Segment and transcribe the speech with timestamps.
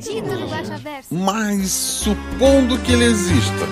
[0.00, 1.14] Guaxaverso.
[1.14, 3.66] Mas supondo que ele exista.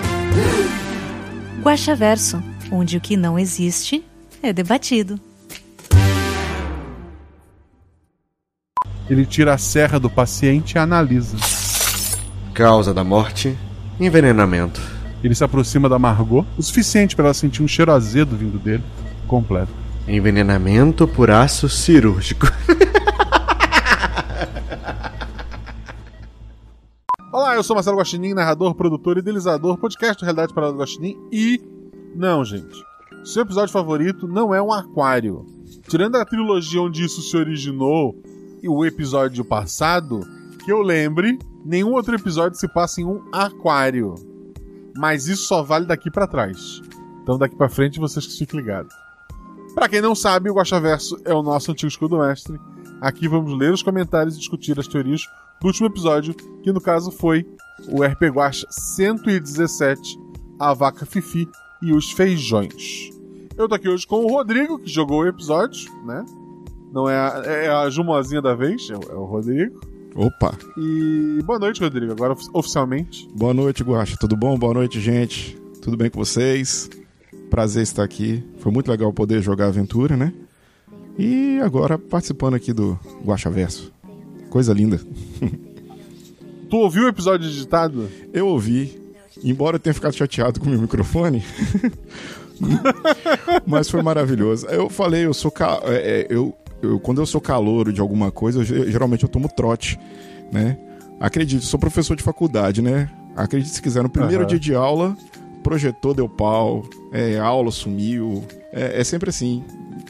[1.63, 4.03] Guaxaverso, onde o que não existe
[4.41, 5.19] é debatido.
[9.09, 11.35] Ele tira a serra do paciente e analisa.
[12.53, 13.57] Causa da morte:
[13.99, 14.79] envenenamento.
[15.23, 18.83] Ele se aproxima da Margot, o suficiente para ela sentir um cheiro azedo vindo dele.
[19.27, 19.71] Completo.
[20.07, 22.47] Envenenamento por aço cirúrgico.
[27.31, 31.61] Olá, eu sou Marcelo Guaxinim, narrador, produtor e idealizador, podcast Realidade Parada do Guaxinim e...
[32.15, 32.83] Não, gente.
[33.23, 35.45] Seu episódio favorito não é um aquário.
[35.87, 38.15] Tirando a trilogia onde isso se originou
[38.63, 40.21] e o episódio passado,
[40.65, 44.15] que eu lembre, nenhum outro episódio se passa em um aquário.
[44.97, 46.81] Mas isso só vale daqui pra trás.
[47.21, 48.93] Então daqui pra frente vocês que fiquem ligados.
[49.75, 52.59] Pra quem não sabe, o Guaxaverso é o nosso antigo escudo mestre.
[52.99, 55.21] Aqui vamos ler os comentários e discutir as teorias
[55.61, 57.45] do último episódio, que no caso foi
[57.89, 60.17] o RP Guacha 117,
[60.59, 61.47] a vaca Fifi
[61.81, 63.09] e os feijões.
[63.57, 66.25] Eu tô aqui hoje com o Rodrigo, que jogou o episódio, né?
[66.93, 69.79] Não é a, é a Jumozinha da vez, é o, é o Rodrigo.
[70.15, 73.29] Opa, E boa noite, Rodrigo, agora ofi- oficialmente.
[73.35, 74.17] boa noite, Guaxa.
[74.19, 74.57] Tudo bom?
[74.57, 75.55] Boa noite, gente.
[75.81, 76.89] Tudo bem com vocês?
[77.49, 78.43] Prazer estar aqui.
[78.57, 80.33] Foi muito legal poder jogar aventura, né?
[81.17, 83.91] E agora participando aqui do Guaxaverso.
[84.49, 84.99] Coisa linda.
[86.69, 88.09] Tu ouviu o episódio editado?
[88.33, 88.99] Eu ouvi,
[89.43, 91.43] embora eu tenha ficado chateado com o meu microfone,
[93.65, 94.67] mas foi maravilhoso.
[94.67, 95.79] Eu falei, eu sou ca...
[95.83, 99.29] é, é, eu, eu quando eu sou calouro de alguma coisa, eu, ge- geralmente eu
[99.29, 99.99] tomo trote,
[100.51, 100.77] né?
[101.19, 103.09] Acredite, sou professor de faculdade, né?
[103.35, 104.47] Acredite se quiser, no primeiro Aham.
[104.49, 105.17] dia de aula,
[105.63, 109.63] projetor deu pau, é, aula sumiu, é, é sempre assim.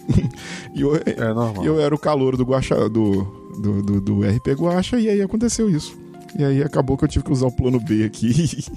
[0.74, 1.64] e eu, É normal.
[1.66, 5.70] eu era o calouro do Guaxa, do, do, do, do RP Guaxa, e aí aconteceu
[5.70, 5.98] isso.
[6.38, 8.30] E aí acabou que eu tive que usar o plano B aqui.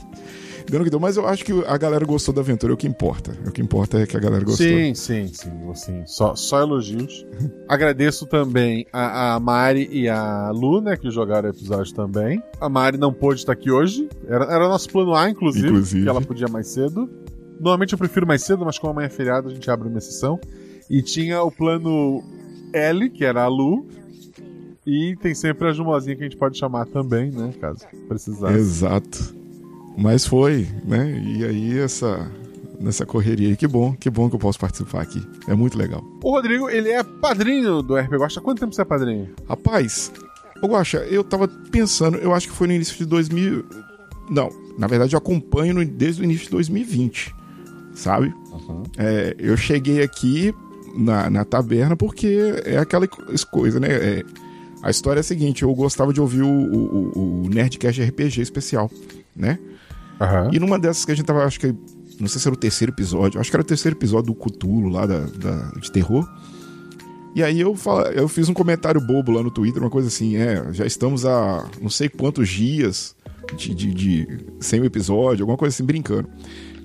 [0.71, 1.01] No que deu.
[1.01, 3.37] Mas eu acho que a galera gostou da aventura, é o que importa.
[3.47, 4.67] O que importa é que a galera gostou.
[4.67, 7.27] Sim, sim, sim, assim, só, só elogios.
[7.69, 12.43] Agradeço também a, a Mari e a Lu, né, que jogaram o episódio também.
[12.61, 16.05] A Mari não pôde estar aqui hoje, era, era nosso plano A, inclusive, Inclusive.
[16.05, 17.11] que ela podia mais cedo.
[17.55, 20.39] Normalmente eu prefiro mais cedo, mas como amanhã é feriado, a gente abre uma exceção.
[20.89, 22.23] E tinha o plano
[22.73, 23.87] L, que era a Lu.
[24.87, 28.55] E tem sempre a Jumozinha que a gente pode chamar também, né, caso precisasse.
[28.59, 29.35] Exato.
[29.97, 31.23] Mas foi, né?
[31.25, 32.31] E aí essa.
[32.81, 35.23] Nessa correria aí, que bom, que bom que eu posso participar aqui.
[35.47, 36.03] É muito legal.
[36.21, 38.41] O Rodrigo, ele é padrinho do RP Gosta.
[38.41, 39.29] Há quanto tempo você é padrinho?
[39.49, 40.11] Rapaz,
[40.61, 43.65] ô Guaxa, eu tava pensando, eu acho que foi no início de 2000.
[44.29, 47.33] Não, na verdade eu acompanho no- desde o início de 2020,
[47.95, 48.35] sabe?
[48.99, 50.53] É, eu cheguei aqui
[50.97, 53.89] na, na taberna porque é aquela co- coisa, né?
[53.93, 54.25] É,
[54.83, 58.91] a história é a seguinte: eu gostava de ouvir o, o, o Nerdcast RPG especial,
[59.35, 59.59] né?
[60.21, 60.51] Aham.
[60.53, 61.75] E numa dessas que a gente tava, acho que.
[62.21, 64.89] Não sei se era o terceiro episódio, acho que era o terceiro episódio do Cutulo
[64.91, 66.29] lá da, da- de terror.
[67.35, 70.37] E aí eu, fala, eu fiz um comentário bobo lá no Twitter, uma coisa assim,
[70.37, 73.17] é, já estamos há não sei quantos dias
[73.57, 74.29] de, de, de
[74.61, 76.29] sem o episódio, alguma coisa assim, brincando.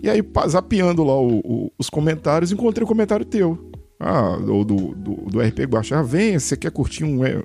[0.01, 3.69] E aí, zapeando lá o- o- os comentários, encontrei o comentário teu.
[3.99, 5.67] Ah, do, do, do, do RP.
[5.93, 7.43] Ah, vem, você quer curtir um, é,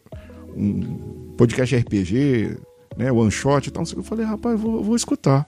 [0.56, 2.56] um podcast RPG,
[2.96, 3.84] né, one shot e tal.
[3.96, 5.46] Eu falei, rapaz, vou, vou escutar.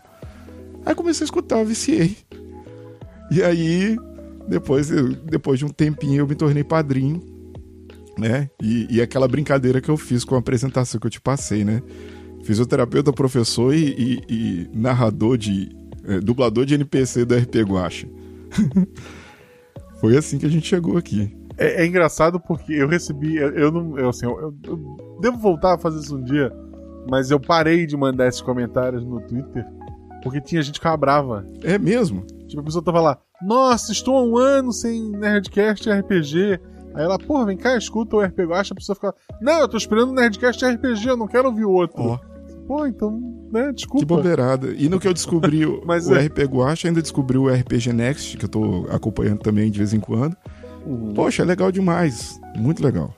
[0.86, 2.16] Aí comecei a escutar, viciei.
[3.30, 3.96] E aí,
[4.48, 4.88] depois,
[5.24, 7.22] depois de um tempinho, eu me tornei padrinho,
[8.18, 8.50] né?
[8.62, 11.82] E, e aquela brincadeira que eu fiz com a apresentação que eu te passei, né?
[12.44, 15.70] Fisioterapeuta, professor e, e- e narrador de.
[16.06, 18.06] é, dublador de NPC do RP Guacha.
[20.00, 21.34] Foi assim que a gente chegou aqui.
[21.56, 23.36] É, é engraçado porque eu recebi.
[23.36, 23.98] Eu, eu não.
[23.98, 26.52] Eu, assim, eu, eu devo voltar a fazer isso um dia,
[27.08, 29.64] mas eu parei de mandar esses comentários no Twitter
[30.24, 31.46] porque tinha gente que ficava brava.
[31.62, 32.24] É mesmo?
[32.48, 36.58] Tipo, a pessoa tava lá, nossa, estou há um ano sem Nerdcast RPG.
[36.94, 39.76] Aí ela, porra, vem cá, escuta o RP Guacha, a pessoa fica, não, eu tô
[39.76, 42.02] esperando o Nerdcast RPG, eu não quero ouvir o outro.
[42.02, 42.18] Ó.
[42.66, 43.20] Pô, então,
[43.52, 43.98] né, desculpa.
[43.98, 44.68] Que bobeirada.
[44.68, 46.24] E no que eu descobri o, Mas o é.
[46.24, 50.00] RP Guacha, ainda descobri o RPG Next, que eu tô acompanhando também de vez em
[50.00, 50.34] quando.
[50.86, 51.14] Uhum.
[51.14, 52.38] Poxa, é legal demais.
[52.56, 53.14] Muito legal.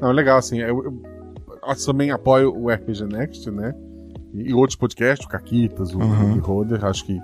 [0.00, 1.02] Não, legal, assim, eu- eu-
[1.66, 3.74] eu também apoio o RPG Next, né?
[4.34, 6.38] E, e outros podcasts, o Caquitas, o Uhum.
[6.40, 7.20] Roder, acho que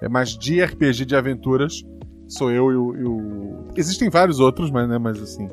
[0.00, 1.82] é mais de RPG de aventuras.
[2.28, 2.96] Sou eu e o.
[2.96, 5.48] e o- Existem vários outros, mas, né, mas assim.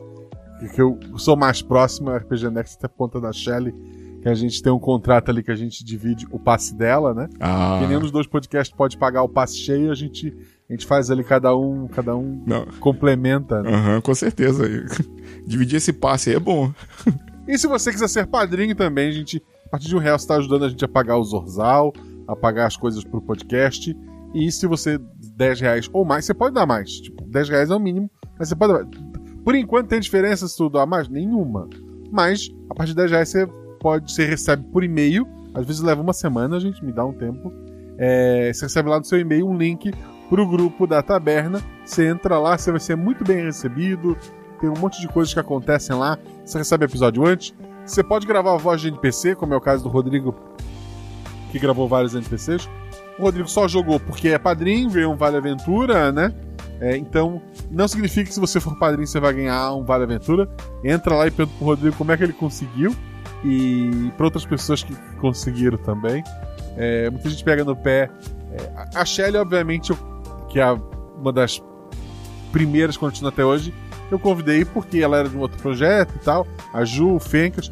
[0.73, 3.71] que eu sou mais próximo é o RPG Next até por conta da Shelly,
[4.23, 7.29] que a gente tem um contrato ali que a gente divide o passe dela, né?
[7.39, 10.35] Ah, Que nenhum dos dois podcasts pode pagar o passe cheio, a gente,
[10.69, 12.65] a gente faz ali cada um, cada um não.
[12.79, 13.73] complementa, né?
[13.73, 14.63] Aham, com certeza.
[15.47, 16.73] Dividir esse passe aí é bom.
[17.47, 20.25] E se você quiser ser padrinho também, a gente, a partir de um real, você
[20.25, 21.93] está ajudando a gente a pagar o Zorzal,
[22.27, 23.97] a pagar as coisas pro podcast.
[24.33, 24.99] E se você
[25.37, 26.91] 10 reais ou mais, você pode dar mais.
[26.99, 29.07] Tipo, 10 reais é o mínimo, mas você pode dar mais.
[29.45, 31.07] Por enquanto tem diferença se tu mais?
[31.07, 31.69] Nenhuma.
[32.11, 33.47] Mas, a partir de 10 reais você
[33.79, 35.25] pode, você recebe por e-mail.
[35.53, 37.53] Às vezes leva uma semana, a gente me dá um tempo.
[37.97, 39.91] É, você recebe lá no seu e-mail um link
[40.29, 41.61] pro grupo da taberna.
[41.85, 44.17] Você entra lá, você vai ser muito bem recebido.
[44.59, 46.17] Tem um monte de coisas que acontecem lá.
[46.45, 47.53] Você recebe episódio antes.
[47.85, 50.35] Você pode gravar a voz de NPC, como é o caso do Rodrigo,
[51.51, 52.69] que gravou vários NPCs.
[53.17, 56.33] O Rodrigo só jogou porque é padrinho, ganhou um Vale Aventura, né?
[56.79, 57.41] É, então,
[57.71, 60.49] não significa que se você for padrinho você vai ganhar um Vale Aventura.
[60.83, 62.93] Entra lá e pergunta pro Rodrigo como é que ele conseguiu.
[63.43, 66.23] E para outras pessoas que conseguiram também.
[66.75, 68.09] É, muita gente pega no pé.
[68.51, 69.97] É, a Shelly, obviamente, eu-
[70.57, 70.75] que é
[71.21, 71.61] uma das
[72.51, 73.71] primeiras que continua até hoje,
[74.09, 76.47] eu convidei porque ela era de um outro projeto e tal.
[76.73, 77.71] A Ju, o Fencas.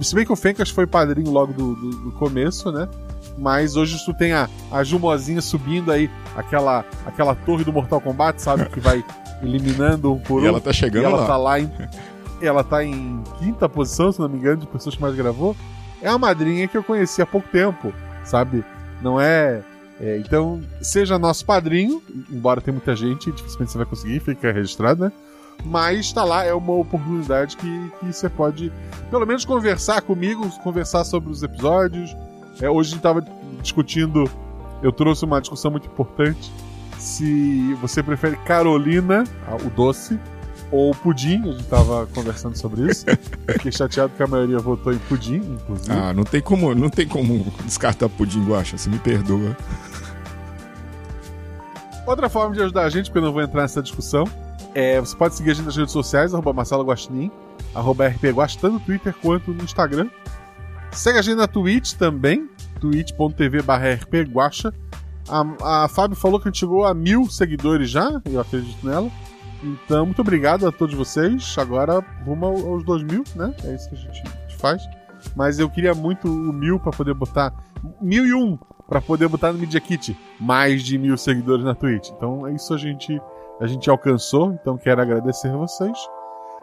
[0.00, 2.88] Se bem que o Fencas foi padrinho logo do, do- do começo, né?
[3.36, 8.40] Mas hoje tu tem a, a Jumozinha subindo aí aquela, aquela torre do Mortal Kombat,
[8.40, 8.64] sabe?
[8.70, 9.04] Que vai
[9.42, 10.44] eliminando um por um.
[10.44, 11.26] E ela tá E chegando ela lá.
[11.26, 11.70] tá lá em.
[12.40, 15.54] Ela tá em quinta posição, se não me engano, de pessoas que mais gravou.
[16.00, 17.92] É a madrinha que eu conheci há pouco tempo,
[18.24, 18.64] sabe?
[19.02, 19.60] Não é.
[20.00, 25.04] É, então, seja nosso padrinho, embora tenha muita gente, dificilmente você vai conseguir, fica registrado,
[25.04, 25.12] né?
[25.64, 28.72] Mas tá lá, é uma oportunidade que, que você pode,
[29.10, 32.14] pelo menos, conversar comigo, conversar sobre os episódios.
[32.60, 33.24] É, hoje a gente tava
[33.62, 34.28] discutindo,
[34.82, 36.52] eu trouxe uma discussão muito importante.
[36.98, 39.24] Se você prefere Carolina,
[39.64, 40.18] o doce,
[40.74, 43.06] ou pudim, a gente tava conversando sobre isso.
[43.48, 45.92] Fiquei chateado que a maioria votou em pudim, inclusive.
[45.92, 49.56] Ah, não tem como, não tem como descartar pudim guacha, você me perdoa.
[52.04, 54.24] Outra forma de ajudar a gente, porque eu não vou entrar nessa discussão,
[54.74, 57.30] é você pode seguir a gente nas redes sociais, arroba Marcelo Guaxinim,
[57.72, 60.08] arroba RP Guax, tanto no Twitter quanto no Instagram.
[60.90, 62.50] Segue a gente na Twitch também,
[62.80, 64.00] twitch.tv barra.
[65.28, 69.08] A, a Fábio falou que a gente chegou a mil seguidores já, eu acredito nela.
[69.64, 71.54] Então, muito obrigado a todos vocês.
[71.58, 73.54] Agora, rumo ao- aos dois mil, né?
[73.64, 74.22] É isso que a gente,
[74.58, 74.82] faz.
[75.34, 77.52] Mas eu queria muito o mil pra poder botar.
[78.00, 78.58] Mil e um
[78.88, 80.16] pra poder botar no Media Kit.
[80.38, 82.10] Mais de mil seguidores na Twitch.
[82.10, 83.20] Então, é isso a gente,
[83.60, 84.52] a gente alcançou.
[84.52, 85.96] Então, quero agradecer a vocês.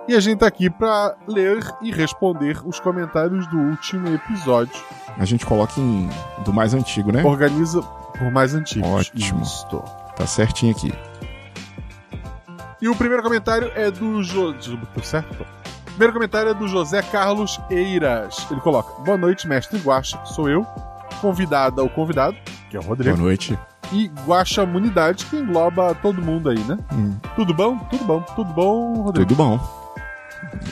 [0.08, 4.74] E a gente tá aqui pra ler e responder os comentários do último episódio.
[5.18, 6.10] A gente coloca em
[6.44, 7.24] do mais antigo, né?
[7.24, 7.82] Organiza
[8.18, 8.90] por mais antigos.
[8.90, 9.42] Ótimo.
[9.44, 9.84] Isto.
[10.16, 10.92] Tá certinho aqui.
[12.82, 14.54] E o primeiro comentário é do jo...
[14.94, 15.46] Tô certo?
[15.86, 18.48] Primeiro comentário é do José Carlos Eiras.
[18.50, 20.64] Ele coloca: Boa noite, mestre Guaxa, que sou eu.
[21.20, 22.36] Convidada ou convidado,
[22.70, 23.16] que é o Rodrigo.
[23.16, 23.60] Boa noite.
[23.92, 26.80] E Guaxa Munidade, que engloba todo mundo aí, né?
[26.94, 27.78] Hum, Tudo bom?
[27.78, 28.22] Tudo bom.
[28.22, 29.28] Tudo bom, Rodrigo?
[29.28, 29.60] tudo bom.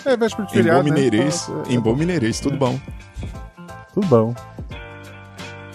[0.05, 0.95] É véspera de Em feriado, bom né?
[0.95, 2.79] mineirês, Então, é- em é bom mineirês, tudo bom.
[3.93, 4.33] Tudo bom.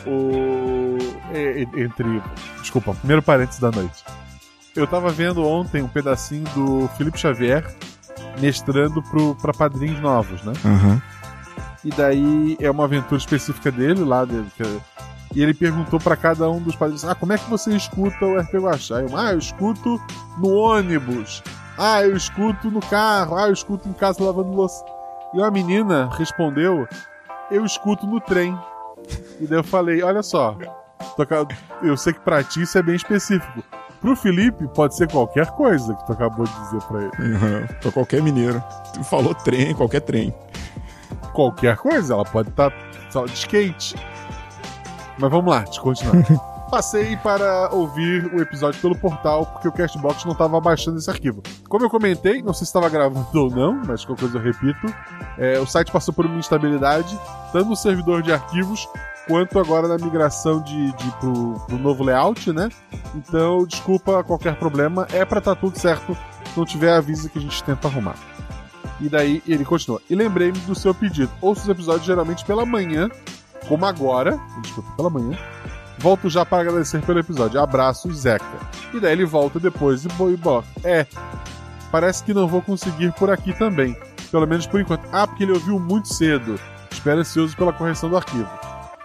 [0.07, 0.97] O...
[1.33, 2.23] é- é- Entre.
[2.61, 4.05] Desculpa, primeiro parênteses da noite.
[4.77, 7.65] Eu tava vendo ontem um pedacinho do Felipe Xavier
[8.41, 10.53] mestrando pro, pra padrinhos novos, né?
[10.65, 11.01] Aham.
[11.85, 14.25] E daí é uma aventura específica dele lá.
[14.25, 14.81] Dele, que-
[15.35, 18.39] E ele perguntou pra cada um dos padrinhos: Ah, como é que você escuta o
[18.41, 19.01] RP Guaxá?
[19.01, 20.01] Eu, ah, eu escuto
[20.39, 21.43] no ônibus.
[21.79, 23.37] Ah, eu escuto no carro.
[23.37, 24.85] Ah, eu escuto em casa lavando louça.
[25.35, 26.89] E uma menina respondeu:
[27.51, 28.59] Eu escuto no trem.
[29.41, 30.57] E daí eu falei: Olha só,
[31.83, 33.63] eu sei que pra ti isso é bem específico.
[34.05, 37.35] Pro Felipe, pode ser qualquer coisa que tu acabou de dizer pra ele.
[37.35, 37.67] Uhum.
[37.81, 38.63] Pra qualquer mineiro.
[38.93, 40.35] Tu falou trem, qualquer trem.
[41.33, 42.13] qualquer coisa.
[42.13, 42.71] Ela pode estar
[43.09, 43.97] só de skate.
[45.19, 46.23] Mas vamos lá, deixa eu continuar.
[46.71, 51.43] Passei para ouvir o episódio pelo portal, porque o Castbox não estava baixando esse arquivo.
[51.67, 54.95] Como eu comentei, não sei se estava gravando ou não, mas qualquer coisa eu repito,
[55.39, 57.19] é, o site passou por uma instabilidade,
[57.53, 58.87] tanto no servidor de arquivos,
[59.27, 62.69] quanto agora na migração de, de pro, pro novo layout, né?
[63.15, 66.17] Então, desculpa qualquer problema, é para estar tudo certo.
[66.53, 68.17] Se não tiver, avisa que a gente tenta arrumar.
[69.01, 70.01] E daí ele continua.
[70.09, 71.31] E lembrei-me do seu pedido.
[71.41, 73.11] Ouço os episódios geralmente pela manhã,
[73.69, 74.39] como agora.
[74.63, 75.37] Desculpa, pela manhã.
[75.99, 77.61] Volto já para agradecer pelo episódio.
[77.61, 78.45] Abraços, Zeca.
[78.93, 80.69] E daí ele volta depois e boi bota.
[80.85, 81.07] É.
[81.91, 83.97] Parece que não vou conseguir por aqui também.
[84.31, 85.09] Pelo menos por enquanto.
[85.13, 86.59] Ah, porque ele ouviu muito cedo.
[86.91, 88.49] espero ansioso pela correção do arquivo.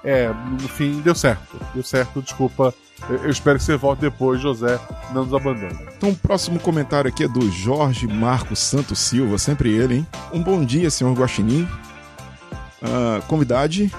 [0.04, 1.60] É, no fim deu certo.
[1.74, 2.74] Deu certo, desculpa.
[3.10, 4.80] Eu, espero que você volte depois, José.
[5.14, 5.78] Não nos abandone.
[5.98, 10.08] Então, o próximo comentário aqui é do Jorge Marcos Santos Silva, sempre ele, hein?
[10.34, 11.68] Um bom dia, senhor Guaxinim.
[12.82, 13.92] Ah, convidade,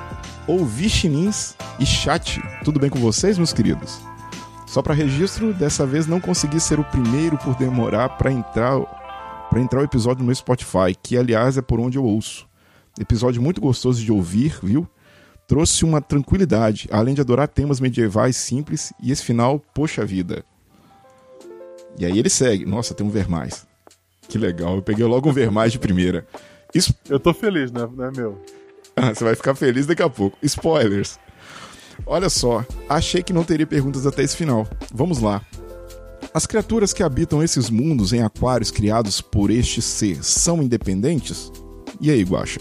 [0.47, 2.43] ouvir chinins e chat.
[2.65, 4.01] Tudo bem com vocês, meus queridos?
[4.67, 8.79] Só para registro, dessa vez não consegui ser o primeiro por demorar para entrar
[9.51, 12.47] para entrar o episódio no meu Spotify, que aliás é por onde eu ouço.
[13.01, 14.89] Episódio muito gostoso de ouvir, viu?
[15.51, 20.45] Trouxe uma tranquilidade, além de adorar temas medievais simples e esse final, poxa vida.
[21.99, 22.65] E aí ele segue.
[22.65, 23.67] Nossa, tem um ver mais.
[24.29, 26.25] Que legal, eu peguei logo um ver mais de primeira.
[27.09, 28.41] Eu tô feliz, né, né meu?
[28.95, 30.39] ah, você vai ficar feliz daqui a pouco.
[30.41, 31.19] Spoilers.
[32.07, 34.69] Olha só, achei que não teria perguntas até esse final.
[34.95, 35.45] Vamos lá.
[36.33, 41.51] As criaturas que habitam esses mundos em aquários criados por este ser são independentes?
[42.01, 42.61] E aí, Guaxa?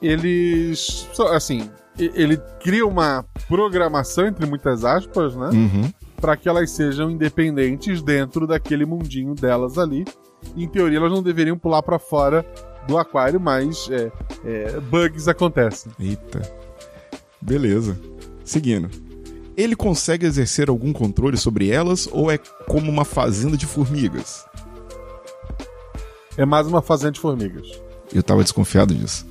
[0.00, 1.06] Eles.
[1.34, 1.68] Assim,
[2.14, 5.50] ele cria uma programação, entre muitas aspas, né?
[5.52, 5.92] Uhum.
[6.20, 10.04] Para que elas sejam independentes dentro daquele mundinho delas ali.
[10.56, 12.44] Em teoria, elas não deveriam pular para fora
[12.86, 14.10] do aquário, mas é,
[14.44, 15.92] é, bugs acontecem.
[15.98, 16.40] Eita.
[17.40, 17.98] Beleza.
[18.44, 18.90] Seguindo.
[19.56, 24.46] Ele consegue exercer algum controle sobre elas ou é como uma fazenda de formigas?
[26.36, 27.80] É mais uma fazenda de formigas.
[28.12, 29.26] Eu tava desconfiado disso.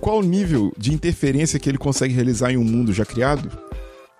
[0.00, 3.50] Qual o nível de interferência que ele consegue realizar em um mundo já criado?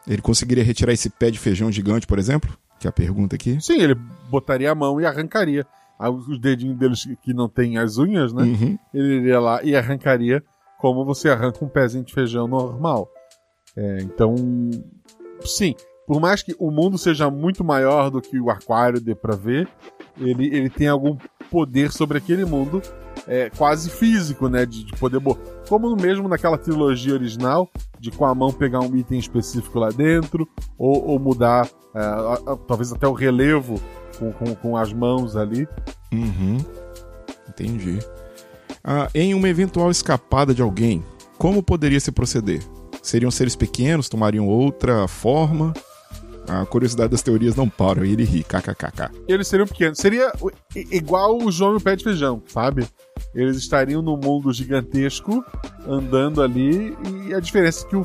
[0.06, 2.56] Ele conseguiria retirar esse pé de feijão gigante, por exemplo?
[2.78, 3.58] Que é a pergunta aqui.
[3.60, 3.94] Sim, ele
[4.30, 5.66] botaria a mão e arrancaria.
[5.98, 8.42] Ah, Os dedinhos deles que não tem as unhas, né?
[8.42, 8.78] Uhum.
[8.92, 10.42] Ele iria lá e arrancaria
[10.78, 13.08] como você arranca um pezinho de feijão normal.
[13.76, 14.34] É, então,
[15.44, 15.74] sim,
[16.06, 19.68] por mais que o mundo seja muito maior do que o aquário dê pra ver,
[20.18, 21.16] ele, ele tem algum
[21.50, 22.80] poder sobre aquele mundo
[23.26, 24.64] é, quase físico, né?
[24.66, 25.20] De, de poder.
[25.68, 30.48] Como mesmo naquela trilogia original, de com a mão pegar um item específico lá dentro,
[30.78, 33.80] ou, ou mudar é, a- a- talvez até o relevo
[34.18, 35.68] com, com, com as mãos ali.
[36.12, 36.58] Uhum.
[37.48, 37.98] Entendi.
[38.82, 41.04] Ah, em uma eventual escapada de alguém,
[41.38, 42.62] como poderia se proceder?
[43.02, 44.08] Seriam seres pequenos?
[44.08, 45.72] Tomariam outra forma?
[46.50, 49.10] A curiosidade das teorias não para, e ele ri, kkkk.
[49.28, 49.98] eles seriam pequenos.
[49.98, 50.32] Seria
[50.74, 52.86] igual o João e o pé de feijão, sabe?
[53.34, 55.44] Eles estariam num mundo gigantesco,
[55.86, 56.96] andando ali,
[57.28, 58.02] e a diferença é que o,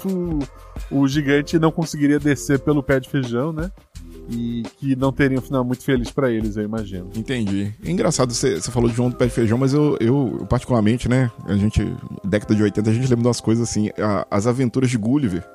[0.91, 3.71] o, o gigante não conseguiria descer pelo pé de feijão, né?
[4.29, 7.09] E que não teria um final muito feliz pra eles, eu imagino.
[7.15, 7.71] Entendi.
[7.83, 11.07] É engraçado, você, falou de João do Pé de Feijão, mas eu, eu, eu, particularmente,
[11.07, 14.47] né, a gente, década de 80, a gente lembra de umas coisas assim, a- as
[14.47, 15.47] aventuras de Gulliver,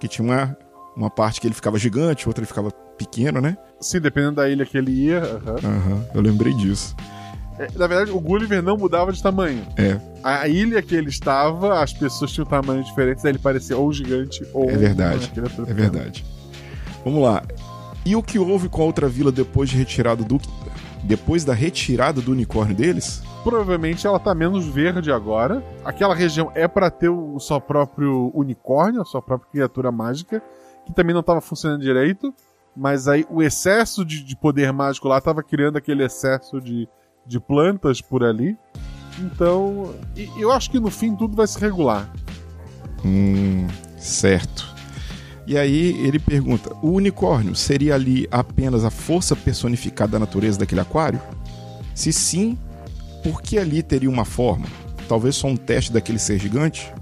[0.00, 0.56] que tinha uma,
[0.96, 3.56] uma parte que ele ficava gigante, outra ele ficava pequeno, né?
[3.80, 5.18] Sim, dependendo da ilha que ele ia.
[5.20, 5.56] aham.
[5.64, 6.94] Aham, eu lembrei disso.
[7.58, 9.64] É, na verdade, o Gulliver não mudava de tamanho.
[9.76, 13.92] É, A ilha que ele estava, as pessoas tinham tamanhos diferentes, aí ele parecia ou
[13.92, 14.68] gigante ou.
[14.68, 15.32] É verdade,
[15.66, 16.24] é verdade.
[17.04, 17.42] Vamos lá.
[18.04, 20.38] E o que houve com a outra vila depois de retirada do
[21.02, 23.22] depois da retirada do unicórnio deles?
[23.42, 25.62] Provavelmente ela tá menos verde agora.
[25.84, 30.42] Aquela região é pra ter o seu próprio unicórnio, a sua própria criatura mágica,
[30.84, 32.34] que também não tava funcionando direito.
[32.76, 36.88] Mas aí o excesso de, de poder mágico lá tava criando aquele excesso de,
[37.24, 38.56] de plantas por ali.
[39.20, 42.10] Então, e- eu acho que no fim tudo vai se regular.
[43.04, 44.74] Hum, certo.
[45.46, 50.80] E aí ele pergunta: o unicórnio seria ali apenas a força personificada da natureza daquele
[50.80, 51.20] aquário?
[51.94, 52.58] Se sim,
[53.22, 54.66] por que ali teria uma forma?
[55.08, 56.92] Talvez só um teste daquele ser gigante?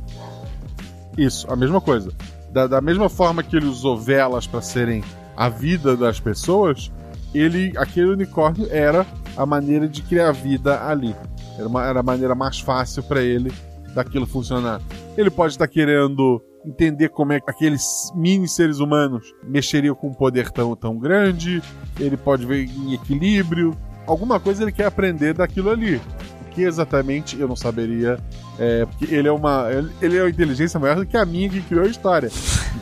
[1.16, 2.12] Isso, a mesma coisa.
[2.52, 5.02] Da, da mesma forma que ele usou velas para serem
[5.36, 6.92] a vida das pessoas,
[7.34, 9.06] ele, aquele unicórnio era
[9.36, 11.16] a maneira de criar vida ali.
[11.58, 13.50] Era, uma, era a maneira mais fácil para ele
[13.94, 14.80] daquilo funcionar.
[15.16, 20.14] Ele pode estar querendo entender como é que aqueles mini seres humanos mexeriam com um
[20.14, 21.62] poder tão, tão grande.
[21.98, 23.76] Ele pode ver em equilíbrio.
[24.06, 26.00] Alguma coisa ele quer aprender daquilo ali.
[26.54, 28.18] Que exatamente eu não saberia
[28.58, 29.68] é, porque ele é uma.
[30.00, 32.30] Ele, é uma inteligência maior do que a minha que criou a história.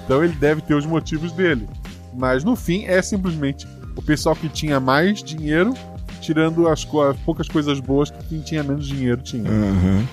[0.05, 1.69] Então ele deve ter os motivos dele.
[2.15, 5.73] Mas no fim é simplesmente o pessoal que tinha mais dinheiro,
[6.21, 9.49] tirando as, as poucas coisas boas que quem tinha menos dinheiro tinha.
[9.49, 10.07] Aham.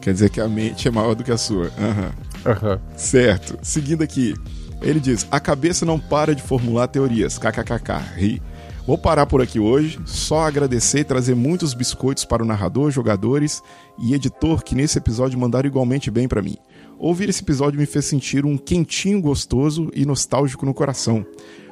[0.00, 1.70] Quer dizer que a mente é maior do que a sua.
[1.78, 2.12] Aham.
[2.46, 2.80] Aham.
[2.96, 3.58] Certo.
[3.62, 4.34] Seguindo aqui.
[4.82, 7.38] Ele diz: A cabeça não para de formular teorias.
[7.38, 7.92] KKKK.
[8.16, 8.42] Ri.
[8.86, 9.98] Vou parar por aqui hoje.
[10.04, 13.62] Só agradecer e trazer muitos biscoitos para o narrador, jogadores
[13.98, 16.56] e editor que nesse episódio mandaram igualmente bem para mim.
[16.98, 21.24] Ouvir esse episódio me fez sentir um quentinho gostoso e nostálgico no coração.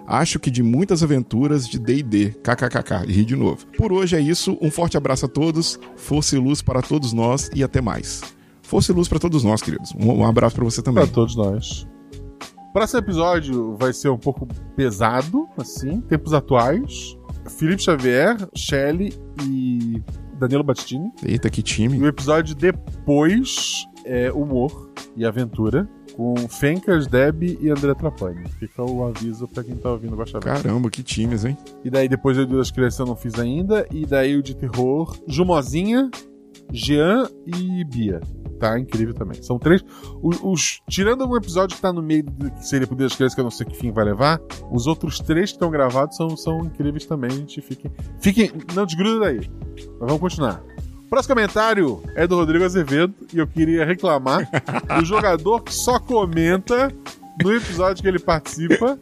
[0.07, 2.31] Acho que de muitas aventuras de D&D.
[2.43, 3.05] KKKK.
[3.07, 3.67] E ri de novo.
[3.77, 4.57] Por hoje é isso.
[4.61, 5.79] Um forte abraço a todos.
[5.97, 8.23] Força e luz para todos nós e até mais.
[8.63, 9.93] Fosse luz pra todos nós, queridos.
[9.99, 11.05] Um, abraço pra você também.
[11.05, 11.87] Pra todos nós.
[12.73, 14.47] Próximo episódio vai ser um pouco
[14.77, 17.17] pesado, assim, tempos atuais.
[17.59, 20.03] Felipe Xavier, Shelley e
[20.35, 21.11] Danilo Battistini.
[21.25, 21.99] Eita, que E time.
[21.99, 28.47] o episódio depois é humor e aventura, com Fencas, Deb e André Trapani.
[28.59, 30.63] Fica o aviso pra quem tá ouvindo Verso.
[30.63, 31.57] Caramba, que times, hein?
[31.85, 33.87] E daí depois eu das crianças eu não fiz ainda.
[33.91, 36.11] E daí o de terror, Jumozinha,
[36.73, 38.21] Jean e Bia.
[38.59, 39.41] Tá incrível também.
[39.43, 39.85] São três.
[40.21, 43.35] Os, os- tirando um episódio que tá no meio do que seria Poder das Crianças,
[43.35, 44.41] que eu não sei que fim vai levar,
[44.73, 47.31] os outros três que estão gravados são, são incríveis também.
[47.31, 47.91] Gente, fiquem.
[48.21, 48.51] Fiquem.
[48.75, 49.49] Não desgruda daí.
[49.77, 50.61] Mas vamos continuar.
[51.09, 54.47] Próximo comentário é do Rodrigo Azevedo e eu queria reclamar
[54.99, 56.93] do jogador que só comenta
[57.43, 58.99] no episódio que ele participa.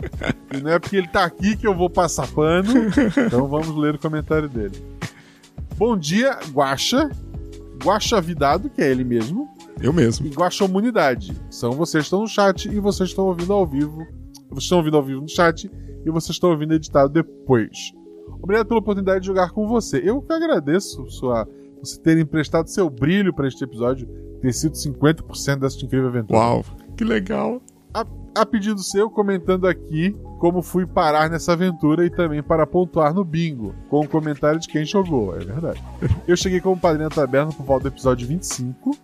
[0.52, 2.68] E não é porque ele tá aqui que eu vou passar pano.
[3.26, 4.80] Então vamos ler o comentário dele.
[5.76, 7.10] Bom dia, Guaxa.
[7.84, 9.48] Guaxa Vidado, que é ele mesmo.
[9.80, 10.26] Eu mesmo.
[10.26, 11.34] E Guaxa Humanidade.
[11.50, 13.98] São vocês que estão no chat e vocês estão ouvindo ao vivo.
[14.48, 15.70] Vocês estão ouvindo ao vivo no chat
[16.04, 17.92] e vocês estão ouvindo editado depois.
[18.40, 20.00] Obrigado pela oportunidade de jogar com você.
[20.04, 21.48] Eu que agradeço sua,
[21.80, 24.08] você ter emprestado seu brilho para este episódio,
[24.40, 26.38] ter sido 50% dessa incrível aventura.
[26.38, 26.64] Uau,
[26.96, 27.60] que legal.
[27.96, 28.04] A,
[28.42, 33.24] a pedido seu, comentando aqui como fui parar nessa aventura e também para pontuar no
[33.24, 35.82] bingo, com o comentário de quem jogou, é verdade.
[36.28, 38.94] Eu cheguei como padrinho da taberna por volta do episódio 25,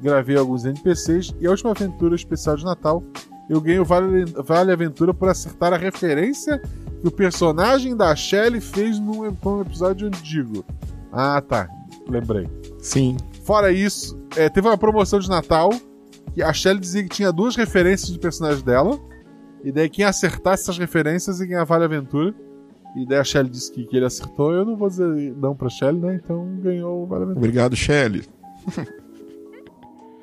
[0.00, 3.00] gravei alguns NPCs e a última aventura especial de Natal
[3.48, 6.58] eu ganhei o Vale, vale Aventura por acertar a referência
[7.00, 10.64] que o personagem da Shelly fez num, num episódio antigo.
[11.12, 11.68] Ah, tá.
[12.08, 12.48] Lembrei.
[12.80, 13.16] Sim.
[13.44, 15.70] Fora isso, é, teve uma promoção de Natal
[16.34, 18.98] que a Shelly dizia que tinha duas referências de personagem dela.
[19.64, 22.34] E daí quem acertasse essas referências ia ganhar Vale Aventura.
[22.96, 24.52] E daí a Shelly disse que, que ele acertou.
[24.52, 26.20] Eu não vou dizer não pra Shelly, né?
[26.22, 27.38] Então ganhou o Vale Aventura.
[27.38, 28.24] Obrigado, Shelly.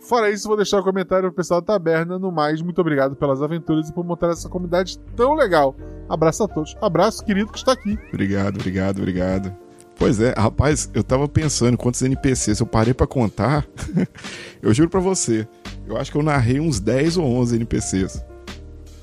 [0.01, 2.17] Fora isso, vou deixar o comentário pro pessoal da taberna.
[2.17, 5.75] No mais, muito obrigado pelas aventuras e por montar essa comunidade tão legal.
[6.09, 6.75] Abraço a todos.
[6.81, 7.95] Abraço, querido, que está aqui.
[8.11, 9.55] Obrigado, obrigado, obrigado.
[9.95, 13.67] Pois é, rapaz, eu tava pensando quantos NPCs eu parei pra contar.
[14.63, 15.47] eu juro pra você,
[15.89, 18.23] eu acho que eu narrei uns 10 ou 11 NPCs.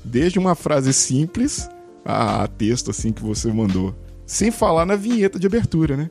[0.03, 1.69] Desde uma frase simples
[2.05, 3.93] a texto assim que você mandou.
[4.25, 6.09] Sem falar na vinheta de abertura, né?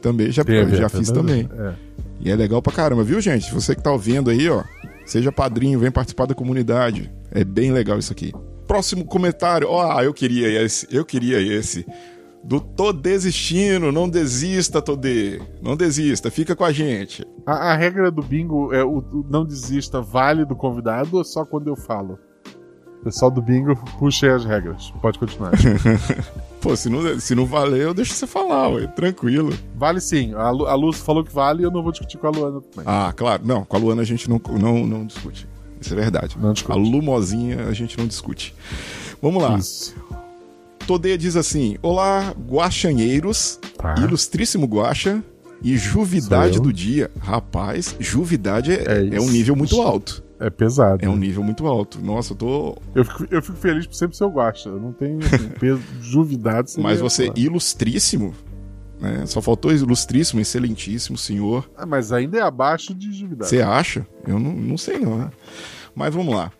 [0.00, 1.48] Também já, já fiz também.
[1.52, 1.74] É.
[2.20, 3.52] E é legal pra caramba, viu, gente?
[3.52, 4.62] Você que tá ouvindo aí, ó,
[5.04, 7.10] seja padrinho, vem participar da comunidade.
[7.32, 8.32] É bem legal isso aqui.
[8.66, 9.68] Próximo comentário.
[9.68, 11.84] Ó, eu queria esse, eu queria esse.
[12.44, 15.40] Do tô desistindo, não desista, Todê.
[15.62, 17.24] Não desista, fica com a gente.
[17.46, 21.44] A, a regra do bingo é o, o não desista vale do convidado ou só
[21.44, 22.18] quando eu falo?
[23.00, 24.92] O pessoal do bingo puxa aí as regras.
[25.00, 25.52] Pode continuar.
[26.60, 28.86] Pô, se não, se não valer, eu deixo você falar, ué.
[28.86, 29.52] Tranquilo.
[29.74, 30.32] vale sim.
[30.34, 32.60] A, Lu, a Luz falou que vale e eu não vou discutir com a Luana
[32.60, 32.84] também.
[32.86, 33.42] Ah, claro.
[33.44, 35.48] Não, com a Luana a gente não, não, não discute.
[35.80, 36.36] Isso é verdade.
[36.38, 36.78] Não discute.
[36.78, 38.54] A Lumozinha a gente não discute.
[39.20, 39.56] Vamos lá.
[39.56, 39.96] Isso.
[40.86, 43.94] Todê diz assim: Olá, guaxanheiros, Tá.
[43.98, 45.22] ilustríssimo guaxa
[45.62, 47.10] e juvidade do dia.
[47.20, 50.22] Rapaz, juvidade é, É é um nível muito alto.
[50.40, 51.04] É pesado.
[51.04, 52.00] É um nível muito alto.
[52.04, 52.76] Nossa, eu tô.
[52.96, 54.70] eu, fico, eu fico feliz por sempre ser o Guaxa.
[54.70, 56.72] Eu não tenho assim, peso, juvidade.
[56.78, 58.34] Mas você, ilustríssimo,
[59.00, 59.24] né?
[59.26, 61.70] Só faltou ilustríssimo, excelentíssimo senhor.
[61.76, 63.48] Ah, mas ainda é abaixo de juvidade.
[63.50, 64.04] Você acha?
[64.26, 65.30] Eu não, não sei não, né?
[65.94, 66.50] Mas vamos lá.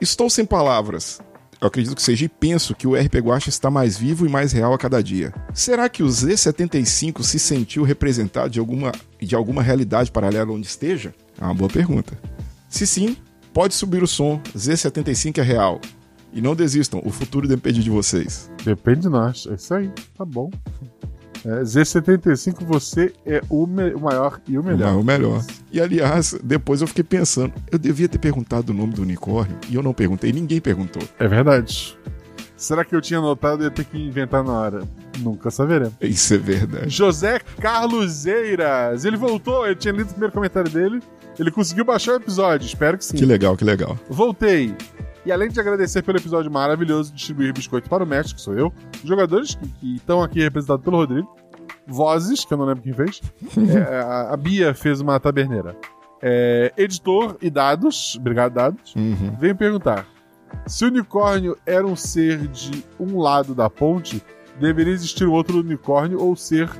[0.00, 1.20] Estou sem palavras.
[1.60, 4.52] Eu acredito que seja e penso que o RP Guacha está mais vivo e mais
[4.52, 5.34] real a cada dia.
[5.52, 11.12] Será que o Z75 se sentiu representado de alguma, de alguma realidade paralela onde esteja?
[11.40, 12.16] É uma boa pergunta.
[12.68, 13.16] Se sim,
[13.52, 14.40] pode subir o som.
[14.56, 15.80] Z75 é real.
[16.32, 18.48] E não desistam, o futuro depende de vocês.
[18.64, 19.46] Depende de nós.
[19.50, 19.90] É isso aí.
[20.16, 20.50] Tá bom.
[21.48, 24.96] É, Z75, você é o, o maior e o melhor.
[24.96, 25.42] O melhor.
[25.72, 29.74] E aliás, depois eu fiquei pensando, eu devia ter perguntado o nome do unicórnio e
[29.74, 31.02] eu não perguntei, ninguém perguntou.
[31.18, 31.96] É verdade.
[32.54, 34.82] Será que eu tinha notado e ia ter que inventar na hora?
[35.20, 35.94] Nunca saberemos.
[36.02, 36.90] Isso é verdade.
[36.90, 39.06] José Carlos Eiras.
[39.06, 41.00] Ele voltou, eu tinha lido o primeiro comentário dele.
[41.38, 43.16] Ele conseguiu baixar o episódio, espero que sim.
[43.16, 43.96] Que legal, que legal.
[44.10, 44.74] Voltei.
[45.28, 48.54] E além de agradecer pelo episódio maravilhoso de distribuir biscoito para o mestre, que sou
[48.54, 48.72] eu,
[49.04, 51.36] jogadores que, que estão aqui representados pelo Rodrigo,
[51.86, 53.20] vozes, que eu não lembro quem fez,
[53.76, 55.76] é, a, a Bia fez uma taberneira.
[56.22, 59.36] É, editor e dados, obrigado dados, Uhum.
[59.38, 60.06] venho perguntar:
[60.66, 64.24] se o unicórnio era um ser de um lado da ponte,
[64.58, 66.70] deveria existir um outro unicórnio ou ser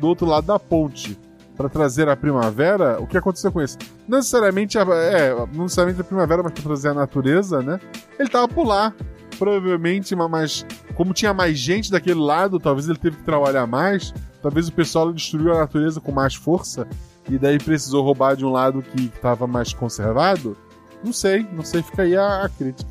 [0.00, 1.18] do outro lado da ponte?
[1.58, 3.76] Para trazer a primavera, o que aconteceu com esse?
[4.08, 7.78] Não necessariamente a, é, não necessariamente a primavera, mas para trazer a natureza, né?
[8.18, 8.94] Ele tava por lá.
[9.38, 14.14] Provavelmente, ma- mas como tinha mais gente daquele lado, talvez ele teve que trabalhar mais.
[14.40, 16.86] Talvez o pessoal destruiu a natureza com mais força.
[17.28, 20.56] e daí precisou roubar de um lado que estava mais conservado?
[21.04, 22.88] Não sei, não sei, fica aí a, a crítica.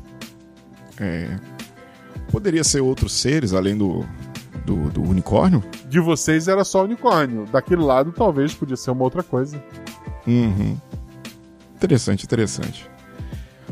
[1.00, 1.36] É.
[2.30, 4.04] Poderia ser outros seres além do,
[4.68, 5.64] do, do unicórnio?
[5.88, 9.62] De vocês era só unicórnio, daquele lado talvez podia ser uma outra coisa.
[10.26, 10.76] Uhum.
[11.74, 12.90] Interessante, interessante.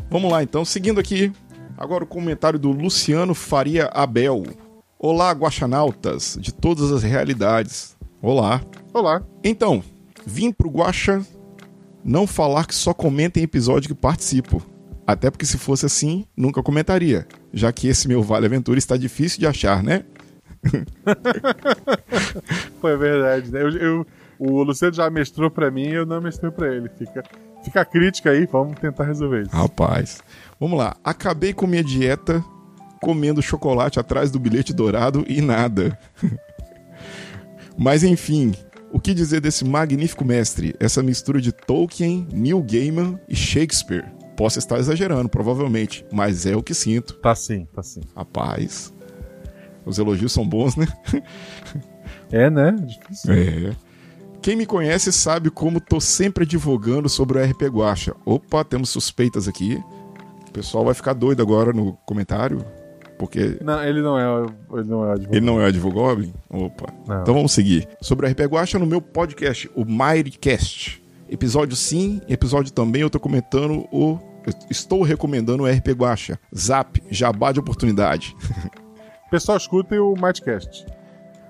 [0.09, 1.31] Vamos lá então, seguindo aqui.
[1.77, 4.43] Agora o comentário do Luciano Faria Abel.
[4.97, 7.95] Olá, guaxanautas de todas as realidades.
[8.19, 8.61] Olá.
[8.91, 9.21] Olá.
[9.43, 9.83] Então,
[10.25, 11.23] vim pro Guaxa
[12.03, 14.65] não falar que só comenta em episódio que participo.
[15.05, 17.27] Até porque se fosse assim, nunca comentaria.
[17.53, 20.03] Já que esse meu Vale Aventura está difícil de achar, né?
[22.81, 23.61] Foi verdade, né?
[23.61, 24.07] Eu, eu-
[24.39, 26.89] o Luciano já mestrou pra mim e eu não mestrei pra ele.
[26.89, 27.23] Fica,
[27.63, 29.55] fica a crítica aí, vamos tentar resolver isso.
[29.55, 30.19] Rapaz.
[30.59, 30.95] Vamos lá.
[31.03, 32.43] Acabei com minha dieta
[33.01, 35.97] comendo chocolate atrás do bilhete dourado e nada.
[37.77, 38.53] Mas enfim,
[38.91, 40.75] o que dizer desse magnífico mestre?
[40.79, 44.05] Essa mistura de Tolkien, Neil Gaiman e Shakespeare.
[44.35, 47.15] Posso estar exagerando, provavelmente, mas é o que sinto.
[47.15, 48.01] Tá sim, tá sim.
[48.15, 48.93] Rapaz.
[49.87, 50.85] Os elogios são bons, né?
[52.31, 52.71] É, né?
[52.71, 53.33] Difícil.
[53.33, 53.71] É.
[54.41, 58.13] Quem me conhece sabe como tô sempre advogando sobre o RP Guacha.
[58.25, 59.81] Opa, temos suspeitas aqui.
[60.47, 62.63] O pessoal vai ficar doido agora no comentário,
[63.17, 65.35] porque Não, ele não é, ele não é advogado.
[65.35, 66.33] ele não é Advogoblin?
[66.49, 66.93] Opa.
[67.07, 67.21] Não.
[67.21, 67.87] Então vamos seguir.
[68.01, 71.01] Sobre o RP Guacha no meu podcast, o Mightycast.
[71.29, 74.17] Episódio sim, episódio também eu tô comentando o...
[74.45, 76.39] eu estou recomendando o RP Guacha.
[76.55, 78.35] Zap, jabá de oportunidade.
[79.29, 80.85] Pessoal, escutem o Mightcast.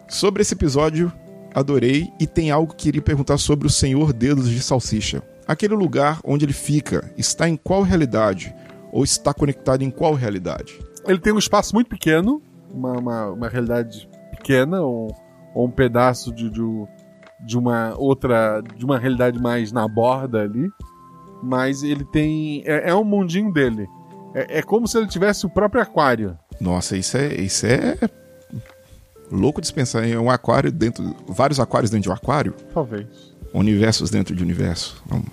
[0.07, 1.13] Sobre esse episódio,
[1.53, 5.21] adorei e tem algo que queria perguntar sobre o Senhor Dedos de Salsicha.
[5.47, 8.55] Aquele lugar onde ele fica está em qual realidade?
[8.91, 10.79] Ou está conectado em qual realidade?
[11.05, 12.41] Ele tem um espaço muito pequeno,
[12.73, 15.15] uma, uma, uma realidade pequena, ou,
[15.53, 16.63] ou um pedaço de, de,
[17.45, 18.59] de uma outra.
[18.75, 20.67] de uma realidade mais na borda ali.
[21.43, 22.63] Mas ele tem.
[22.65, 23.87] É, é um mundinho dele.
[24.33, 26.35] É, é como se ele tivesse o próprio aquário.
[26.59, 27.97] Nossa, isso é, isso é
[29.31, 33.07] louco de se pensar em um aquário dentro, vários aquários dentro de um aquário, Talvez.
[33.53, 35.03] universos dentro de universo.
[35.11, 35.23] Hum,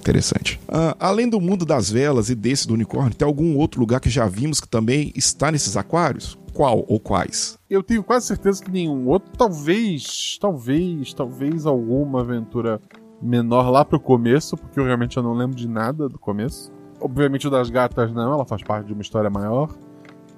[0.00, 0.60] interessante.
[0.68, 4.10] Ah, além do mundo das velas e desse do unicórnio, tem algum outro lugar que
[4.10, 6.38] já vimos que também está nesses aquários?
[6.52, 7.58] Qual ou quais?
[7.68, 9.30] Eu tenho quase certeza que nenhum outro.
[9.38, 12.78] Talvez, talvez, talvez alguma aventura
[13.22, 16.70] menor lá pro começo, porque eu realmente eu não lembro de nada do começo.
[17.00, 19.70] Obviamente o das gatas não, ela faz parte de uma história maior.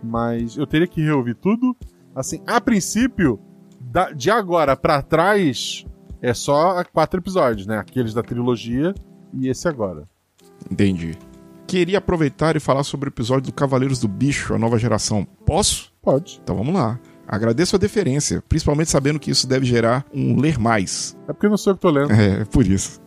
[0.05, 1.77] Mas eu teria que reouvir tudo.
[2.14, 3.40] Assim, a princípio,
[3.81, 5.85] da- de agora pra trás,
[6.23, 7.79] é só quatro episódios, né?
[7.79, 8.95] Aqueles da trilogia
[9.33, 10.09] e esse agora.
[10.71, 11.17] Entendi.
[11.67, 15.27] Queria aproveitar e falar sobre o episódio do Cavaleiros do Bicho, a nova geração.
[15.47, 15.93] Posso?
[16.03, 16.40] Pode.
[16.43, 17.01] Então vamos lá.
[17.27, 21.17] Agradeço a deferência, principalmente sabendo que isso deve gerar um ler mais.
[21.27, 22.12] É porque não sou eu que tô lendo.
[22.12, 23.01] É, por isso.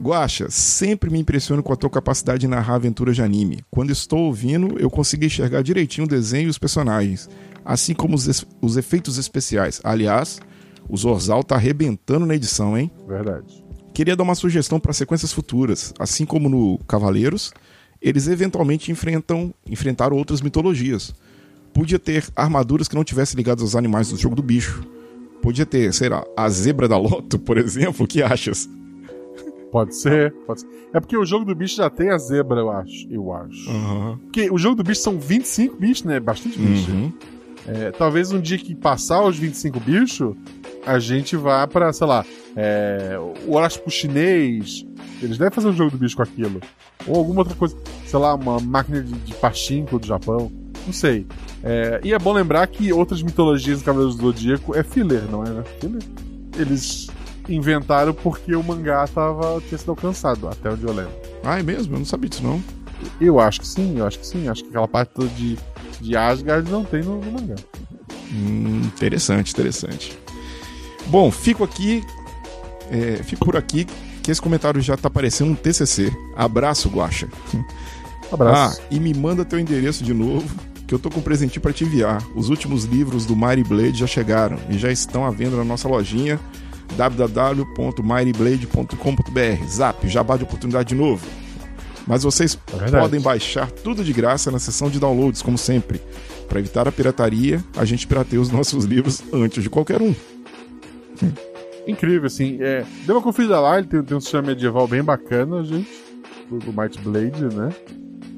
[0.00, 3.64] Guaxa, sempre me impressiono com a tua capacidade de narrar aventuras de anime.
[3.70, 7.28] Quando estou ouvindo, eu consigo enxergar direitinho o desenho e os personagens,
[7.64, 9.80] assim como os, os efeitos especiais.
[9.82, 10.38] Aliás,
[10.88, 12.90] o Zorzal tá arrebentando na edição, hein?
[13.08, 13.64] Verdade.
[13.94, 15.94] Queria dar uma sugestão para sequências futuras.
[15.98, 17.52] Assim como no Cavaleiros,
[18.00, 21.14] eles eventualmente enfrentam, enfrentaram outras mitologias.
[21.72, 24.86] Podia ter armaduras que não tivessem ligadas aos animais do jogo do bicho.
[25.40, 28.04] Podia ter, sei lá, a zebra da Loto, por exemplo.
[28.04, 28.68] O que achas?
[29.76, 30.68] Pode ser, pode ser.
[30.90, 33.06] É porque o jogo do bicho já tem a zebra, eu acho.
[33.10, 33.70] Eu acho.
[34.22, 36.18] Porque o jogo do bicho são 25 bichos, né?
[36.18, 36.90] Bastante bicho.
[36.90, 37.12] Uhum.
[37.68, 40.34] É, talvez um dia que passar os 25 bichos,
[40.86, 42.24] a gente vá pra, sei lá,
[42.56, 44.86] é, o horóscopo chinês.
[45.20, 46.58] Eles devem fazer um jogo do bicho com aquilo.
[47.06, 50.50] Ou alguma outra coisa, sei lá, uma máquina de, de pachinko do Japão.
[50.86, 51.26] Não sei.
[51.62, 55.44] É, e é bom lembrar que outras mitologias do Cavaleiros do Zodíaco é filler, não
[55.44, 55.50] é?
[55.50, 55.64] né?
[55.78, 56.02] Filler.
[56.58, 57.08] Eles
[57.48, 61.12] inventaram porque o mangá tava, tinha sido alcançado, até onde eu lembro.
[61.44, 61.94] Ah, é mesmo?
[61.94, 62.62] Eu não sabia disso, não.
[63.20, 64.48] Eu acho que sim, eu acho que sim.
[64.48, 65.58] Acho que aquela parte toda de,
[66.00, 67.54] de Asgard não tem no, no mangá.
[68.32, 70.18] Hum, interessante, interessante.
[71.06, 72.02] Bom, fico aqui.
[72.90, 73.86] é, fico por aqui,
[74.22, 76.12] que esse comentário já tá parecendo um TCC.
[76.34, 77.28] Abraço, Guaxa.
[78.32, 78.80] Abraço.
[78.80, 80.48] Ah, e me manda teu endereço de novo,
[80.86, 82.20] que eu tô com um presentinho pra te enviar.
[82.34, 85.88] Os últimos livros do Mighty Blade já chegaram e já estão à venda na nossa
[85.88, 86.40] lojinha
[86.96, 89.66] www.mightyblade.com.br.
[89.68, 91.26] Zap, jabá de oportunidade de novo.
[92.06, 96.00] Mas vocês É podem baixar tudo de graça na seção de downloads, como sempre.
[96.48, 100.14] Para evitar a pirataria, a gente pirateia os nossos livros antes de qualquer um.
[101.86, 102.58] Incrível, assim.
[102.60, 105.90] É, dê uma conferida lá, ele tem, tem um sistema medieval bem bacana, gente.
[106.48, 107.70] Do, do Might Blade, né?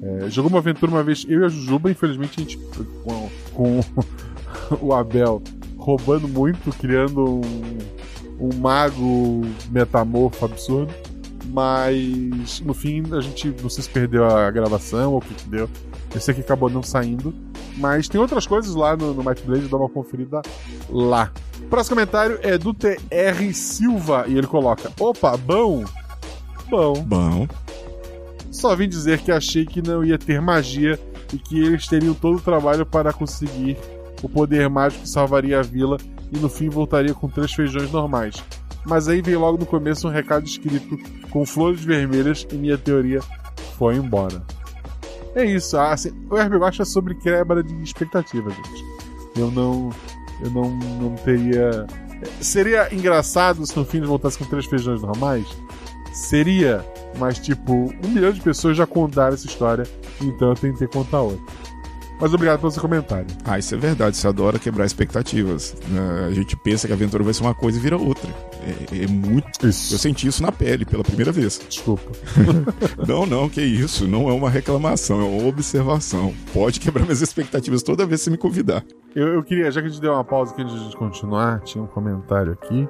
[0.03, 2.59] É, jogou uma aventura uma vez, eu e a Jujuba, infelizmente a gente,
[3.05, 3.81] com, com
[4.81, 5.43] o Abel
[5.77, 7.79] roubando muito, criando um,
[8.41, 10.93] um mago metamorfo absurdo.
[11.51, 15.49] Mas no fim a gente não sei se perdeu a gravação ou o que, que
[15.49, 15.69] deu.
[16.15, 17.35] Eu sei que acabou não saindo.
[17.77, 20.43] Mas tem outras coisas lá no, no Might Blade, dá uma conferida
[20.91, 21.31] lá.
[21.71, 25.85] Próximo comentário é do TR Silva e ele coloca: Opa, bom!
[26.69, 26.95] Bom.
[27.03, 27.49] Bom.
[28.51, 30.99] Só vim dizer que achei que não ia ter magia
[31.33, 33.77] e que eles teriam todo o trabalho para conseguir
[34.23, 35.97] o poder mágico que salvaria a vila
[36.33, 38.43] e no fim voltaria com três feijões normais.
[38.85, 40.99] Mas aí veio logo no começo um recado escrito
[41.31, 43.21] com flores vermelhas e minha teoria
[43.77, 44.43] foi embora.
[45.35, 48.85] É isso, assim, o Watch é sobre quebra de expectativa, gente.
[49.37, 49.91] Eu não.
[50.43, 51.87] Eu não, não teria.
[52.41, 55.47] Seria engraçado se no fim eles voltassem com três feijões normais?
[56.13, 56.85] Seria,
[57.19, 59.87] mas tipo, um milhão de pessoas já contaram essa história,
[60.21, 61.39] então eu tentei contar outra.
[62.21, 63.27] Mas obrigado pelo seu comentário.
[63.45, 64.17] Ah, isso é verdade.
[64.17, 65.77] Você adora quebrar expectativas.
[65.89, 66.27] né?
[66.29, 68.29] A gente pensa que a aventura vai ser uma coisa e vira outra.
[68.93, 69.67] É, é muito.
[69.67, 69.95] Isso.
[69.95, 71.61] Eu senti isso na pele pela primeira vez.
[71.69, 72.11] Desculpa.
[73.07, 74.07] Não, não, que isso.
[74.07, 76.35] Não é uma reclamação, é uma observação.
[76.53, 78.85] Pode quebrar minhas expectativas toda vez que você me convidar.
[79.15, 81.83] Eu, eu queria, já que a gente deu uma pausa aqui antes de continuar, tinha
[81.83, 82.89] um comentário aqui.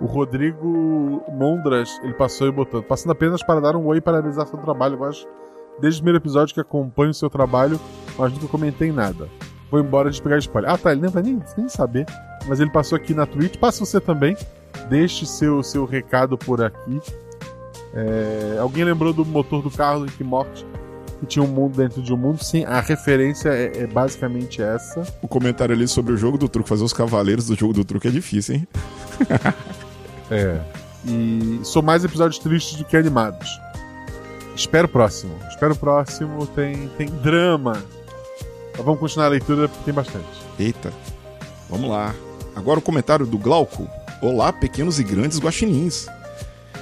[0.00, 4.46] O Rodrigo Mondras, ele passou e botou, passando apenas para dar um oi e parabenizar
[4.46, 4.96] seu trabalho.
[4.96, 5.26] Eu acho,
[5.80, 7.80] desde o primeiro episódio que acompanho o seu trabalho,
[8.18, 9.28] mas nunca comentei nada.
[9.70, 10.70] Vou embora de pegar spoiler.
[10.70, 12.06] Ah, tá, ele nem vai nem, nem saber.
[12.46, 13.56] Mas ele passou aqui na Twitch.
[13.56, 14.36] Passa você também.
[14.88, 17.00] Deixe seu, seu recado por aqui.
[17.94, 20.64] É, alguém lembrou do motor do carro do Rick Morty?
[21.20, 22.42] Que tinha um mundo dentro de um mundo?
[22.42, 25.02] Sim, a referência é, é basicamente essa.
[25.22, 28.08] O comentário ali sobre o jogo do truque, fazer os cavaleiros do jogo do truque
[28.08, 28.68] é difícil, hein?
[30.30, 30.58] É.
[31.06, 33.48] E são mais episódios tristes do que animados.
[34.54, 35.34] Espero o próximo.
[35.48, 36.46] Espero o próximo.
[36.48, 37.82] Tem, tem drama.
[38.76, 40.26] Mas vamos continuar a leitura porque tem bastante.
[40.58, 40.92] Eita,
[41.68, 42.14] vamos lá.
[42.54, 43.88] Agora o comentário do Glauco.
[44.22, 46.06] Olá, pequenos e grandes guaxinins.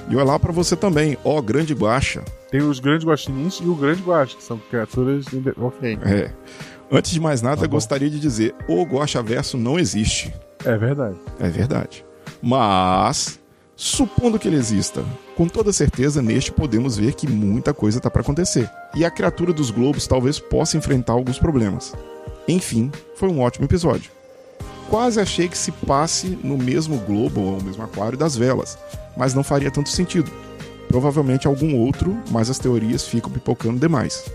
[0.09, 2.23] E olá pra você também, ó grande guaxa.
[2.51, 5.25] Tem os grandes guaxinins e o grande guaxa, que são criaturas.
[5.57, 5.97] Ok.
[6.03, 6.31] É.
[6.91, 10.31] Antes de mais nada, Tá gostaria de dizer, o Guaxaverso não existe.
[10.63, 11.17] É verdade.
[11.39, 12.05] É verdade.
[12.41, 13.39] Mas,
[13.75, 15.03] supondo que ele exista,
[15.35, 18.69] com toda certeza neste podemos ver que muita coisa tá para acontecer.
[18.95, 21.93] E a criatura dos globos talvez possa enfrentar alguns problemas.
[22.47, 24.11] Enfim, foi um ótimo episódio.
[24.89, 28.77] Quase achei que se passe no mesmo globo ou no mesmo aquário das velas,
[29.17, 30.31] mas não faria tanto sentido.
[30.87, 34.25] Provavelmente algum outro, mas as teorias ficam pipocando demais.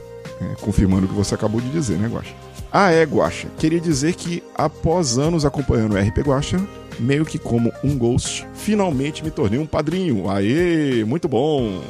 [0.41, 2.35] É, confirmando o que você acabou de dizer, né, Guaxa?
[2.73, 3.49] Ah, é, Guaxa.
[3.59, 6.59] Queria dizer que, após anos acompanhando o RP Guaxa,
[6.99, 10.29] meio que como um ghost, finalmente me tornei um padrinho.
[10.31, 11.83] Aê, muito bom!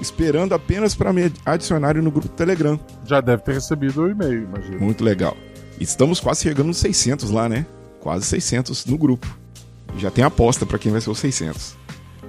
[0.00, 2.78] Esperando apenas para me adicionarem no grupo do Telegram.
[3.06, 4.80] Já deve ter recebido o e-mail, imagino.
[4.80, 5.36] Muito legal.
[5.80, 7.66] Estamos quase chegando nos 600 lá, né?
[8.00, 9.26] Quase 600 no grupo.
[9.98, 11.76] Já tem aposta para quem vai ser os 600.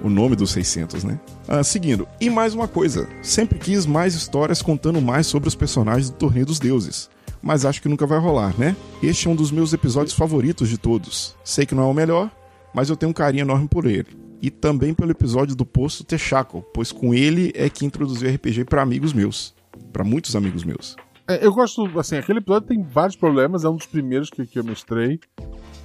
[0.02, 1.18] O nome dos 600, né?
[1.48, 2.06] Ah, seguindo.
[2.20, 3.08] E mais uma coisa.
[3.22, 7.08] Sempre quis mais histórias contando mais sobre os personagens do Torneio dos Deuses.
[7.44, 8.74] Mas acho que nunca vai rolar, né?
[9.02, 11.36] Este é um dos meus episódios favoritos de todos.
[11.44, 12.30] Sei que não é o melhor,
[12.72, 14.06] mas eu tenho um carinho enorme por ele.
[14.40, 18.80] E também pelo episódio do Poço Texaco, pois com ele é que introduziu RPG para
[18.80, 19.54] amigos meus.
[19.92, 20.96] para muitos amigos meus.
[21.28, 24.58] É, eu gosto, assim, aquele episódio tem vários problemas, é um dos primeiros que, que
[24.58, 25.20] eu mestrei.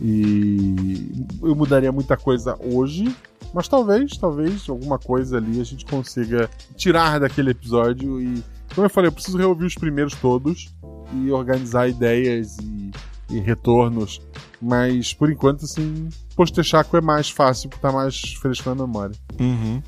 [0.02, 3.14] E eu mudaria muita coisa hoje,
[3.54, 8.42] mas talvez, talvez alguma coisa ali a gente consiga tirar daquele episódio e.
[8.74, 10.72] Como eu falei, eu preciso reouvir os primeiros todos
[11.14, 12.92] e organizar ideias e,
[13.30, 14.22] e retornos.
[14.62, 19.16] Mas por enquanto, assim, Postechaco é mais fácil porque tá mais fresco na memória.
[19.40, 19.82] Uhum.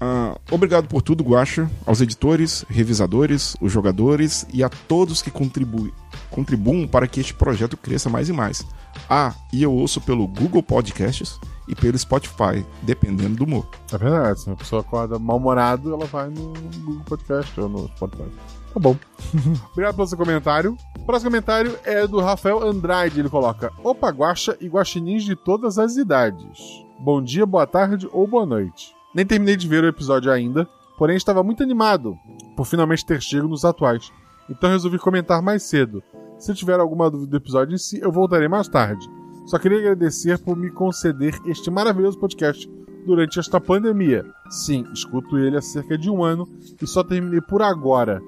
[0.00, 5.92] Ah, obrigado por tudo, Guacha, aos editores, revisadores, os jogadores e a todos que contribuem,
[6.30, 8.64] contribuam para que este projeto cresça mais e mais.
[9.08, 13.68] Ah, e eu ouço pelo Google Podcasts e pelo Spotify, dependendo do humor.
[13.92, 16.52] É verdade, se uma pessoa acorda mal-humorado, ela vai no
[16.84, 18.28] Google Podcast ou no Spotify.
[18.76, 18.94] Tá bom.
[19.72, 20.76] Obrigado pelo seu comentário.
[20.98, 23.18] O próximo comentário é do Rafael Andrade.
[23.18, 26.84] Ele coloca: Opa, guacha e guaxinins de todas as idades.
[27.00, 28.94] Bom dia, boa tarde ou boa noite.
[29.14, 32.18] Nem terminei de ver o episódio ainda, porém estava muito animado
[32.54, 34.12] por finalmente ter chego nos atuais.
[34.46, 36.02] Então resolvi comentar mais cedo.
[36.38, 39.08] Se tiver alguma dúvida do episódio em si, eu voltarei mais tarde.
[39.46, 42.70] Só queria agradecer por me conceder este maravilhoso podcast
[43.06, 44.22] durante esta pandemia.
[44.50, 46.46] Sim, escuto ele há cerca de um ano
[46.82, 48.20] e só terminei por agora.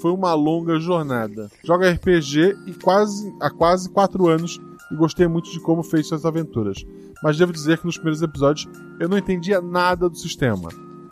[0.00, 1.50] Foi uma longa jornada.
[1.64, 6.24] Jogo RPG e quase, há quase quatro anos e gostei muito de como fez suas
[6.24, 6.84] aventuras.
[7.22, 10.68] Mas devo dizer que nos primeiros episódios eu não entendia nada do sistema.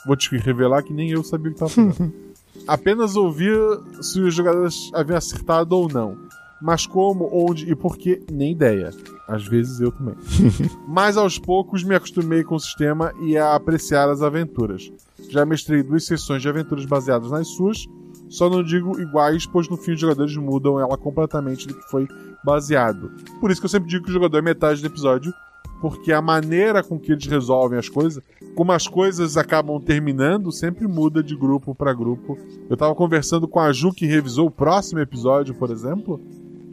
[0.06, 2.12] Vou te revelar que nem eu sabia o que estava fazendo.
[2.66, 3.56] Apenas ouvia
[4.00, 6.16] se os jogadores haviam acertado ou não.
[6.60, 8.90] Mas como, onde e por que, nem ideia.
[9.26, 10.14] Às vezes eu também.
[10.86, 14.92] Mas aos poucos me acostumei com o sistema e a apreciar as aventuras.
[15.30, 17.86] Já mestrei duas sessões de aventuras baseadas nas suas,
[18.30, 22.06] só não digo iguais, pois no fim os jogadores mudam ela completamente do que foi
[22.44, 23.10] baseado.
[23.40, 25.34] Por isso que eu sempre digo que o jogador é metade do episódio,
[25.80, 28.22] porque a maneira com que eles resolvem as coisas,
[28.54, 32.38] como as coisas acabam terminando, sempre muda de grupo para grupo.
[32.68, 36.20] Eu tava conversando com a Ju que revisou o próximo episódio, por exemplo,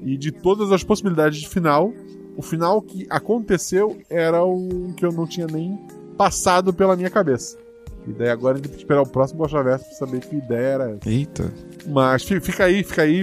[0.04, 1.92] e de todas as possibilidades de final,
[2.36, 5.76] o final que aconteceu era o que eu não tinha nem
[6.16, 7.58] passado pela minha cabeça.
[8.08, 10.36] E daí agora a gente tem que esperar o próximo Gosta Verso pra saber que
[10.38, 11.10] ideia era essa.
[11.10, 11.54] Eita.
[11.88, 13.22] Mas fi- fica aí, fica aí.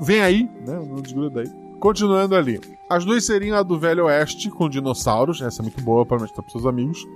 [0.00, 0.74] Vem aí, né?
[0.88, 1.52] Não desgruda daí.
[1.78, 2.58] Continuando ali.
[2.88, 5.42] As duas seriam a do Velho Oeste com dinossauros.
[5.42, 7.06] Essa é muito boa para mostrar pros seus amigos.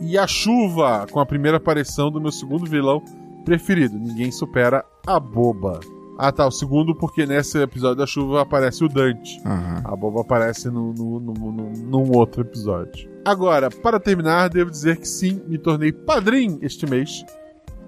[0.00, 3.02] E a chuva com a primeira aparição do meu segundo vilão
[3.44, 3.98] preferido.
[3.98, 5.80] Ninguém supera a boba.
[6.22, 9.40] Ah tá, o segundo porque nesse episódio da chuva aparece o Dante.
[9.46, 9.82] Aham.
[9.84, 13.08] A boba aparece no, no, no, no- num outro episódio.
[13.24, 17.24] Agora, para terminar, devo dizer que sim, me tornei padrinho este mês.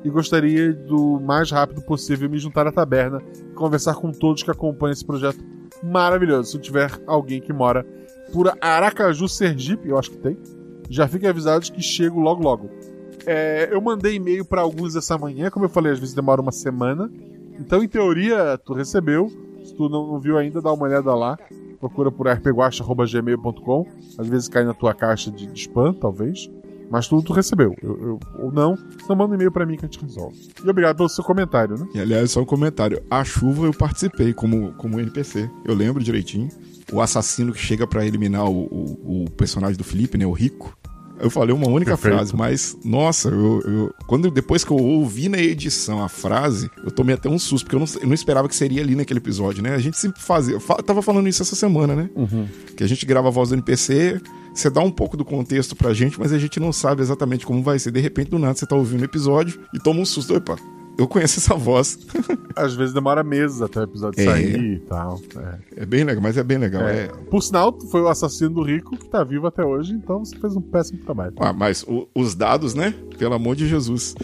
[0.05, 4.51] E gostaria do mais rápido possível me juntar à taberna e conversar com todos que
[4.51, 5.39] acompanham esse projeto
[5.83, 6.53] maravilhoso.
[6.53, 7.87] Se tiver alguém que mora
[8.33, 10.37] por Aracaju, Sergipe, eu acho que tem,
[10.89, 12.71] já fiquem avisados que chego logo logo.
[13.27, 16.51] É, eu mandei e-mail para alguns essa manhã, como eu falei, às vezes demora uma
[16.53, 17.09] semana.
[17.59, 19.29] Então, em teoria, tu recebeu.
[19.65, 21.39] Se tu não, não viu ainda, dá uma olhada lá.
[21.79, 23.87] Procura por rpguacha.gmail.com.
[24.19, 26.51] Às vezes cai na tua caixa de, de spam, talvez.
[26.91, 27.75] Mas tudo tu recebeu.
[27.83, 30.37] Eu, eu- ou não, então manda um e-mail pra mim que a gente resolve.
[30.63, 31.89] E obrigado pelo seu comentário, né?
[31.95, 33.03] E aliás, só um comentário.
[33.11, 35.49] A chuva eu participei como, como NPC.
[35.65, 36.49] Eu lembro direitinho.
[36.93, 40.27] O assassino que chega pra eliminar o, o, o personagem do Felipe, né?
[40.27, 40.77] O Rico.
[41.23, 42.15] Eu falei uma única Perfeito.
[42.17, 46.91] frase, mas, nossa, eu, eu- quando, depois que eu ouvi na edição a frase, eu
[46.91, 49.63] tomei até um susto, porque eu não, eu não esperava que seria ali naquele episódio,
[49.63, 49.73] né?
[49.75, 50.55] A gente sempre fazia.
[50.57, 52.11] Eu tava falando isso essa semana, né?
[52.77, 54.21] Que a gente grava a voz do NPC,
[54.53, 57.63] você dá um pouco do contexto pra gente, mas a gente não sabe exatamente como
[57.63, 57.91] vai ser.
[57.93, 60.35] De repente, do nada, você tá ouvindo o episódio e toma um susto.
[60.37, 60.57] Opa,
[60.99, 61.99] eu conheço essa voz.
[62.55, 64.25] Às vezes demora meses até o episódio É.
[64.25, 65.21] sair e tal.
[65.77, 65.83] É.
[65.83, 66.83] É bem legal, mas é bem legal.
[66.83, 67.05] É.
[67.05, 67.09] É.
[67.09, 70.37] Por sinal, tu foi o assassino do Rico que tá vivo até hoje, então você
[70.37, 71.33] fez um péssimo trabalho.
[71.39, 72.95] Ah, mas o- os dados, né?
[73.19, 74.15] Pelo amor de Jesus.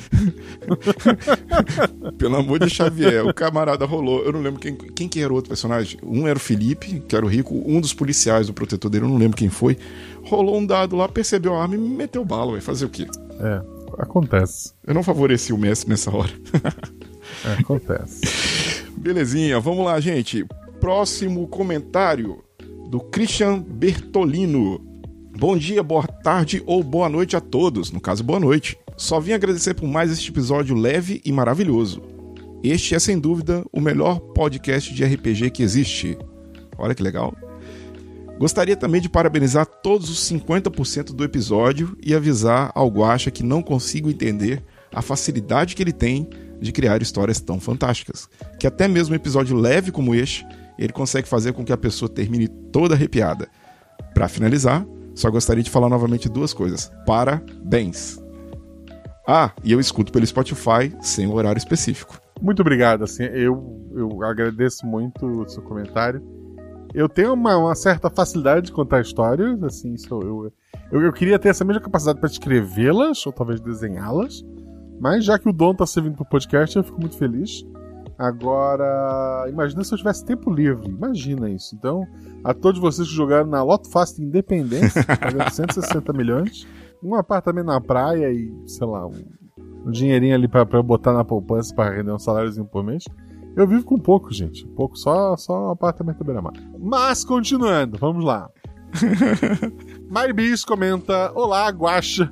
[2.18, 4.22] Pelo amor de Xavier, o camarada rolou.
[4.24, 5.98] Eu não lembro quem, quem que era o outro personagem.
[6.02, 9.08] Um era o Felipe, que era o rico, um dos policiais do protetor dele, eu
[9.08, 9.76] não lembro quem foi.
[10.24, 13.06] Rolou um dado lá, percebeu a arma e me meteu bala, vai fazer o quê?
[13.40, 13.62] É,
[13.98, 14.72] acontece.
[14.86, 16.32] Eu não favoreci o Messi nessa hora.
[17.44, 18.20] É, acontece.
[18.96, 20.46] Belezinha, vamos lá, gente.
[20.80, 22.42] Próximo comentário
[22.88, 24.80] do Christian Bertolino.
[25.38, 27.92] Bom dia, boa tarde ou boa noite a todos.
[27.92, 28.78] No caso, boa noite.
[28.96, 32.02] Só vim agradecer por mais este episódio leve e maravilhoso.
[32.62, 36.18] Este é, sem dúvida, o melhor podcast de RPG que existe.
[36.76, 37.32] Olha que legal.
[38.38, 43.60] Gostaria também de parabenizar todos os 50% do episódio e avisar ao Guaxa que não
[43.60, 44.62] consigo entender
[44.94, 46.28] a facilidade que ele tem
[46.60, 48.28] de criar histórias tão fantásticas.
[48.58, 50.46] Que até mesmo um episódio leve como este,
[50.78, 53.48] ele consegue fazer com que a pessoa termine toda arrepiada.
[54.14, 56.92] Para finalizar, só gostaria de falar novamente duas coisas.
[57.04, 58.22] Parabéns!
[59.26, 62.20] Ah, e eu escuto pelo Spotify sem um horário específico.
[62.40, 66.22] Muito obrigado, assim, eu, eu agradeço muito o seu comentário.
[66.94, 70.52] Eu tenho uma, uma certa facilidade de contar histórias, assim, eu,
[70.90, 74.44] eu, eu queria ter essa mesma capacidade para escrevê-las, ou talvez desenhá-las,
[75.00, 77.64] mas já que o dom tá servindo pro podcast, eu fico muito feliz.
[78.18, 81.76] Agora, imagina se eu tivesse tempo livre, imagina isso.
[81.76, 82.04] Então,
[82.42, 86.66] a todos vocês que jogaram na Loto Fácil de Independência, pagando 160 milhões,
[87.00, 89.22] um apartamento na praia e, sei lá, um,
[89.86, 93.04] um dinheirinho ali eu botar na poupança pra render um saláriozinho por mês.
[93.56, 94.66] Eu vivo com pouco, gente.
[94.68, 96.52] Pouco, só, só um apartamento beira-mar.
[96.78, 98.48] Mas, continuando, vamos lá.
[100.10, 102.30] Maribis comenta: Olá, Guaxa.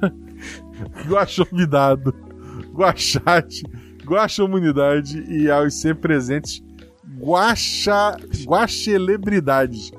[1.07, 2.15] Guaxa convidado.
[2.73, 3.65] Guaxate.
[4.05, 6.63] Guaxa humanidade e aos sempre presentes.
[7.19, 8.17] Guaxa.
[8.45, 9.91] Guaxelebridades.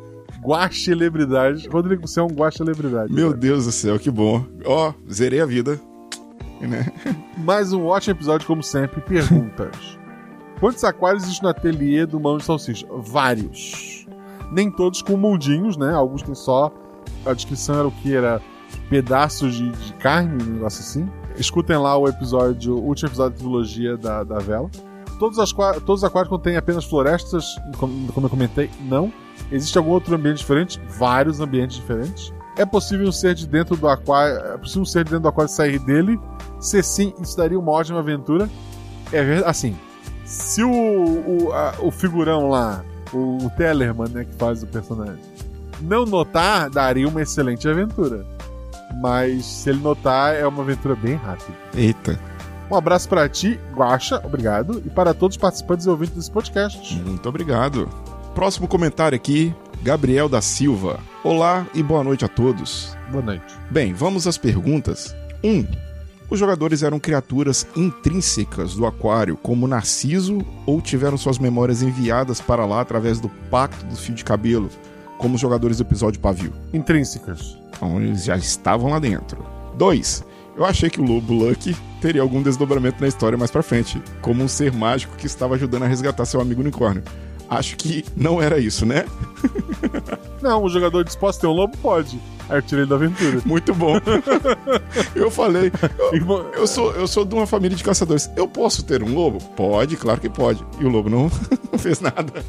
[0.43, 1.65] Guaxelebridades.
[1.67, 3.11] Rodrigo, você é um guaxelebridade.
[3.11, 4.45] Meu Deus do céu, que bom.
[4.65, 5.79] Ó, zerei a vida.
[6.61, 6.85] Né?
[7.37, 9.01] Mais um ótimo episódio, como sempre.
[9.01, 9.96] Perguntas.
[10.59, 12.87] Quantos aquários existem no ateliê do Mão de Salsicha?
[12.91, 14.07] Vários.
[14.51, 15.93] Nem todos com mundinhos, né?
[15.93, 16.71] Alguns têm só.
[17.25, 18.15] A descrição era o que?
[18.15, 18.41] Era
[18.89, 21.07] pedaços de, de carne, um negócio assim.
[21.37, 24.69] Escutem lá o episódio, o último episódio da trilogia da, da vela.
[25.19, 27.45] Todos, as, todos os aquários contêm apenas florestas,
[27.77, 29.11] como, como eu comentei, não.
[29.51, 30.81] Existe algum outro ambiente diferente?
[30.87, 32.33] Vários ambientes diferentes.
[32.55, 34.37] É possível um ser de dentro do aquário.
[34.53, 36.19] É possível um ser de dentro do aquário sair dele?
[36.59, 38.49] Se sim, isso daria uma ótima aventura.
[39.11, 39.43] É.
[39.45, 39.75] Assim,
[40.27, 45.23] se o, o, a- o figurão lá o, o Tellerman, né, que faz o personagem.
[45.81, 48.25] Não notar daria uma excelente aventura.
[49.01, 51.55] Mas se ele notar, é uma aventura bem rápida.
[51.75, 52.19] Eita.
[52.69, 54.81] Um abraço para ti, Guaxa, obrigado.
[54.85, 56.95] E para todos os participantes e ouvintes desse podcast.
[57.01, 57.87] Muito obrigado.
[58.35, 60.99] Próximo comentário aqui, Gabriel da Silva.
[61.23, 62.95] Olá e boa noite a todos.
[63.09, 63.43] Boa noite.
[63.71, 65.15] Bem, vamos às perguntas.
[65.43, 65.49] 1.
[65.49, 65.67] Um,
[66.29, 72.65] os jogadores eram criaturas intrínsecas do aquário, como Narciso, ou tiveram suas memórias enviadas para
[72.65, 74.69] lá através do pacto do fio de cabelo,
[75.17, 76.53] como os jogadores do episódio Pavio?
[76.73, 77.57] Intrínsecas.
[77.69, 79.45] Então eles já estavam lá dentro.
[79.77, 80.23] 2.
[80.57, 84.43] Eu achei que o Lobo Lucky teria algum desdobramento na história mais pra frente, como
[84.43, 87.03] um ser mágico que estava ajudando a resgatar seu amigo unicórnio.
[87.49, 89.05] Acho que não era isso, né?
[90.41, 92.19] Não, o jogador disposto a ter um lobo pode.
[92.49, 93.41] Aí eu tirei da aventura.
[93.45, 93.95] Muito bom.
[95.15, 95.71] eu falei,
[96.11, 98.29] eu, eu, sou, eu sou de uma família de caçadores.
[98.35, 99.39] Eu posso ter um lobo?
[99.55, 100.63] Pode, claro que pode.
[100.79, 101.31] E o lobo não,
[101.71, 102.45] não fez nada.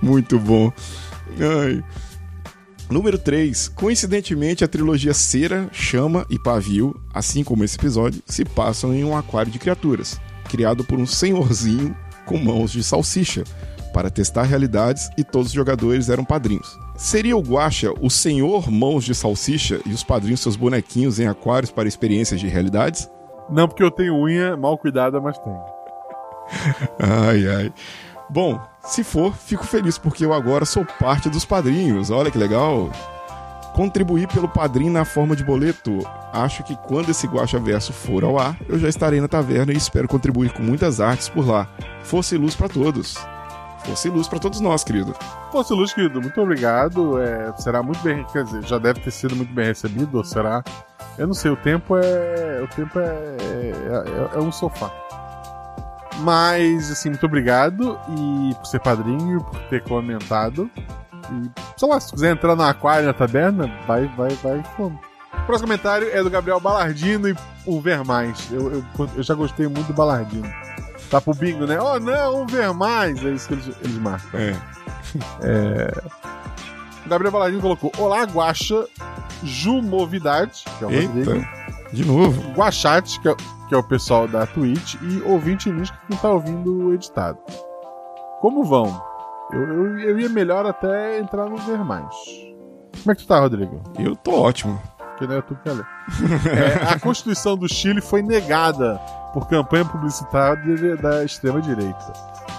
[0.00, 0.72] Muito bom.
[1.40, 1.84] Ai.
[2.88, 3.68] Número 3.
[3.68, 9.16] Coincidentemente, a trilogia Cera, Chama e Pavio, assim como esse episódio, se passam em um
[9.16, 13.44] aquário de criaturas, criado por um senhorzinho com mãos de salsicha,
[13.94, 16.78] para testar realidades e todos os jogadores eram padrinhos.
[16.96, 21.70] Seria o Guacha o senhor mãos de salsicha e os padrinhos seus bonequinhos em aquários
[21.70, 23.10] para experiências de realidades?
[23.48, 25.60] Não, porque eu tenho unha mal cuidada, mas tenho.
[27.00, 27.72] ai, ai.
[28.28, 32.10] Bom, se for, fico feliz porque eu agora sou parte dos padrinhos.
[32.10, 32.90] Olha que legal.
[33.76, 36.00] Contribuir pelo padrinho na forma de boleto.
[36.32, 39.76] Acho que quando esse Guacha Verso for ao ar, eu já estarei na taverna e
[39.76, 41.68] espero contribuir com muitas artes por lá.
[42.02, 43.18] Fosse luz para todos.
[43.84, 45.14] Fosse luz para todos nós, querido.
[45.52, 46.22] Fosse luz, querido.
[46.22, 47.20] Muito obrigado.
[47.20, 50.64] É, será muito bem, quer dizer, já deve ter sido muito bem recebido, ou será?
[51.18, 51.50] Eu não sei.
[51.50, 54.90] O tempo é, o tempo é, é, é um sofá.
[56.20, 60.70] Mas, assim, muito obrigado e por ser padrinho, por ter comentado.
[61.32, 64.98] E, sei lá, se quiser entrar no aquário, na taberna, vai, vai, vai, como.
[65.32, 68.50] O próximo comentário é do Gabriel Balardino e o Ver Mais.
[68.50, 68.84] Eu, eu,
[69.16, 70.50] eu, já gostei muito do Balardino.
[71.10, 71.78] Tá pro bingo, né?
[71.80, 73.24] Oh, não, um Ver Mais.
[73.24, 74.40] É isso que eles, eles marcam.
[74.40, 74.56] É.
[75.42, 76.02] é...
[77.04, 78.86] O Gabriel Balardino colocou: Olá, Guacha,
[79.44, 81.46] Jumovidade, que é o Eita, Rodrigo.
[81.92, 82.52] De novo.
[82.52, 83.34] Guachat, que é,
[83.68, 87.38] que é o pessoal da Twitch, e ouvinte Nisca que não tá ouvindo o editado.
[88.40, 89.00] Como vão?
[89.52, 92.14] Eu, eu, eu, ia melhor até entrar no Ver Mais.
[93.02, 93.80] Como é que tu tá, Rodrigo?
[93.98, 94.80] Eu tô ótimo.
[95.16, 95.86] Que não é tu que ler.
[96.52, 99.00] é, a Constituição do Chile foi negada
[99.32, 102.12] por campanha publicitária da extrema-direita.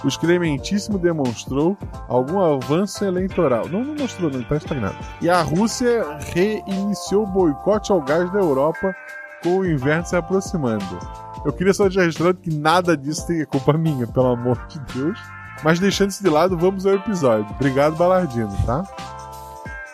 [0.03, 1.77] O excrementíssimo demonstrou
[2.07, 3.67] algum avanço eleitoral.
[3.67, 4.95] Não, não mostrou, não, tá estagnado.
[5.21, 8.95] E a Rússia reiniciou o boicote ao gás da Europa
[9.43, 10.99] com o inverno se aproximando.
[11.45, 15.19] Eu queria só deixar registrado que nada disso tem culpa minha, pelo amor de Deus.
[15.63, 17.49] Mas deixando isso de lado, vamos ao episódio.
[17.51, 18.83] Obrigado, Balardino, tá?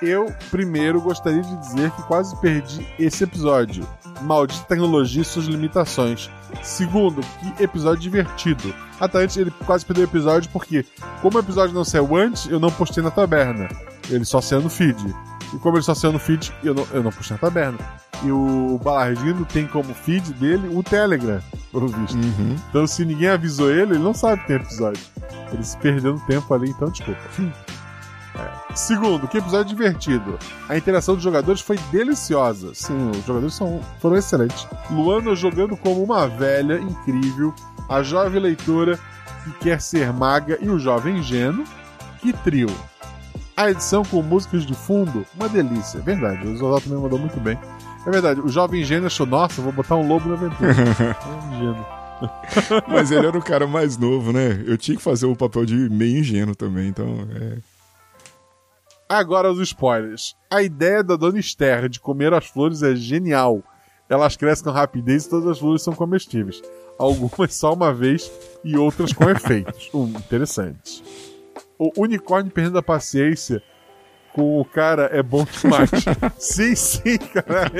[0.01, 3.87] Eu, primeiro, gostaria de dizer que quase perdi esse episódio.
[4.21, 6.29] Maldita tecnologia e suas limitações.
[6.61, 8.73] Segundo, que episódio divertido.
[8.99, 10.85] Até antes ele quase perdeu o episódio porque,
[11.21, 13.69] como o episódio não saiu antes, eu não postei na taberna.
[14.09, 14.97] Ele só saiu no feed.
[15.53, 17.77] E como ele só saiu no feed, eu não, eu não postei na taberna.
[18.23, 21.41] E o Balardino tem como feed dele o Telegram,
[21.71, 22.15] pelo visto.
[22.15, 22.55] Uhum.
[22.69, 25.03] Então se ninguém avisou ele, ele não sabe que tem episódio.
[25.51, 27.21] Ele se perdeu no tempo ali, então desculpa.
[28.35, 28.75] É.
[28.75, 30.39] Segundo, que episódio divertido.
[30.67, 32.73] A interação dos jogadores foi deliciosa.
[32.73, 34.67] Sim, os jogadores são, foram excelentes.
[34.89, 37.53] Luana jogando como uma velha incrível,
[37.87, 38.97] a jovem leitora
[39.43, 41.65] que quer ser maga e o jovem ingênuo.
[42.19, 42.69] Que trio.
[43.55, 45.99] A edição com músicas de fundo, uma delícia.
[45.99, 47.57] É verdade, o Zodal também mandou muito bem.
[48.05, 50.71] É verdade, o jovem ingênuo achou, nossa, vou botar um lobo na aventura.
[50.73, 51.85] é ingênuo.
[52.87, 54.63] Mas ele era o cara mais novo, né?
[54.65, 57.57] Eu tinha que fazer o papel de meio ingênuo também, então é.
[59.07, 60.35] Agora os spoilers.
[60.49, 63.61] A ideia da Dona Esther de comer as flores é genial.
[64.09, 66.61] Elas crescem com rapidez e todas as flores são comestíveis.
[66.97, 68.31] Algumas só uma vez
[68.63, 69.89] e outras com efeitos.
[69.93, 71.03] Um, interessante.
[71.77, 73.61] O unicórnio perdendo a paciência
[74.33, 75.89] com o cara é bom demais.
[76.37, 77.71] sim, sim, cara.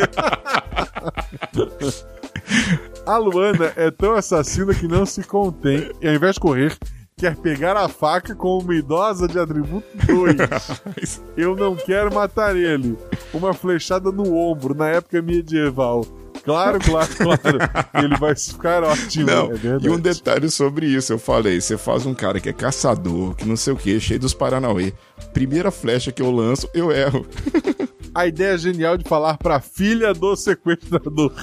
[3.05, 6.77] a Luana é tão assassina que não se contém e ao invés de correr,
[7.17, 11.21] quer pegar a faca com uma idosa de atributo 2.
[11.35, 12.97] Eu não quero matar ele.
[13.33, 16.05] Uma flechada no ombro na época medieval.
[16.43, 17.59] Claro, claro, claro.
[18.03, 19.27] Ele vai ficar ótimo.
[19.27, 22.53] Não, é e um detalhe sobre isso, eu falei, você faz um cara que é
[22.53, 24.93] caçador, que não sei o que, cheio dos Paranauê.
[25.33, 27.25] Primeira flecha que eu lanço, eu erro.
[28.13, 31.33] A ideia genial de falar pra filha do sequestrador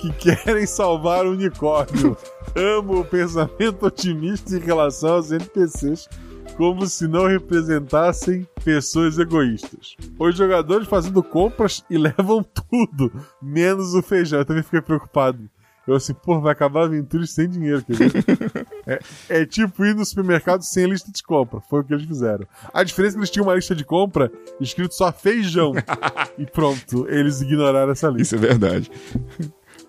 [0.00, 2.16] que querem salvar o unicórnio.
[2.56, 6.08] amo o pensamento otimista em relação aos NPCs,
[6.56, 9.96] como se não representassem pessoas egoístas.
[10.18, 14.40] Os jogadores fazendo compras e levam tudo, menos o feijão.
[14.40, 15.48] Eu também fiquei preocupado.
[15.86, 18.66] Eu assim, pô, vai acabar a aventura sem dinheiro, quer ver?
[18.86, 21.60] é, é tipo ir no supermercado sem lista de compra.
[21.60, 22.46] Foi o que eles fizeram.
[22.72, 24.30] A diferença é que eles tinham uma lista de compra
[24.60, 25.72] escrito só feijão.
[26.38, 28.36] e pronto, eles ignoraram essa lista.
[28.36, 28.90] Isso é verdade.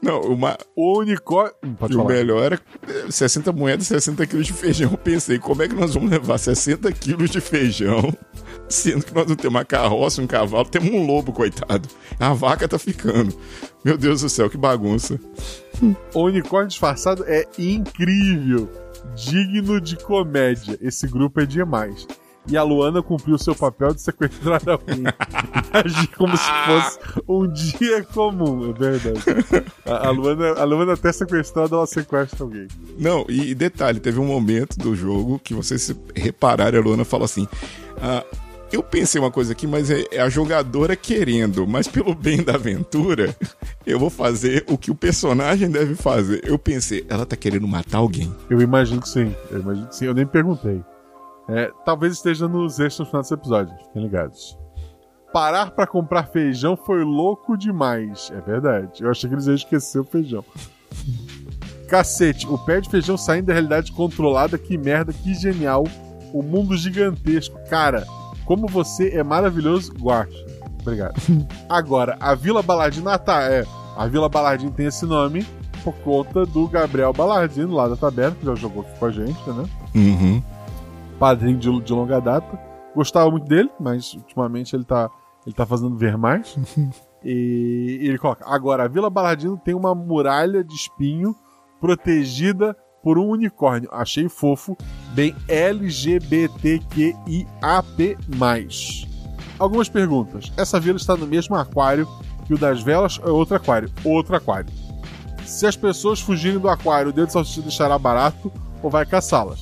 [0.01, 1.53] Não, uma, O unicórnio.
[1.77, 2.59] Pode o melhor era
[3.09, 4.91] 60 moedas, 60 quilos de feijão.
[4.91, 8.11] Eu pensei, como é que nós vamos levar 60 quilos de feijão,
[8.67, 11.87] sendo que nós não temos uma carroça, um cavalo, temos um lobo, coitado.
[12.19, 13.35] A vaca tá ficando.
[13.85, 15.19] Meu Deus do céu, que bagunça.
[16.13, 18.69] O unicórnio disfarçado é incrível.
[19.15, 20.77] Digno de comédia.
[20.81, 22.07] Esse grupo é demais.
[22.47, 25.03] E a Luana cumpriu seu papel de sequestrar alguém.
[25.71, 29.21] Agir como se fosse um dia comum, é verdade.
[29.85, 32.67] A, a Luana, a Luana até sequestrada, ela sequestra alguém.
[32.97, 37.05] Não, e, e detalhe, teve um momento do jogo que vocês se repararem, a Luana
[37.05, 37.47] fala assim:
[38.01, 38.23] ah,
[38.71, 42.55] Eu pensei uma coisa aqui, mas é, é a jogadora querendo, mas pelo bem da
[42.55, 43.35] aventura,
[43.85, 46.41] eu vou fazer o que o personagem deve fazer.
[46.43, 48.33] Eu pensei, ela tá querendo matar alguém.
[48.49, 49.35] Eu imagino que sim.
[49.51, 50.05] Eu imagino que sim.
[50.05, 50.81] Eu nem perguntei.
[51.51, 53.75] É, talvez esteja nos extras no final desse episódio.
[53.85, 54.57] Fiquem ligados.
[55.33, 58.31] Parar pra comprar feijão foi louco demais.
[58.35, 59.03] É verdade.
[59.03, 60.43] Eu achei que eles iam esquecer o feijão.
[61.87, 64.57] Cacete, o pé de feijão saindo da realidade controlada.
[64.57, 65.85] Que merda, que genial.
[66.33, 67.57] O mundo gigantesco.
[67.69, 68.05] Cara,
[68.45, 70.45] como você é maravilhoso, Guacha.
[70.81, 71.15] Obrigado.
[71.69, 73.09] Agora, a Vila Baladino.
[73.09, 73.65] Ah, tá, é.
[73.97, 75.45] A Vila Baladino tem esse nome
[75.83, 79.49] por conta do Gabriel Baladino, lá da Taberna, que já jogou aqui com a gente,
[79.49, 79.63] né?
[79.95, 80.43] Uhum.
[81.21, 82.59] Padrinho de, de longa data.
[82.95, 85.07] Gostava muito dele, mas ultimamente ele tá,
[85.45, 86.57] ele tá fazendo ver mais.
[87.23, 91.35] e, e ele coloca: Agora, a Vila Baladino tem uma muralha de espinho
[91.79, 93.87] protegida por um unicórnio.
[93.91, 94.75] Achei fofo,
[95.13, 96.97] bem LGBTQIAP+.
[99.59, 100.51] Algumas perguntas.
[100.57, 102.07] Essa vila está no mesmo aquário
[102.47, 103.91] que o das velas ou é outro aquário?
[104.03, 104.73] Outro aquário.
[105.45, 108.51] Se as pessoas fugirem do aquário, o dedo de salsicha deixará barato
[108.81, 109.59] ou vai caçá-las?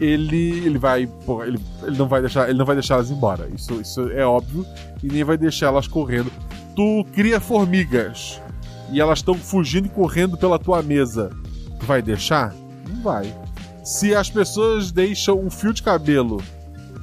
[0.00, 3.48] Ele, ele vai, pô, ele, ele não vai deixar, ele não vai deixar elas embora.
[3.54, 4.66] Isso, isso é óbvio
[5.02, 6.30] e nem vai deixar elas correndo.
[6.74, 8.40] Tu cria formigas
[8.90, 11.30] e elas estão fugindo e correndo pela tua mesa.
[11.78, 12.52] Tu vai deixar?
[12.88, 13.32] Não vai.
[13.84, 16.42] Se as pessoas deixam um fio de cabelo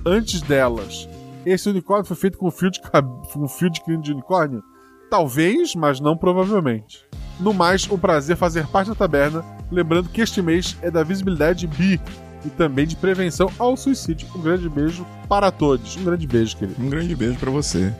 [0.06, 1.08] antes delas,
[1.46, 3.08] esse unicórnio foi feito com um fio de, cab...
[3.36, 4.64] um fio de crino de unicórnio?
[5.10, 7.06] Talvez, mas não provavelmente.
[7.39, 9.44] No mais, um prazer fazer parte da taberna.
[9.72, 12.00] Lembrando que este mês é da visibilidade bi
[12.46, 14.28] e também de prevenção ao suicídio.
[14.36, 15.96] Um grande beijo para todos.
[15.98, 16.82] Um grande beijo, querido.
[16.82, 17.94] Um grande beijo pra você.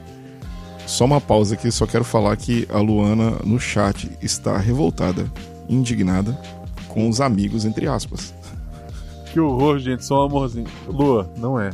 [0.86, 5.26] Só uma pausa aqui, só quero falar que a Luana no chat está revoltada,
[5.70, 6.38] indignada
[6.88, 8.34] com os amigos, entre aspas.
[9.32, 10.04] Que horror, gente.
[10.04, 10.68] Só um amorzinho.
[10.88, 11.70] Lua, não é.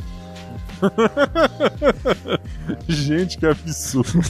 [2.86, 4.12] gente, que absurdo.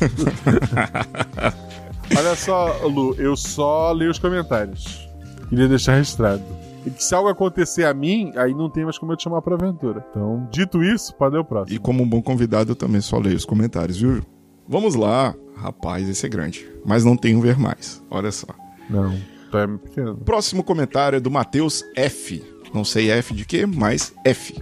[2.17, 5.07] Olha só, Lu, eu só leio os comentários.
[5.51, 6.43] Queria deixar registrado.
[6.87, 9.43] E que se algo acontecer a mim, aí não tem mais como eu te chamar
[9.43, 10.05] pra aventura.
[10.11, 11.77] Então, dito isso, ler o próximo.
[11.77, 14.23] E como um bom convidado, eu também só leio os comentários, viu?
[14.67, 15.35] Vamos lá.
[15.57, 16.69] Rapaz, esse é grande.
[16.85, 18.03] Mas não um ver mais.
[18.11, 18.47] Olha só.
[18.89, 19.19] Não,
[19.51, 20.17] tá pequeno.
[20.17, 22.45] Próximo comentário é do Matheus F.
[22.73, 24.55] Não sei F de quê, mas F.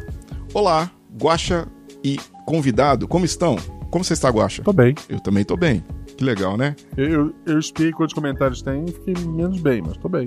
[0.54, 0.90] Olá,
[1.20, 1.68] Guaxa
[2.02, 3.56] e convidado, como estão?
[3.90, 4.62] Como você está, Guaxa?
[4.62, 4.94] Tô bem.
[5.08, 5.84] Eu também tô bem.
[6.16, 6.74] Que legal, né?
[6.96, 10.26] Eu, eu, eu espiei quantos comentários tem e fiquei menos bem, mas tô bem.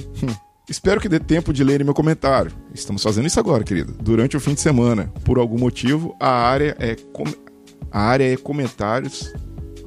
[0.70, 2.52] Espero que dê tempo de lerem meu comentário.
[2.74, 3.94] Estamos fazendo isso agora, querido.
[4.00, 7.24] Durante o fim de semana, por algum motivo, a área é com...
[7.92, 9.34] a área é comentários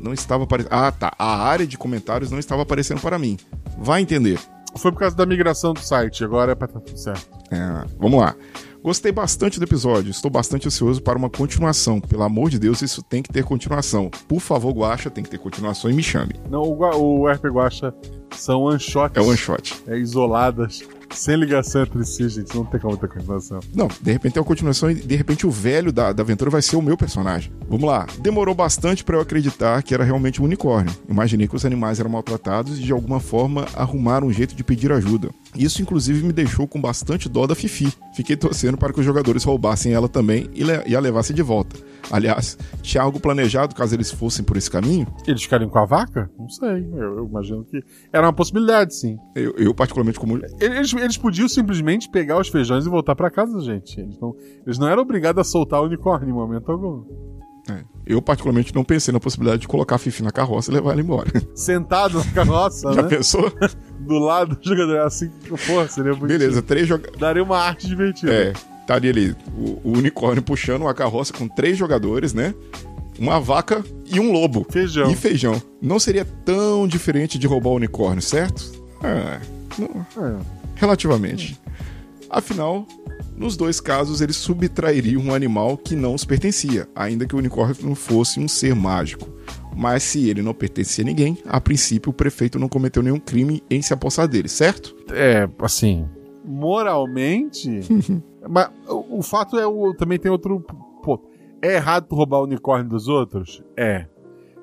[0.03, 0.73] não estava aparecendo.
[0.73, 1.15] Ah, tá.
[1.17, 3.39] A área de comentários não estava aparecendo para mim.
[3.79, 4.39] Vai entender.
[4.77, 7.29] Foi por causa da migração do site, agora é pra estar tudo certo.
[7.51, 8.35] É, vamos lá.
[8.83, 12.01] Gostei bastante do episódio, estou bastante ansioso para uma continuação.
[12.01, 14.11] Pelo amor de Deus, isso tem que ter continuação.
[14.27, 16.35] Por favor, Guaxa, tem que ter continuação e me chame.
[16.51, 17.95] Não, o, o RP Guacha
[18.37, 19.17] são one shots.
[19.17, 19.81] É one shot.
[19.87, 22.55] É, isoladas, sem ligação entre si, gente.
[22.57, 23.61] Não tem como ter continuação.
[23.73, 26.61] Não, de repente tem uma continuação e de repente o velho da, da aventura vai
[26.61, 27.53] ser o meu personagem.
[27.69, 28.07] Vamos lá.
[28.19, 30.93] Demorou bastante para eu acreditar que era realmente um unicórnio.
[31.09, 34.91] Imaginei que os animais eram maltratados e de alguma forma arrumaram um jeito de pedir
[34.91, 35.31] ajuda.
[35.55, 37.93] Isso inclusive me deixou com bastante dó da Fifi.
[38.15, 41.77] Fiquei torcendo para que os jogadores roubassem ela também e, e a levassem de volta.
[42.11, 45.07] Aliás, tinha algo planejado caso eles fossem por esse caminho?
[45.27, 46.31] Eles ficarem com a vaca?
[46.39, 46.87] Não sei.
[46.95, 47.83] Eu, eu imagino que
[48.13, 49.17] era uma possibilidade, sim.
[49.35, 53.61] Eu, eu particularmente como Eles, eles podiam simplesmente pegar os feijões e voltar pra casa,
[53.61, 54.01] gente.
[54.01, 54.35] Eles não,
[54.67, 57.05] eles não eram obrigados a soltar o unicórnio em momento algum.
[57.71, 57.79] É.
[58.05, 61.01] Eu, particularmente, não pensei na possibilidade de colocar a Fifi na carroça e levar ela
[61.01, 61.31] embora.
[61.55, 63.09] Sentado na carroça, Já né?
[63.09, 63.53] pensou?
[64.01, 64.99] Do lado do jogador.
[65.07, 65.31] Assim,
[65.67, 66.27] porra, seria muito.
[66.27, 67.21] Beleza, três jogadores.
[67.21, 68.33] Daria uma arte divertida.
[68.33, 72.53] É, estaria ali o, o unicórnio puxando uma carroça com três jogadores, né?
[73.17, 74.67] Uma vaca e um lobo.
[74.69, 75.09] Feijão.
[75.09, 75.63] E feijão.
[75.81, 78.73] Não seria tão diferente de roubar o unicórnio, certo?
[79.05, 79.39] É,
[79.79, 80.37] não- É.
[80.75, 81.61] relativamente.
[82.33, 82.87] Afinal,
[83.37, 87.77] nos dois casos eles subtrairiam um animal que não os pertencia, ainda que o unicórnio
[87.83, 89.29] não fosse um ser mágico.
[89.77, 93.63] Mas se ele não pertencia a ninguém, a princípio o prefeito não cometeu nenhum crime
[93.69, 94.97] em se apossar dele, certo?
[95.11, 96.09] É, assim.
[96.43, 97.81] Moralmente.
[98.49, 99.95] mas o, o fato é o.
[99.95, 100.61] Também tem outro.
[101.03, 101.21] Pô,
[101.61, 103.63] é errado tu roubar o unicórnio dos outros?
[103.77, 104.07] É.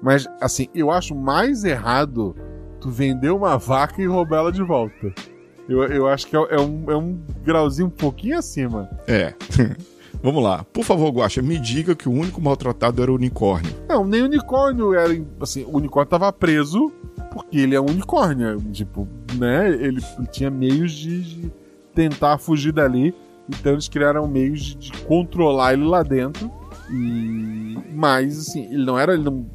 [0.02, 2.36] Mas, assim, eu acho mais errado
[2.80, 5.14] tu vender uma vaca e roubar ela de volta.
[5.70, 8.90] Eu, eu acho que é, é um, é um grauzinho um pouquinho acima.
[9.08, 9.34] É.
[10.22, 10.66] Vamos lá.
[10.74, 13.72] Por favor, Guaxa, me diga que o único maltratado era o unicórnio.
[13.88, 15.16] Não, nem unicórnio era.
[15.40, 16.92] Assim, o unicórnio tava preso
[17.32, 18.60] porque ele é um unicórnio.
[18.72, 19.08] Tipo,
[19.38, 19.70] né?
[19.70, 20.02] Ele
[20.32, 21.52] tinha meios de, de
[21.94, 23.14] tentar fugir dali.
[23.48, 26.52] Então eles criaram meios de, de controlar ele lá dentro.
[26.92, 27.78] E.
[27.94, 29.46] Mas, assim, ele não era ele não-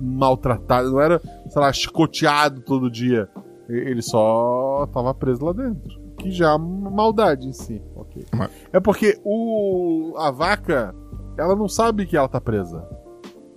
[0.00, 3.28] maltratado, não era, sei lá, chicoteado todo dia.
[3.68, 6.02] Ele só tava preso lá dentro.
[6.18, 7.80] Que já é uma maldade em si.
[7.96, 8.24] ok.
[8.34, 10.14] Mas- É porque o.
[10.18, 10.94] a vaca,
[11.38, 12.86] ela não sabe que ela tá presa.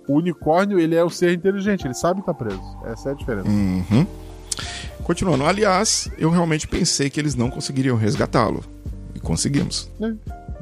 [0.08, 2.60] O unicórnio, ele é um ser inteligente, ele sabe que tá preso.
[2.84, 3.48] Essa é a diferença.
[3.48, 4.06] Uhum.
[5.04, 5.44] Continuando.
[5.44, 8.62] Aliás, eu realmente pensei que eles não conseguiriam resgatá-lo.
[9.14, 9.90] E conseguimos.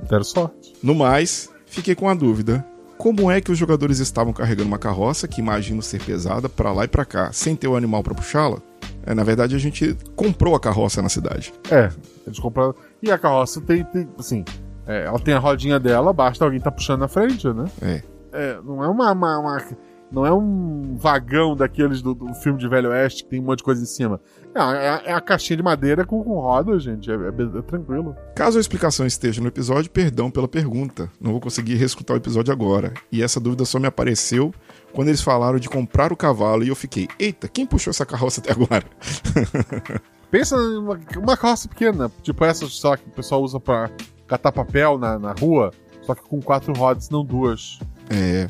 [0.09, 0.75] Deram sorte.
[0.83, 2.65] No mais, fiquei com a dúvida.
[2.99, 6.85] Como é que os jogadores estavam carregando uma carroça, que imagino ser pesada, pra lá
[6.85, 8.59] e pra cá, sem ter o animal pra puxá-la?
[9.07, 11.55] É, na verdade, a gente comprou a carroça na cidade.
[11.71, 11.89] É,
[12.27, 12.75] eles compraram.
[13.01, 14.45] E a carroça tem, tem assim,
[14.87, 17.65] é, ela tem a rodinha dela, basta alguém tá puxando na frente, né?
[17.81, 18.03] É.
[18.33, 19.63] É, não é uma, uma- uma-
[20.11, 23.59] não é um vagão daqueles do, do filme de Velho Oeste que tem um monte
[23.59, 24.21] de coisa em cima.
[24.55, 27.11] É, é, é a caixinha de madeira com, com roda, gente.
[27.11, 28.17] É, é- é tranquilo.
[28.35, 31.11] Caso a explicação esteja no episódio, perdão pela pergunta.
[31.21, 32.95] Não vou conseguir reescutar o episódio agora.
[33.11, 34.55] E essa dúvida só me apareceu
[34.93, 38.41] quando eles falaram de comprar o cavalo e eu fiquei, eita, quem puxou essa carroça
[38.41, 38.85] até agora?
[40.31, 43.91] Pensa numa uma carroça pequena, tipo essa só que o pessoal usa pra
[44.27, 45.71] catar papel na, na rua,
[46.03, 47.79] só que com quatro rodas, não duas.
[48.11, 48.49] É.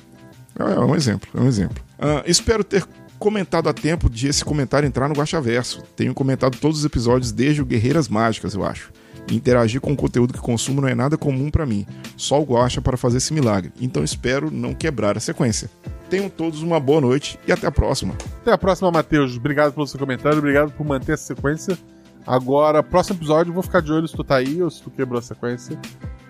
[0.59, 1.83] É um exemplo, é um exemplo.
[1.99, 2.85] Ah, espero ter
[3.19, 5.83] comentado a tempo de esse comentário entrar no Guaxaverso.
[5.95, 8.93] Tenho comentado todos os episódios desde o Guerreiras Mágicas, eu acho.
[9.31, 11.85] Interagir com o conteúdo que consumo não é nada comum pra mim.
[12.17, 13.73] Só o Guaxa para fazer esse milagre.
[13.81, 15.69] Então espero não quebrar a sequência.
[16.09, 18.15] Tenham todos uma boa noite e até a próxima.
[18.43, 19.37] Até a próxima, Matheus.
[19.37, 21.77] Obrigado pelo seu comentário, obrigado por manter essa sequência.
[22.25, 24.91] Agora, próximo episódio, eu vou ficar de olho se tu tá aí ou se tu
[24.91, 25.79] quebrou a sequência.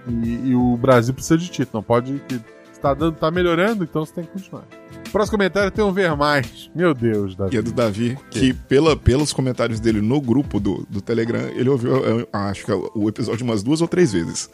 [0.09, 2.19] E, e o Brasil precisa de ti, tu não pode.
[2.29, 2.41] Que,
[2.81, 4.65] tá, dando, tá melhorando, então você tem que continuar.
[5.13, 6.71] Próximo comentário tem um ver mais.
[6.75, 7.57] Meu Deus, Davi.
[7.57, 11.69] E é do Davi, que pela, pelos comentários dele no grupo do, do Telegram, ele
[11.69, 14.51] ouviu, eu acho que é o episódio umas duas ou três vezes.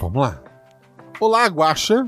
[0.00, 0.42] Vamos lá.
[1.20, 2.06] Olá, Guaxa.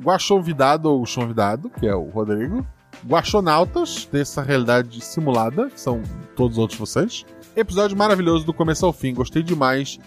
[0.00, 2.66] Guaxonvidado ou Chonvidado, que é o Rodrigo.
[3.06, 6.02] Guaxonautas, dessa realidade simulada, que são
[6.36, 7.24] todos os outros vocês.
[7.56, 9.14] Episódio maravilhoso do começo ao fim.
[9.14, 9.98] Gostei demais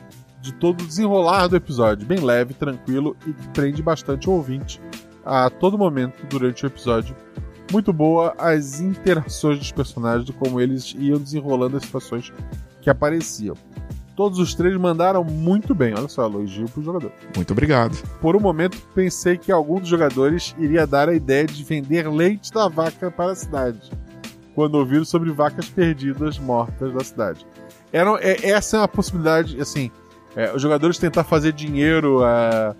[0.41, 2.05] de todo o desenrolar do episódio.
[2.07, 4.79] Bem leve, tranquilo e que prende bastante o ouvinte
[5.25, 7.15] a todo momento durante o episódio.
[7.71, 12.31] Muito boa as interações dos personagens, como eles iam desenrolando as situações
[12.81, 13.55] que apareciam.
[14.15, 15.93] Todos os três mandaram muito bem.
[15.93, 17.11] Olha só, elogio pro jogador.
[17.35, 17.95] Muito obrigado.
[18.19, 22.51] Por um momento, pensei que algum dos jogadores iria dar a ideia de vender leite
[22.51, 23.91] da vaca para a cidade,
[24.55, 27.45] quando ouviram sobre vacas perdidas mortas da cidade.
[27.91, 29.91] Era, é- essa é uma possibilidade, assim,
[30.35, 32.75] é, os jogadores tentar fazer dinheiro é,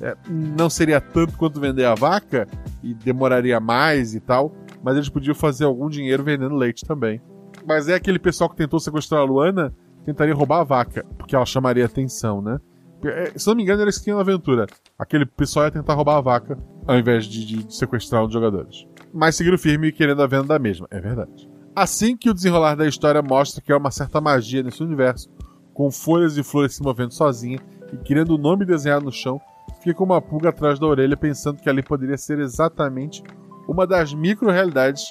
[0.00, 2.46] é, não seria tanto quanto vender a vaca,
[2.82, 7.20] e demoraria mais e tal, mas eles podiam fazer algum dinheiro vendendo leite também.
[7.66, 9.74] Mas é aquele pessoal que tentou sequestrar a Luana,
[10.04, 12.58] tentaria roubar a vaca, porque ela chamaria atenção, né?
[13.04, 14.66] É, Se não me engano, era isso que tinha na aventura.
[14.98, 18.32] Aquele pessoal ia tentar roubar a vaca ao invés de, de- de sequestrar um dos
[18.34, 18.86] jogadores.
[19.12, 20.86] Mas seguiram firme querendo a venda da mesma.
[20.90, 21.48] É verdade.
[21.74, 25.28] Assim que o desenrolar da história mostra que há uma certa magia nesse universo,
[25.76, 27.58] com folhas e flores se movendo sozinha
[27.92, 29.38] e querendo o nome desenhado no chão,
[29.82, 33.22] fica uma pulga atrás da orelha pensando que ali poderia ser exatamente
[33.68, 35.04] uma das micro-realidades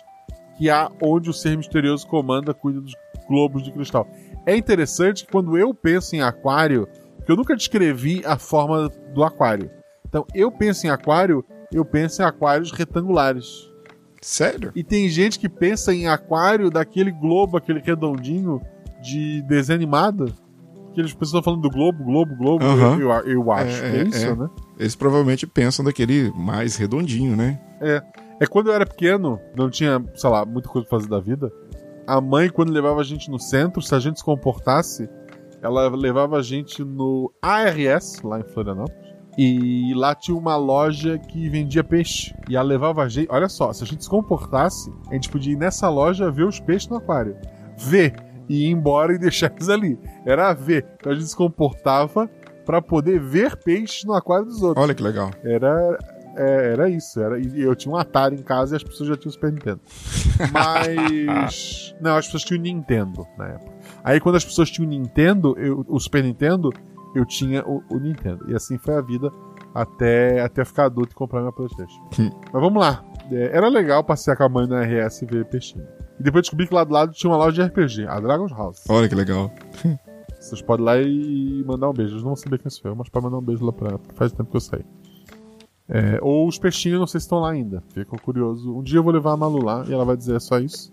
[0.57, 2.93] que há onde o ser misterioso comanda cuida dos
[3.27, 4.07] globos de cristal.
[4.45, 6.87] É interessante que quando eu penso em aquário,
[7.17, 9.69] porque eu nunca descrevi a forma do aquário.
[10.07, 13.69] Então, eu penso em aquário, eu penso em aquários retangulares.
[14.21, 14.71] Sério?
[14.75, 18.61] E tem gente que pensa em aquário daquele globo, aquele redondinho
[19.01, 20.33] de desenho animado.
[20.95, 22.63] Que eles pessoas estão falando do globo, globo, globo.
[22.63, 24.35] Eu, eu, eu acho É, que é é, isso, é.
[24.35, 24.49] né?
[24.79, 27.59] Eles provavelmente pensam daquele mais redondinho, né?
[27.81, 28.01] É.
[28.39, 31.51] É quando eu era pequeno, não tinha, sei lá, muita coisa pra fazer da vida.
[32.07, 35.09] A mãe, quando levava a gente no centro, se a gente se comportasse,
[35.61, 39.05] ela levava a gente no ARS, lá em Florianópolis.
[39.37, 42.33] E lá tinha uma loja que vendia peixe.
[42.49, 43.27] E ela levava a gente.
[43.29, 46.59] Olha só, se a gente se comportasse, a gente podia ir nessa loja ver os
[46.59, 47.35] peixes no aquário.
[47.77, 48.13] Ver
[48.49, 49.99] e ir embora e deixar eles ali.
[50.25, 50.85] Era ver.
[50.99, 52.29] Então a gente se comportava
[52.65, 54.83] pra poder ver peixes no aquário dos outros.
[54.83, 55.29] Olha que legal.
[55.43, 55.97] Era,
[56.35, 57.21] é, era isso.
[57.21, 59.51] Era, e eu tinha um Atari em casa e as pessoas já tinham o Super
[59.51, 59.81] Nintendo.
[60.51, 61.95] Mas.
[62.01, 63.71] não, as pessoas tinham o Nintendo na época.
[64.03, 66.71] Aí quando as pessoas tinham o Nintendo, eu- o Super Nintendo,
[67.15, 68.45] eu tinha o, o Nintendo.
[68.49, 69.31] E assim foi a vida
[69.73, 72.01] até, até ficar adulto e comprar minha Playstation.
[72.17, 73.03] Mas vamos lá.
[73.31, 75.85] É, era legal passear com a mãe na RS e ver peixinho.
[76.19, 78.83] E depois descobri que lá do lado tinha uma loja de RPG, a Dragon's House.
[78.89, 79.51] Olha que legal.
[80.39, 82.13] Vocês podem ir lá e mandar um beijo.
[82.13, 83.99] Eles não vão saber quem sou eu, mas pode mandar um beijo lá pra.
[84.13, 84.85] Faz tempo que eu saí.
[85.87, 87.83] É, ou os peixinhos, não sei se estão lá ainda.
[87.93, 88.75] Fico curioso.
[88.75, 90.91] Um dia eu vou levar a Malu lá e ela vai dizer só isso.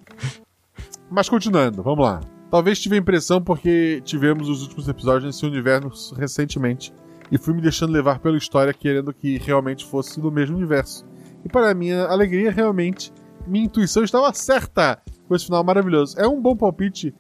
[1.10, 2.20] Mas continuando, vamos lá.
[2.50, 6.92] Talvez tive a impressão porque tivemos os últimos episódios nesse universo recentemente
[7.30, 11.04] e fui me deixando levar pela história querendo que realmente fosse do mesmo universo.
[11.44, 13.12] E para minha alegria, realmente,
[13.46, 15.00] minha intuição estava certa
[15.32, 16.18] com esse final maravilhoso.
[16.20, 17.14] É um bom palpite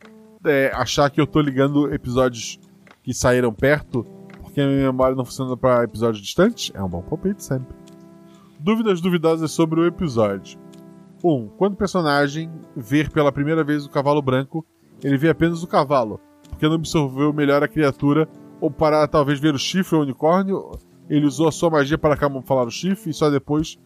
[0.44, 2.60] é, achar que eu tô ligando episódios
[3.02, 4.04] que saíram perto
[4.42, 6.70] porque a minha memória não funciona para episódios distantes.
[6.74, 7.74] É um bom palpite sempre.
[8.60, 10.60] Dúvidas duvidosas sobre o episódio.
[11.24, 11.30] 1.
[11.32, 14.62] Um, quando o personagem ver pela primeira vez o cavalo branco,
[15.02, 18.28] ele vê apenas o cavalo, porque não absorveu melhor a criatura,
[18.60, 20.70] ou para talvez ver o chifre ou o unicórnio,
[21.08, 23.78] ele usou a sua magia para camuflar o chifre e só depois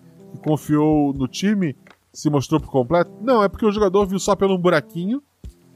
[0.44, 1.76] confiou no time
[2.16, 3.10] se mostrou por completo?
[3.20, 5.22] Não, é porque o jogador viu só pelo um buraquinho.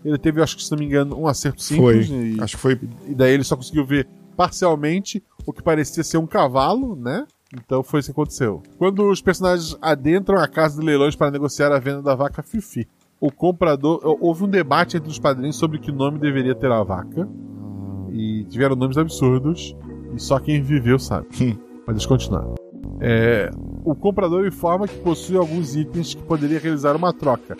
[0.04, 2.02] Ele teve, acho que se não me engano, um acerto Foi.
[2.04, 2.36] simples.
[2.38, 2.80] E, Acho que foi.
[3.06, 7.26] e daí ele só conseguiu ver parcialmente o que parecia ser um cavalo, né?
[7.54, 8.62] Então foi isso que aconteceu.
[8.78, 12.88] Quando os personagens adentram a casa de leilões para negociar a venda da vaca Fifi,
[13.20, 14.00] o comprador.
[14.20, 17.28] Houve um debate entre os padrinhos sobre que nome deveria ter a vaca.
[18.12, 19.76] E tiveram nomes absurdos.
[20.16, 21.28] E só quem viveu sabe.
[21.86, 22.46] Mas deixa eu continuar.
[23.00, 23.50] É,
[23.84, 27.56] o comprador informa que possui alguns itens que poderia realizar uma troca.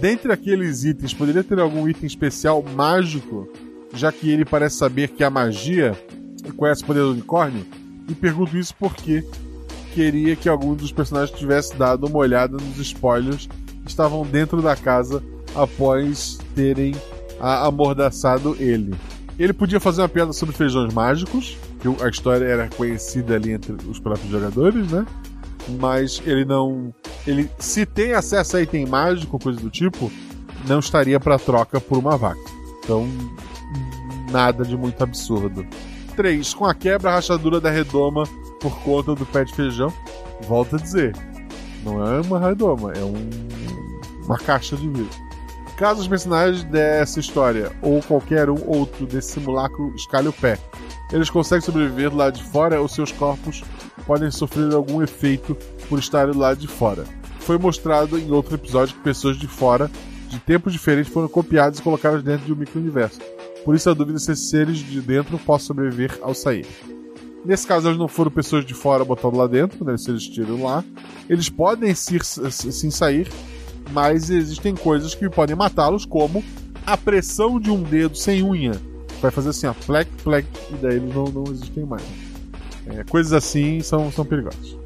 [0.00, 3.48] Dentre aqueles itens, poderia ter algum item especial mágico,
[3.94, 5.96] já que ele parece saber que a magia
[6.56, 7.64] conhece o poder do unicórnio?
[8.08, 9.24] E pergunto isso porque
[9.94, 13.48] queria que algum dos personagens tivesse dado uma olhada nos spoilers
[13.82, 15.22] que estavam dentro da casa
[15.54, 16.94] após terem
[17.38, 18.94] amordaçado ele.
[19.38, 23.74] Ele podia fazer uma piada sobre feijões mágicos, que a história era conhecida ali entre
[23.88, 25.04] os próprios jogadores, né?
[25.68, 26.94] Mas ele não.
[27.26, 30.10] Ele, se tem acesso a item mágico, coisa do tipo,
[30.66, 32.40] não estaria para troca por uma vaca.
[32.82, 33.08] Então,
[34.30, 35.66] nada de muito absurdo.
[36.16, 36.54] 3.
[36.54, 38.24] Com a quebra rachadura da redoma
[38.60, 39.92] por conta do pé de feijão.
[40.48, 41.14] Volto a dizer,
[41.84, 43.28] não é uma redoma, é um,
[44.24, 45.08] uma caixa de vidro.
[45.76, 50.58] Caso os personagens dessa história ou qualquer um outro desse simulacro escalhe o pé,
[51.12, 53.62] eles conseguem sobreviver lado de fora ou seus corpos
[54.06, 55.56] podem sofrer algum efeito
[55.88, 57.04] por estarem lado de fora.
[57.40, 59.90] Foi mostrado em outro episódio que pessoas de fora,
[60.28, 63.20] de tempos diferentes, foram copiadas e colocadas dentro de um micro-universo.
[63.64, 66.66] Por isso a dúvida é se seres de dentro possam sobreviver ao sair.
[67.44, 69.96] Nesse caso, eles não foram pessoas de fora botando lá dentro, né?
[69.96, 70.84] Se eles tiram lá.
[71.28, 73.28] Eles podem sim, sim sair,
[73.90, 76.42] mas existem coisas que podem matá-los, como
[76.86, 78.72] a pressão de um dedo sem unha.
[79.20, 82.02] Vai fazer assim, ó, plec, plec, e daí eles não, não existem mais.
[82.86, 84.76] É, coisas assim são, são perigosas.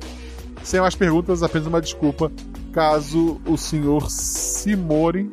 [0.63, 2.31] Sem mais perguntas, apenas uma desculpa
[2.73, 5.31] caso o senhor Simori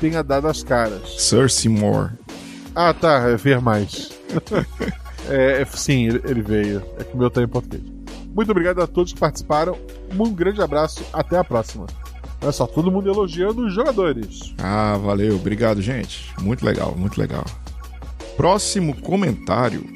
[0.00, 1.22] tenha dado as caras.
[1.22, 2.12] Sir Seymour.
[2.74, 4.10] Ah, tá, é ver mais.
[5.30, 6.82] é, é, sim, ele, ele veio.
[6.98, 7.82] É que o meu tá em português.
[8.34, 9.78] Muito obrigado a todos que participaram.
[10.12, 11.86] Um grande abraço, até a próxima.
[12.42, 14.54] Olha só, todo mundo elogiando os jogadores.
[14.58, 15.36] Ah, valeu.
[15.36, 16.34] Obrigado, gente.
[16.42, 17.44] Muito legal, muito legal.
[18.36, 19.95] Próximo comentário.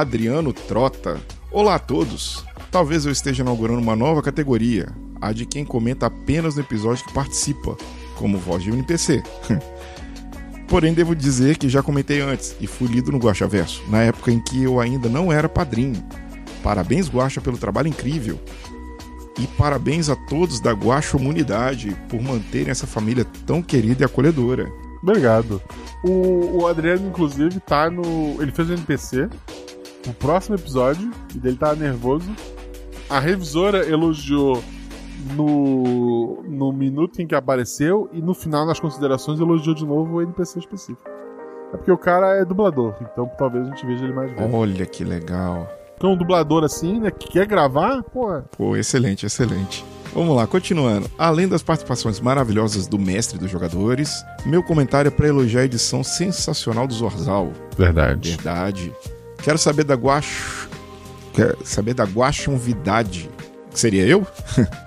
[0.00, 1.20] Adriano Trota.
[1.52, 2.44] Olá a todos.
[2.68, 4.88] Talvez eu esteja inaugurando uma nova categoria,
[5.20, 7.76] a de quem comenta apenas no episódio que participa,
[8.16, 9.22] como voz de NPC.
[10.66, 14.32] Porém, devo dizer que já comentei antes e fui lido no Guaxa Verso, na época
[14.32, 16.04] em que eu ainda não era padrinho.
[16.60, 18.40] Parabéns, Guaxa, pelo trabalho incrível.
[19.38, 24.68] E parabéns a todos da Guaxa Comunidade por manterem essa família tão querida e acolhedora.
[25.00, 25.62] Obrigado.
[26.02, 28.42] O, o Adriano, inclusive, tá no.
[28.42, 29.28] Ele fez o NPC.
[30.06, 32.30] O próximo episódio, e dele tá nervoso.
[33.08, 34.62] A revisora elogiou
[35.34, 40.22] no, no minuto em que apareceu e no final, nas considerações, elogiou de novo o
[40.22, 41.02] NPC específico.
[41.72, 44.54] É porque o cara é dublador, então talvez a gente veja ele mais vezes.
[44.54, 45.68] Olha que legal.
[45.98, 47.10] Que é um dublador assim, né?
[47.10, 48.42] Que quer gravar, pô.
[48.56, 49.84] Pô, excelente, excelente.
[50.12, 51.10] Vamos lá, continuando.
[51.18, 56.04] Além das participações maravilhosas do mestre dos jogadores, meu comentário é para elogiar a edição
[56.04, 57.50] sensacional do Zorzal.
[57.76, 58.30] Verdade.
[58.30, 58.92] Verdade.
[59.44, 60.68] Quero saber da Guax...
[61.32, 63.30] Quero saber da Guaxonvidade.
[63.72, 64.26] Seria eu?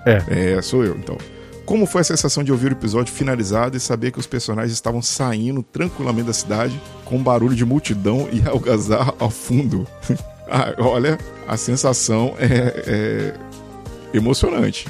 [0.04, 0.56] É.
[0.58, 1.16] É, sou eu, então.
[1.64, 5.02] Como foi a sensação de ouvir o episódio finalizado e saber que os personagens estavam
[5.02, 9.86] saindo tranquilamente da cidade com barulho de multidão e algazarra ao fundo?
[10.50, 14.88] Ah, olha, a sensação é, é emocionante.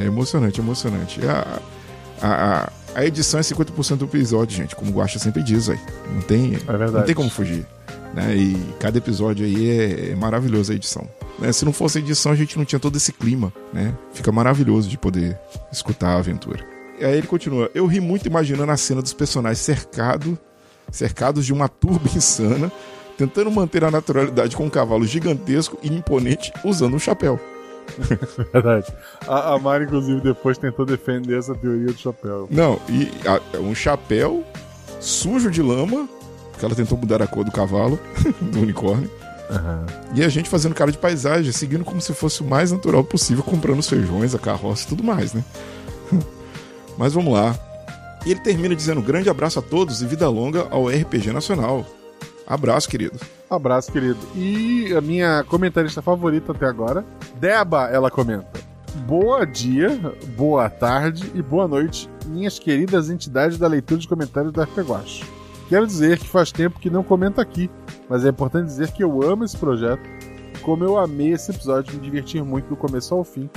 [0.00, 1.20] É emocionante, emocionante.
[1.24, 1.60] A,
[2.20, 5.78] a, a- edição é 50% do episódio, gente, como o Guaxa sempre diz, aí.
[6.12, 7.64] Não tem, É não tem como fugir.
[8.14, 8.34] Né?
[8.36, 11.08] E cada episódio aí é, é maravilhoso a edição.
[11.38, 11.52] né?
[11.52, 13.94] Se não fosse a edição, a gente não tinha todo esse clima, né?
[14.12, 15.38] Fica maravilhoso de poder
[15.72, 16.64] escutar a aventura.
[16.98, 17.70] E aí ele continua.
[17.74, 20.36] Eu ri muito imaginando a cena dos personagens cercado,
[20.90, 22.70] cercados de uma turba insana,
[23.16, 27.38] tentando manter a naturalidade com um cavalo gigantesco e imponente usando um chapéu.
[28.52, 28.92] Verdade.
[29.26, 32.48] A, a Mari, inclusive, depois tentou defender essa teoria do chapéu.
[32.50, 34.44] Não, e a- um chapéu
[35.00, 36.08] sujo de lama,
[36.60, 37.98] que ela tentou mudar a cor do cavalo,
[38.40, 39.10] do unicórnio.
[40.14, 43.42] E a gente fazendo cara de paisagem, seguindo como se fosse o mais natural possível,
[43.42, 45.42] comprando os feijões, a carroça e tudo mais, né?
[46.96, 47.58] Mas vamos lá.
[48.24, 51.84] E ele termina dizendo: grande abraço a todos e vida longa ao RPG Nacional.
[52.46, 53.18] Abraço, querido.
[53.48, 54.18] Abraço, querido.
[54.36, 57.04] E a minha comentarista favorita até agora,
[57.36, 58.60] Deba, ela comenta.
[59.06, 59.98] Boa dia,
[60.36, 65.39] boa tarde e boa noite, minhas queridas entidades da leitura de comentários da RPGuache.
[65.70, 67.70] Quero dizer que faz tempo que não comento aqui,
[68.08, 70.02] mas é importante dizer que eu amo esse projeto,
[70.62, 73.48] como eu amei esse episódio, me divertir muito do começo ao fim,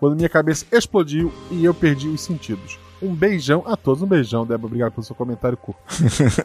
[0.00, 2.78] quando minha cabeça explodiu e eu perdi os sentidos.
[3.02, 5.78] Um beijão a todos, um beijão, Deba, obrigado pelo seu comentário curto.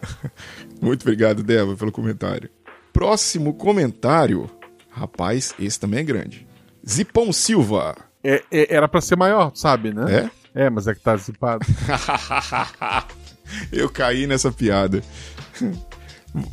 [0.83, 2.49] Muito obrigado, Deva, pelo comentário.
[2.91, 4.49] Próximo comentário.
[4.89, 6.45] Rapaz, esse também é grande.
[6.85, 7.95] Zipão Silva.
[8.21, 10.29] É- é- era pra ser maior, sabe, né?
[10.53, 10.65] É?
[10.65, 11.65] É, mas é que tá zipado.
[13.71, 15.01] Eu caí nessa piada.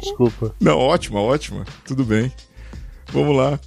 [0.00, 0.54] Desculpa.
[0.60, 1.64] Não, ótima, ótima.
[1.84, 2.32] Tudo bem.
[3.12, 3.58] Vamos lá.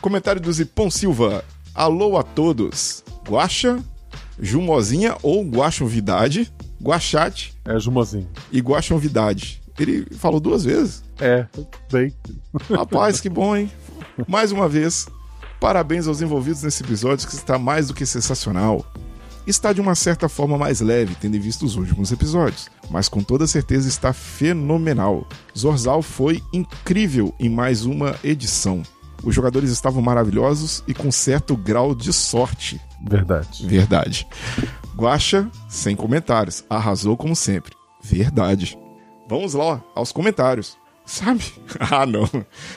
[0.00, 1.44] Comentário do Zipão Silva.
[1.74, 3.04] Alô a todos.
[3.28, 3.78] Guaxa,
[4.38, 6.50] Jumozinha ou Guaxovidade,
[6.82, 8.26] Guaxate É, Jumozinho.
[8.50, 9.60] e Guaxovidade.
[9.78, 11.02] Ele falou duas vezes.
[11.18, 11.46] É,
[11.92, 12.14] bem.
[12.70, 13.70] Rapaz, que bom, hein?
[14.26, 15.06] Mais uma vez,
[15.60, 18.84] parabéns aos envolvidos nesse episódio que está mais do que sensacional.
[19.46, 23.22] Está de uma certa forma mais leve, tendo em vista os últimos episódios, mas com
[23.22, 25.26] toda certeza está fenomenal.
[25.56, 28.82] Zorzal foi incrível em mais uma edição.
[29.22, 32.80] Os jogadores estavam maravilhosos e com certo grau de sorte.
[33.02, 33.66] Verdade.
[33.66, 34.26] Verdade.
[34.96, 37.74] Guaxa, sem comentários, arrasou como sempre.
[38.02, 38.78] Verdade.
[39.28, 40.76] Vamos lá, aos comentários.
[41.04, 41.44] Sabe?
[41.80, 42.28] Ah, não.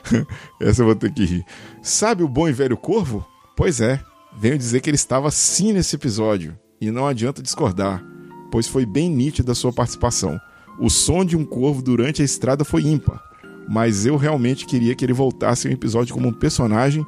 [0.59, 1.45] Essa eu vou ter que rir.
[1.81, 3.25] Sabe o bom e velho corvo?
[3.55, 4.03] Pois é.
[4.37, 6.57] Venho dizer que ele estava sim nesse episódio.
[6.81, 8.03] E não adianta discordar,
[8.51, 10.39] pois foi bem nítida a sua participação.
[10.79, 13.23] O som de um corvo durante a estrada foi ímpar.
[13.69, 17.05] Mas eu realmente queria que ele voltasse ao episódio como um personagem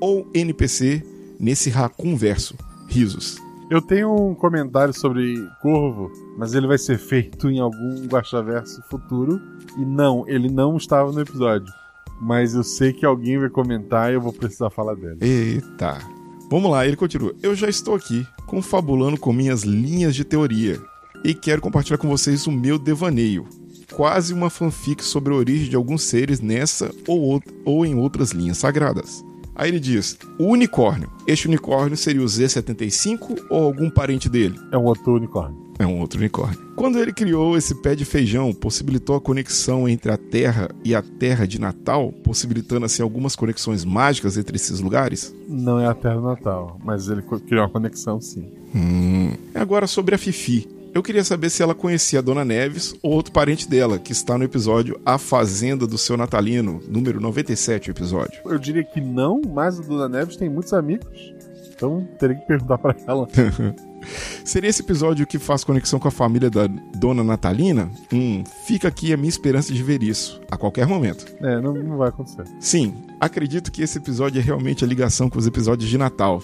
[0.00, 1.02] ou NPC
[1.38, 2.54] nesse Raccoon verso.
[2.88, 3.36] Risos.
[3.70, 9.38] Eu tenho um comentário sobre Corvo, mas ele vai ser feito em algum Guaxaverso futuro.
[9.76, 11.70] E não, ele não estava no episódio.
[12.18, 15.18] Mas eu sei que alguém vai comentar e eu vou precisar falar dele.
[15.20, 16.17] Eita.
[16.50, 17.34] Vamos lá, ele continua.
[17.42, 20.80] Eu já estou aqui, confabulando com minhas linhas de teoria.
[21.22, 23.46] E quero compartilhar com vocês o meu devaneio.
[23.92, 28.58] Quase uma fanfic sobre a origem de alguns seres nessa ou, ou em outras linhas
[28.58, 29.22] sagradas.
[29.54, 31.10] Aí ele diz: o unicórnio.
[31.26, 34.58] Este unicórnio seria o Z75 ou algum parente dele?
[34.72, 35.67] É um outro unicórnio.
[35.78, 36.58] É um outro unicórnio.
[36.74, 41.02] Quando ele criou esse pé de feijão, possibilitou a conexão entre a Terra e a
[41.02, 45.34] Terra de Natal, possibilitando assim algumas conexões mágicas entre esses lugares?
[45.48, 48.50] Não é a Terra do Natal, mas ele criou uma conexão sim.
[48.74, 49.32] Hum.
[49.54, 50.68] Agora sobre a Fifi.
[50.94, 54.36] Eu queria saber se ela conhecia a Dona Neves ou outro parente dela, que está
[54.38, 58.40] no episódio A Fazenda do Seu Natalino, número 97 o episódio.
[58.44, 61.34] Eu diria que não, mas a Dona Neves tem muitos amigos.
[61.70, 63.28] Então teria que perguntar pra ela.
[64.44, 67.90] Seria esse episódio que faz conexão com a família da Dona Natalina?
[68.12, 71.26] Hum, fica aqui a minha esperança de ver isso, a qualquer momento.
[71.40, 72.44] É, não, não vai acontecer.
[72.60, 76.42] Sim, acredito que esse episódio é realmente a ligação com os episódios de Natal.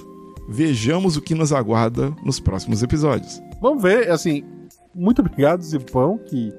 [0.49, 3.41] Vejamos o que nos aguarda nos próximos episódios.
[3.63, 4.45] Vamos ver, assim,
[4.95, 6.53] muito obrigado, Zipão, que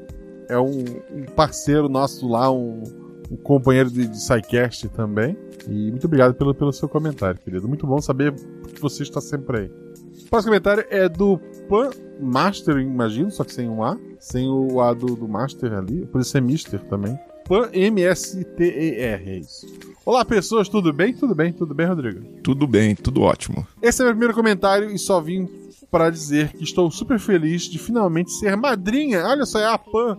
[0.49, 2.83] é um, um parceiro nosso lá, um,
[3.29, 5.37] um companheiro de, de SciCast também.
[5.67, 7.67] E muito obrigado pelo, pelo seu comentário, querido.
[7.67, 8.33] Muito bom saber
[8.73, 9.84] que você está sempre aí.
[10.25, 11.37] O próximo comentário é do
[11.69, 13.97] Pan Master, imagino, só que sem um A.
[14.19, 16.05] Sem o A do, do Master ali.
[16.07, 17.17] Por isso é Mister também.
[17.47, 19.67] Pan M-S-T-E-R, é isso.
[20.03, 21.13] Olá, pessoas, tudo bem?
[21.13, 22.21] Tudo bem, tudo bem, Rodrigo?
[22.43, 23.67] Tudo bem, tudo ótimo.
[23.81, 25.47] Esse é meu primeiro comentário e só vim
[25.91, 29.25] para dizer que estou super feliz de finalmente ser madrinha.
[29.25, 30.17] Olha só, é a Pan.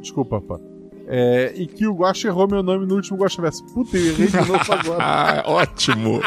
[0.00, 0.60] Desculpa, Pan.
[1.08, 3.64] É, e que o Guacha errou meu nome no último Guacha Verso.
[3.74, 4.98] Puta, eu errei de novo agora.
[5.02, 6.20] Ah, ótimo.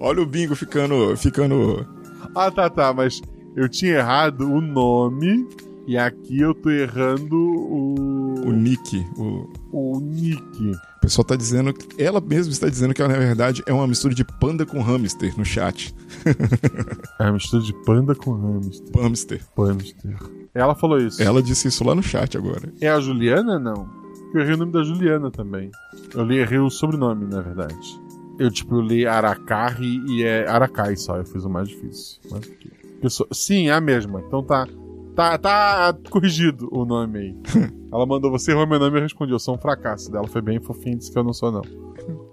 [0.00, 1.86] Olha o bingo ficando, ficando.
[2.34, 3.22] Ah, tá, tá, mas
[3.56, 5.46] eu tinha errado o nome
[5.86, 8.34] e aqui eu tô errando o.
[8.46, 9.06] O nick.
[9.16, 10.70] O, o nick.
[10.70, 11.72] o pessoal tá dizendo.
[11.72, 14.80] que- Ela mesma está dizendo que ela, na verdade, é uma mistura de panda com
[14.82, 15.94] hamster no chat.
[17.20, 19.02] É uma mistura de panda com hamster.
[19.02, 19.40] Hamster.
[19.56, 20.16] Hamster.
[20.54, 21.22] Ela falou isso.
[21.22, 22.72] Ela disse isso lá no chat agora.
[22.80, 23.88] É a Juliana, não?
[24.34, 25.70] Eu errei o nome da Juliana também.
[26.12, 28.00] Eu li, errei o sobrenome, na verdade.
[28.38, 31.16] Eu, tipo, li Aracari e é Aracai só.
[31.16, 32.20] Eu fiz o mais difícil.
[32.30, 34.22] Mas, Sim, é a mesma.
[34.26, 34.66] Então tá.
[35.14, 37.36] Tá, tá corrigido o nome aí.
[37.92, 39.32] Ela mandou você errou meu nome e eu respondi.
[39.32, 40.26] Eu sou um fracasso dela.
[40.26, 41.62] Foi bem fofinho, disse que eu não sou, não.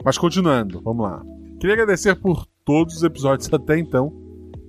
[0.03, 1.21] Mas continuando, vamos lá.
[1.59, 4.11] Queria agradecer por todos os episódios até então,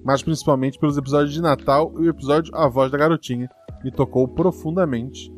[0.05, 3.49] mas principalmente pelos episódios de Natal e o episódio A Voz da Garotinha.
[3.83, 5.33] Me tocou profundamente.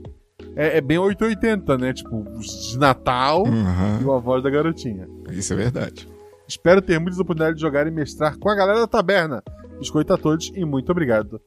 [0.56, 1.92] É, é bem 880, né?
[1.92, 4.00] Tipo, de Natal Uhum.
[4.00, 5.08] e o A Voz da Garotinha.
[5.30, 6.08] Isso é verdade.
[6.46, 9.42] Espero ter muitas oportunidades de jogar e mestrar com a galera da taberna.
[9.78, 11.40] Biscoito a todos e muito obrigado.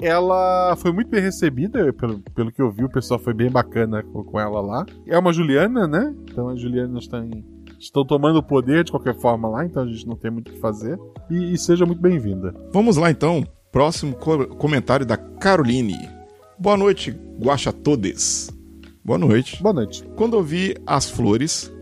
[0.00, 4.02] Ela foi muito bem recebida, pelo, pelo que eu vi, o pessoal foi bem bacana
[4.02, 4.86] com, com ela lá.
[5.06, 6.14] É uma Juliana, né?
[6.30, 7.28] Então as Julianas estão,
[7.80, 10.52] estão tomando o poder de qualquer forma lá, então a gente não tem muito o
[10.54, 10.96] que fazer.
[11.28, 12.54] E, e seja muito bem-vinda.
[12.72, 13.44] Vamos lá então.
[13.72, 16.08] Próximo co- comentário da Caroline.
[16.60, 18.50] Boa noite, guaxa todes.
[19.04, 19.62] Boa noite.
[19.62, 20.02] Boa noite.
[20.16, 21.72] Quando ouvi as flores,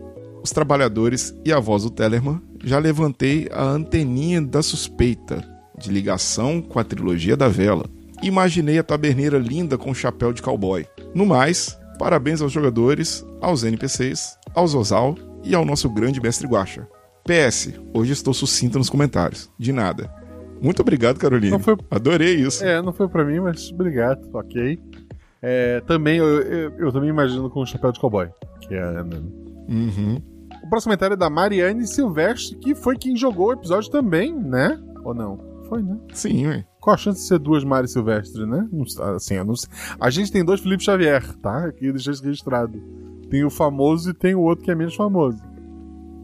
[0.43, 5.43] os trabalhadores e a voz do Tellerman, já levantei a anteninha da suspeita
[5.79, 7.85] de ligação com a trilogia da vela.
[8.21, 10.85] Imaginei a taberneira linda com chapéu de cowboy.
[11.13, 16.87] No mais, parabéns aos jogadores, aos NPCs, ao Zozal e ao nosso grande mestre Guacha.
[17.25, 19.49] PS, hoje estou sucinta nos comentários.
[19.57, 20.26] De nada.
[20.61, 21.51] Muito obrigado, Caroline.
[21.51, 22.63] Não foi- Adorei isso.
[22.63, 24.79] É, não foi pra mim, mas obrigado, ok.
[25.41, 28.27] É, também, eu, eu, eu também imagino com o chapéu de cowboy,
[28.61, 29.17] que é a Ana.
[29.69, 30.21] Uhum.
[30.63, 34.79] O próximo comentário é da Mariane Silvestre, que foi quem jogou o episódio também, né?
[35.03, 35.39] Ou não?
[35.69, 35.97] Foi, né?
[36.13, 36.65] Sim, ué.
[36.79, 38.67] Qual a chance de ser duas Mari Silvestre, né?
[38.71, 38.83] Não,
[39.15, 39.69] assim, eu não sei.
[39.99, 41.65] A gente tem dois Felipe Xavier, tá?
[41.65, 42.81] Aqui deixei isso registrado.
[43.29, 45.37] Tem o famoso e tem o outro que é menos famoso.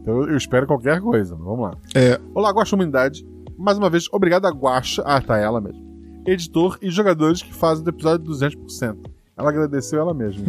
[0.00, 1.76] Então eu, espero qualquer coisa, mas vamos lá.
[1.94, 3.26] É, Olá, Guaxa Humanidade.
[3.56, 5.02] Mais uma vez, obrigado a Guaxa.
[5.04, 5.82] Ah, tá, ela mesmo.
[6.26, 8.96] Editor e jogadores que fazem do episódio 200%.
[9.36, 10.44] Ela agradeceu ela mesma.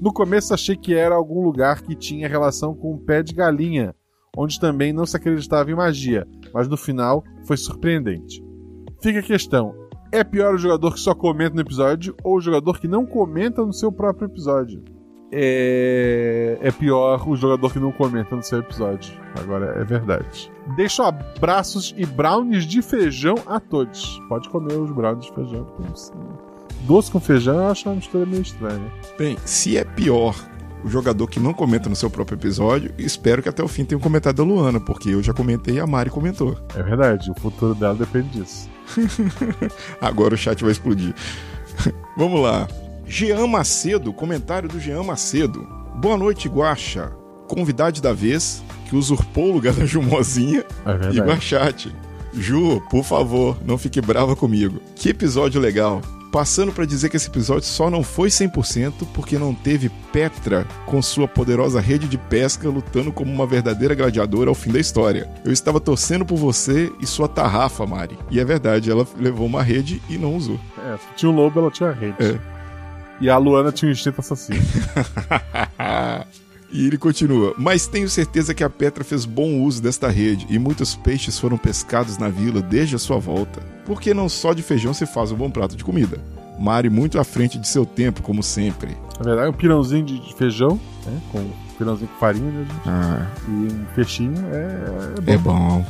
[0.00, 3.94] No começo achei que era algum lugar que tinha relação com o pé de galinha,
[4.36, 8.42] onde também não se acreditava em magia, mas no final foi surpreendente.
[9.02, 9.74] Fica a questão:
[10.10, 13.64] é pior o jogador que só comenta no episódio ou o jogador que não comenta
[13.64, 14.82] no seu próprio episódio?
[15.32, 19.12] É, é pior o jogador que não comenta no seu episódio.
[19.38, 20.50] Agora é verdade.
[20.76, 24.20] Deixo abraços e brownies de feijão a todos.
[24.28, 25.66] Pode comer os brownies de feijão.
[26.82, 28.92] Doce com feijão eu acho uma mistura meio estranha.
[29.18, 30.34] Bem, se é pior
[30.82, 33.98] o jogador que não comenta no seu próprio episódio, espero que até o fim tenha
[33.98, 36.56] um comentário da Luana, porque eu já comentei e a Mari comentou.
[36.74, 38.68] É verdade, o futuro dela depende disso.
[40.00, 41.14] Agora o chat vai explodir.
[42.16, 42.66] Vamos lá.
[43.10, 45.66] Jean Macedo, comentário do Jean Macedo.
[45.96, 47.10] Boa noite, Guaxa.
[47.48, 51.20] Convidade da vez, que usurpou o lugar da Jumozinha É e.
[51.20, 51.92] Guachate.
[52.32, 54.80] Ju, por favor, não fique brava comigo.
[54.94, 56.00] Que episódio legal.
[56.30, 61.02] Passando pra dizer que esse episódio só não foi 100% porque não teve Petra com
[61.02, 65.28] sua poderosa rede de pesca lutando como uma verdadeira gladiadora ao fim da história.
[65.44, 68.16] Eu estava torcendo por você e sua tarrafa, Mari.
[68.30, 70.60] E é verdade, ela levou uma rede e não usou.
[70.78, 72.14] É, tinha um lobo, ela tinha a rede.
[72.20, 72.59] É.
[73.20, 74.58] E a Luana tinha um instinto assassino.
[76.72, 80.58] e ele continua: Mas tenho certeza que a Petra fez bom uso desta rede e
[80.58, 83.60] muitos peixes foram pescados na vila desde a sua volta.
[83.84, 86.18] Porque não só de feijão se faz um bom prato de comida.
[86.58, 88.96] Mari muito à frente de seu tempo, como sempre.
[89.18, 91.20] Na verdade, um pirãozinho de, feijão, né?
[91.32, 92.80] Com um pirãozinho com farinha, né, gente?
[92.86, 95.32] Ah, E um peixinho é, é bom.
[95.32, 95.86] é bom.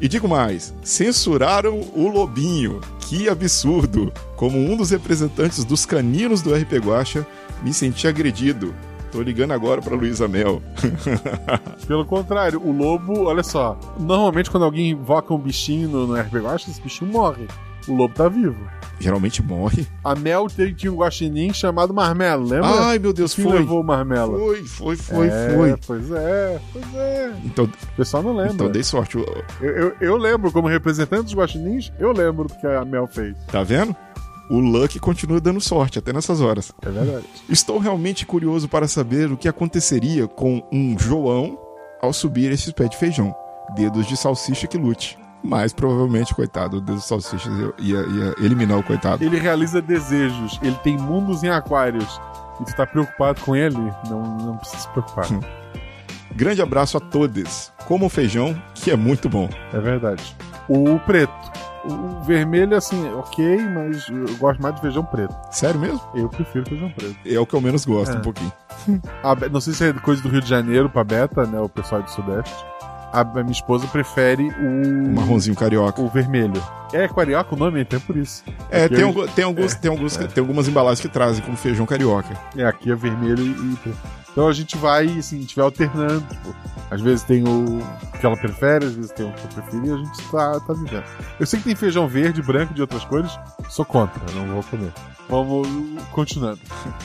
[0.00, 2.80] E digo mais: censuraram o Lobinho.
[3.00, 4.12] Que absurdo!
[4.36, 7.26] Como um dos representantes dos caninos do RP Guacha,
[7.62, 8.74] me senti agredido.
[9.12, 10.60] Tô ligando agora pra Luísa Mel.
[11.86, 13.78] Pelo contrário, o lobo, olha só.
[13.98, 17.46] Normalmente, quando alguém invoca um bichinho no, no RPG Guacha, esse bichinho morre.
[17.86, 18.68] O lobo tá vivo.
[18.98, 19.86] Geralmente morre.
[20.02, 22.68] A Mel tinha um guaxinim chamado Marmelo, lembra?
[22.86, 23.58] Ai, meu Deus, Quem foi.
[23.58, 24.38] levou o Marmelo?
[24.38, 25.76] Foi, foi, foi, É, foi.
[25.86, 27.32] Pois é, pois é.
[27.44, 28.54] Então, O pessoal não lembra.
[28.54, 29.18] então dei sorte.
[29.18, 33.36] Eu, eu, eu lembro, como representante dos guaxinins, eu lembro do que a Mel fez.
[33.52, 33.94] Tá vendo?
[34.48, 36.72] O Luck continua dando sorte até nessas horas.
[36.80, 37.24] É verdade.
[37.50, 41.58] Estou realmente curioso para saber o que aconteceria com um João
[42.00, 43.34] ao subir esse pé de feijão.
[43.74, 45.18] Dedos de salsicha que lute.
[45.42, 49.22] Mas provavelmente, coitado, o dedo de salsicha ia, ia eliminar o coitado.
[49.22, 52.20] Ele realiza desejos, ele tem mundos em aquários.
[52.60, 53.76] E tu tá preocupado com ele?
[54.08, 55.26] Não, não precisa se preocupar.
[56.34, 57.72] Grande abraço a todos.
[57.86, 59.48] Como o feijão, que é muito bom.
[59.72, 60.34] É verdade.
[60.68, 61.32] O preto.
[61.84, 65.32] O vermelho, assim, ok, mas eu gosto mais de feijão preto.
[65.52, 66.00] Sério mesmo?
[66.14, 67.16] Eu prefiro feijão preto.
[67.24, 68.18] É o que eu menos gosto, É.
[68.18, 68.52] um pouquinho.
[69.22, 71.60] A não sei se é coisa do Rio de Janeiro pra Beta, né?
[71.60, 72.52] O pessoal do Sudeste.
[73.16, 75.08] A, minha esposa prefere o.
[75.08, 76.02] O marronzinho carioca.
[76.02, 76.62] O vermelho.
[76.92, 78.42] É carioca o nome, então é por isso.
[78.70, 81.84] É, Aqui tem, eu- tem, alguns, tem, alguns, tem algumas embalagens que trazem como feijão
[81.86, 82.28] carioca.
[82.56, 83.50] É, aqui é vermelho e.
[83.88, 83.94] e-
[84.32, 86.20] Então a gente vai, assim, a gente vai alternando.
[86.28, 86.54] Tipo,
[86.90, 87.80] às vezes tem o
[88.20, 90.72] que ela prefere, às vezes tem o que eu prefiro e a gente tá, tá
[90.74, 91.04] vivendo.
[91.40, 93.36] Eu sei que tem feijão verde, branco de outras cores,
[93.68, 94.92] sou contra, não vou comer.
[95.28, 95.66] Vamos
[96.12, 96.60] continuando.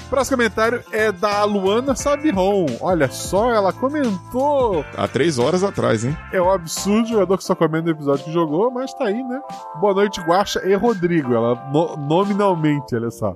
[0.08, 2.68] Próximo comentário é da Luana Sabiron.
[2.80, 4.86] Olha só, ela comentou.
[4.96, 6.16] Há três horas atrás, hein?
[6.32, 9.42] É um absurdo jogador que só comenta no episódio que jogou, mas tá aí, né?
[9.80, 11.34] Boa noite, Guaxa e Rodrigo.
[11.34, 13.36] Ela no- nominalmente, olha só.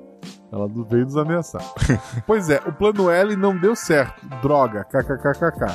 [0.52, 1.62] Ela veio nos ameaçar.
[2.28, 4.26] pois é, o plano L não deu certo.
[4.42, 5.66] Droga, kkkk.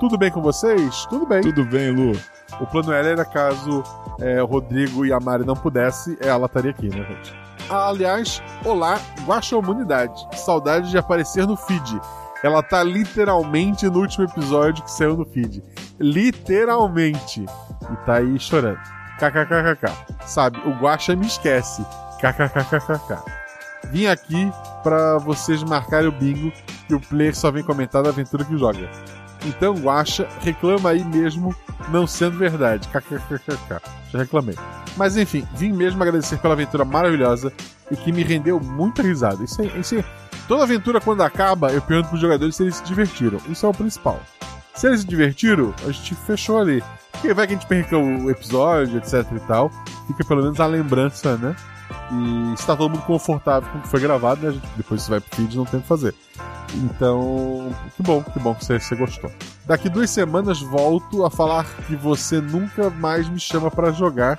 [0.00, 1.06] Tudo bem com vocês?
[1.06, 1.40] Tudo bem.
[1.40, 2.12] Tudo bem, Lu.
[2.60, 3.82] O plano L era caso
[4.20, 7.34] é, o Rodrigo e a Mari não pudesse, ela estaria aqui, né, gente?
[7.70, 10.26] Ah, aliás, olá, Guaxa Humanidade.
[10.36, 12.00] Saudade de aparecer no feed.
[12.42, 15.62] Ela tá literalmente no último episódio que saiu no feed.
[15.98, 17.44] Literalmente.
[17.44, 18.78] E tá aí chorando.
[19.18, 19.92] KKKKK.
[20.26, 21.84] Sabe, o Guaxa me esquece.
[22.20, 23.18] KKKKK.
[23.90, 24.50] Vim aqui
[24.82, 26.52] pra vocês marcarem o bingo
[26.86, 28.88] que o player só vem comentar da aventura que joga.
[29.46, 31.54] Então, Guaxa, reclama aí mesmo,
[31.90, 32.88] não sendo verdade.
[32.88, 33.80] KKKKK.
[34.12, 34.56] Já reclamei.
[34.96, 37.52] Mas enfim, vim mesmo agradecer pela aventura maravilhosa
[37.90, 39.42] e que me rendeu muita risada.
[39.44, 40.04] Isso é, isso é-
[40.48, 43.38] Toda aventura, quando acaba, eu pergunto pros jogadores se eles se divertiram.
[43.50, 44.18] Isso é o principal.
[44.74, 46.82] Se eles se divertiram, a gente fechou ali.
[47.12, 49.70] Porque vai que a gente perca o episódio, etc e tal.
[50.06, 51.56] Fica pelo menos a lembrança, né?
[52.12, 54.60] E se tá todo mundo confortável com o que foi gravado, né?
[54.76, 56.14] Depois você vai pro feed não tem o que fazer.
[56.74, 59.30] Então, que bom, que bom que você, você gostou.
[59.66, 64.38] Daqui duas semanas volto a falar que você nunca mais me chama pra jogar.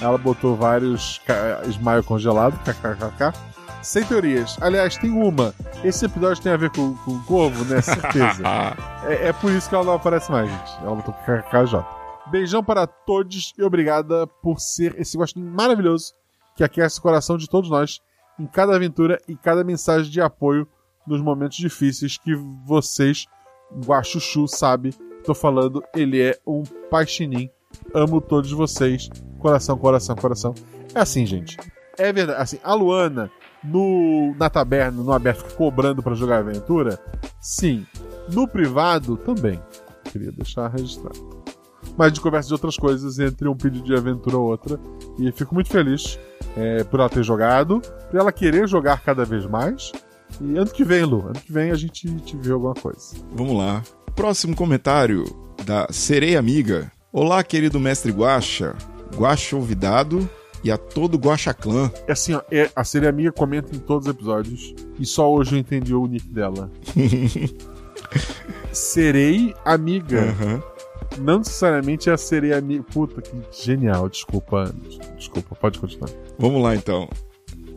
[0.00, 1.20] Ela botou vários
[1.68, 3.53] smile congelado, kkkk.
[3.84, 4.56] Sem teorias.
[4.62, 5.54] Aliás, tem uma.
[5.84, 7.82] Esse episódio tem a ver com, com o Corvo, né?
[7.82, 8.42] Certeza.
[9.06, 10.72] é, é por isso que ela não aparece mais, gente.
[10.80, 11.84] Ela botou KKJ.
[12.30, 16.14] Beijão para todos e obrigada por ser esse gostinho maravilhoso
[16.56, 18.00] que aquece o coração de todos nós
[18.38, 20.66] em cada aventura e cada mensagem de apoio
[21.06, 23.26] nos momentos difíceis que vocês,
[23.84, 24.94] Guaxuxu, sabe.
[25.24, 27.50] Tô falando, ele é um paixinin.
[27.92, 29.10] Amo todos vocês.
[29.38, 30.54] Coração, coração, coração.
[30.94, 31.58] É assim, gente.
[31.98, 32.40] É verdade.
[32.40, 33.30] Assim, a Luana,
[33.64, 36.98] no, na taberna, no aberto, cobrando pra jogar aventura?
[37.40, 37.86] Sim.
[38.32, 39.60] No privado, também.
[40.04, 41.44] Queria deixar registrado.
[41.96, 44.78] Mas de conversa de outras coisas entre um pedido de aventura ou outra.
[45.18, 46.18] E fico muito feliz
[46.56, 49.92] é, por ela ter jogado, por ela querer jogar cada vez mais.
[50.40, 53.16] E ano que vem, Lu, ano que vem a gente te vê alguma coisa.
[53.32, 53.82] Vamos lá.
[54.14, 55.24] Próximo comentário
[55.64, 56.90] da Sereia Amiga.
[57.12, 58.74] Olá, querido mestre Guaxa,
[59.16, 60.28] Guaxa Olvidado
[60.64, 61.92] e a todo Guaxa Clã.
[62.08, 65.54] É assim, ó, é- a série amiga comenta em todos os episódios e só hoje
[65.54, 66.70] eu entendi o nick dela.
[68.72, 70.30] Serei amiga.
[70.30, 70.62] Aham.
[71.18, 72.82] Não necessariamente é a sereia amiga.
[72.82, 74.08] Puta, que genial.
[74.08, 74.74] Desculpa.
[75.16, 76.10] Desculpa, pode continuar.
[76.38, 77.08] Vamos lá então.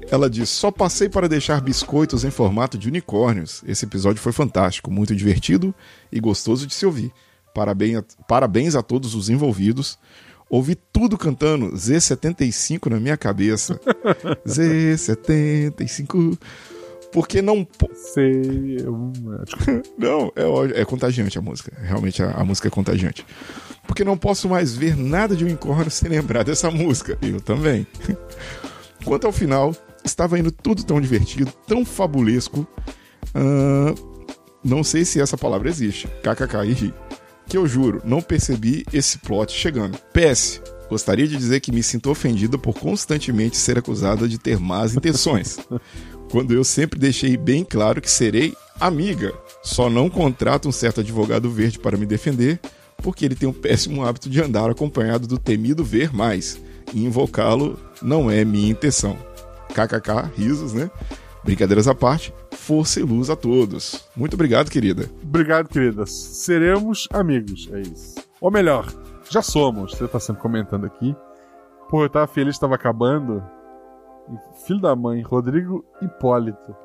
[0.09, 3.63] Ela diz: Só passei para deixar biscoitos em formato de unicórnios.
[3.67, 5.73] Esse episódio foi fantástico, muito divertido
[6.11, 7.11] e gostoso de se ouvir.
[7.53, 9.99] Parabéns a, parabéns a todos os envolvidos.
[10.49, 13.79] Ouvi tudo cantando Z75 na minha cabeça.
[14.47, 16.37] Z75.
[17.11, 17.67] Porque não.
[17.93, 18.77] Sei.
[19.97, 21.71] Não, é, é contagiante a música.
[21.81, 23.25] Realmente a, a música é contagiante.
[23.87, 27.17] Porque não posso mais ver nada de unicórnio sem lembrar dessa música.
[27.21, 27.87] Eu também.
[29.05, 32.67] Quanto ao final, estava indo tudo tão divertido, tão fabulesco.
[33.33, 33.95] ah,
[34.63, 36.07] não sei se essa palavra existe.
[36.21, 36.93] KKK e ri.
[37.47, 39.97] Que eu juro, não percebi esse plot chegando.
[40.13, 40.61] PS.
[40.89, 45.57] Gostaria de dizer que me sinto ofendido por constantemente ser acusada de ter más intenções.
[46.29, 49.33] quando eu sempre deixei bem claro que serei amiga.
[49.63, 52.59] Só não contrato um certo advogado verde para me defender,
[52.97, 56.59] porque ele tem um péssimo hábito de andar acompanhado do temido ver mais.
[56.93, 59.17] E invocá-lo não é minha intenção.
[59.69, 60.89] KKK, risos, né?
[61.47, 64.05] Brincadeiras à parte, força e luz a todos.
[64.17, 65.09] Muito obrigado, querida.
[65.23, 66.11] Obrigado, queridas.
[66.11, 68.15] Seremos amigos, é isso.
[68.41, 68.85] Ou melhor,
[69.29, 69.93] já somos.
[69.93, 71.15] Você tá sempre comentando aqui.
[71.89, 73.41] Pô, eu tava feliz, tava acabando.
[74.65, 76.75] Filho da mãe, Rodrigo Hipólito.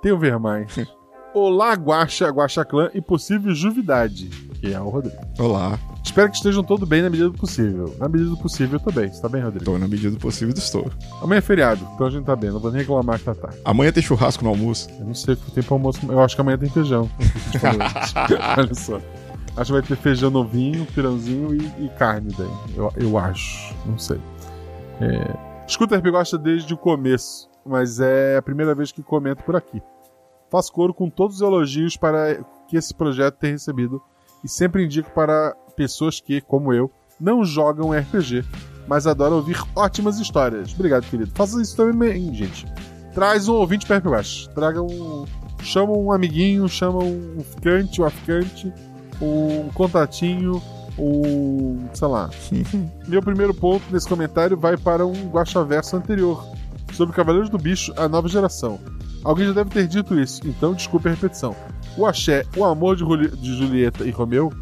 [0.00, 0.74] Tenho ver mais.
[1.34, 4.28] Olá, Guaxa, Guaxa Clã e possível Juvidade,
[4.60, 5.16] que é o Rodrigo.
[5.36, 7.92] Olá, Espero que estejam todos bem na medida do possível.
[7.98, 9.12] Na medida do possível, eu tô bem.
[9.12, 9.64] Você tá bem, Rodrigo?
[9.64, 10.88] tô na medida do possível estou.
[11.20, 12.50] Amanhã é feriado, então a gente tá bem.
[12.50, 13.58] Não vou nem reclamar que tá tarde.
[13.64, 14.88] Amanhã tem churrasco no almoço.
[14.96, 15.98] Eu não sei que tem pro almoço.
[16.08, 17.10] Eu acho que amanhã tem feijão.
[18.56, 19.00] Olha só.
[19.56, 22.76] Acho que vai ter feijão novinho, pirãozinho e, e carne daí.
[22.76, 23.74] Eu, eu acho.
[23.86, 24.20] Não sei.
[25.00, 25.36] É...
[25.66, 29.82] Escuta RP gosta desde o começo, mas é a primeira vez que comento por aqui.
[30.54, 34.00] Faço coro com todos os elogios para que esse projeto tem recebido
[34.44, 36.88] e sempre indico para pessoas que, como eu,
[37.20, 38.44] não jogam RPG,
[38.86, 40.72] mas adoram ouvir ótimas histórias.
[40.72, 41.32] Obrigado, querido.
[41.34, 42.66] Faça isso também, gente.
[43.12, 44.50] Traz um ouvinte para RPG.
[44.54, 45.24] Traga um.
[45.60, 48.72] Chama um amiguinho, chama um ficante, um aficante,
[49.20, 50.62] um contatinho,
[50.96, 51.88] um.
[51.92, 52.30] sei lá.
[53.08, 56.46] Meu primeiro ponto nesse comentário vai para um guachaverso anterior,
[56.92, 58.78] sobre Cavaleiros do Bicho, a nova geração.
[59.24, 61.56] Alguém já deve ter dito isso, então desculpe a repetição.
[61.96, 64.52] O Axé, o amor de, Juli- de Julieta e Romeu,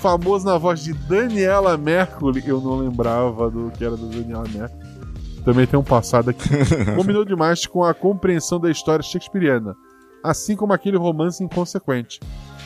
[0.00, 4.90] famoso na voz de Daniela Mercury, eu não lembrava do que era da Daniela Mercury.
[5.44, 6.48] Também tem um passado aqui.
[6.96, 9.74] Combinou demais com a compreensão da história shakespeariana,
[10.24, 12.18] assim como aquele romance inconsequente,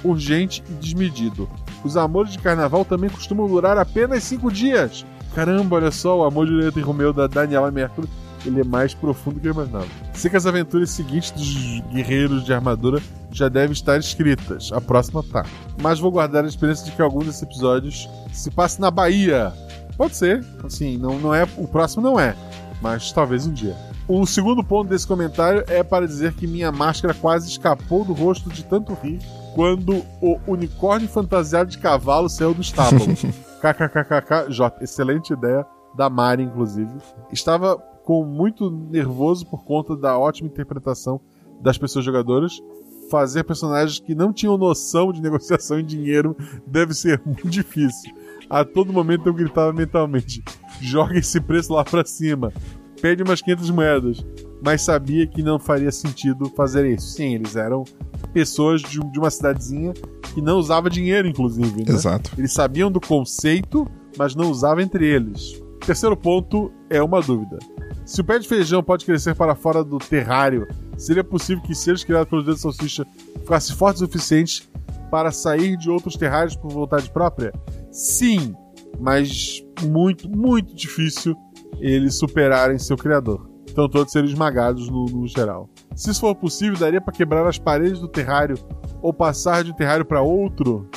[0.02, 1.48] urgente e desmedido.
[1.84, 5.04] Os amores de carnaval também costumam durar apenas cinco dias.
[5.34, 8.08] Caramba, olha só, o amor de Julieta e Romeu da Daniela Mercury
[8.44, 9.86] ele é mais profundo que eu imaginava.
[10.12, 14.70] Sei que as aventuras seguintes dos guerreiros de armadura já devem estar escritas.
[14.72, 15.44] A próxima tá.
[15.80, 19.52] Mas vou guardar a experiência de que algum desses episódios se passe na Bahia.
[19.96, 20.44] Pode ser.
[20.62, 21.44] Assim, não, não é.
[21.56, 22.36] O próximo não é.
[22.80, 23.76] Mas talvez um dia.
[24.06, 28.50] O segundo ponto desse comentário é para dizer que minha máscara quase escapou do rosto
[28.50, 29.18] de tanto rir
[29.54, 33.06] quando o unicórnio fantasiado de cavalo saiu do estábulo.
[33.62, 34.84] KKKKK, J.
[34.84, 35.64] Excelente ideia
[35.96, 36.92] da Mari, inclusive.
[37.32, 41.20] Estava com muito nervoso por conta da ótima interpretação
[41.60, 42.62] das pessoas jogadoras.
[43.10, 46.36] Fazer personagens que não tinham noção de negociação em dinheiro
[46.66, 48.14] deve ser muito difícil.
[48.48, 50.43] A todo momento eu gritava mentalmente:
[50.81, 52.52] joga esse preço lá pra cima,
[53.01, 54.26] pede umas 500 moedas.
[54.62, 57.09] Mas sabia que não faria sentido fazer isso.
[57.09, 57.85] Sim, eles eram
[58.32, 59.93] pessoas de, uma cidadezinha
[60.32, 61.85] que não usava dinheiro, inclusive.
[61.85, 61.93] Né?
[61.93, 62.31] Exato.
[62.36, 63.86] Eles sabiam do conceito,
[64.16, 65.62] mas não usavam entre eles.
[65.86, 67.59] Terceiro ponto é uma dúvida.
[68.06, 70.66] Se o pé de feijão pode crescer para fora do terrário,
[70.97, 73.06] seria possível que seres criados pelos dedos de salsicha
[73.40, 74.69] ficassem fortes o suficiente
[75.11, 77.52] para sair de outros terrários por vontade própria?
[77.90, 78.55] Sim,
[78.98, 81.36] mas muito, muito difícil
[81.78, 83.47] eles superarem seu criador.
[83.70, 85.69] Então todos seriam esmagados no, no geral.
[85.94, 88.56] Se isso for possível, daria para quebrar as paredes do terrário
[89.02, 90.89] ou passar de um terrário para outro?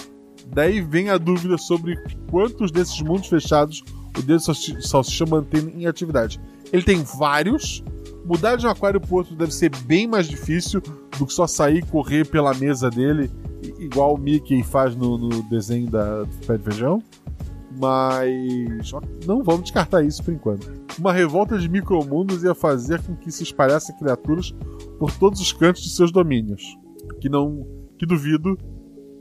[0.47, 3.83] Daí vem a dúvida sobre quantos desses mundos fechados
[4.17, 6.39] o dedo de salsicha mantém em atividade.
[6.71, 7.83] Ele tem vários.
[8.25, 10.81] Mudar de um aquário pro outro deve ser bem mais difícil
[11.17, 13.31] do que só sair e correr pela mesa dele,
[13.79, 17.01] igual o Mickey faz no, no desenho da do Pé de Feijão.
[17.79, 18.91] Mas
[19.25, 20.69] não vamos descartar isso por enquanto.
[20.97, 24.53] Uma revolta de micromundos ia fazer com que se espalhassem criaturas
[24.97, 26.77] por todos os cantos de seus domínios.
[27.21, 27.65] Que não.
[27.97, 28.57] Que duvido.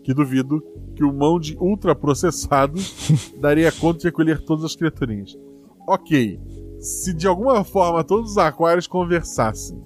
[0.07, 0.63] Que duvido
[0.95, 3.11] que o mão de ultraprocessados
[3.43, 5.37] daria conta de recolher todas as criaturinhas.
[5.85, 6.39] Ok.
[6.79, 9.83] Se de alguma forma todos os aquários conversassem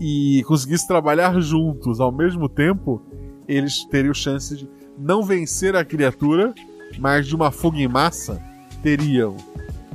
[0.00, 3.00] e conseguissem trabalhar juntos ao mesmo tempo,
[3.46, 4.68] eles teriam chance de
[4.98, 6.52] não vencer a criatura,
[6.98, 8.42] mas de uma fuga em massa,
[8.82, 9.36] teriam.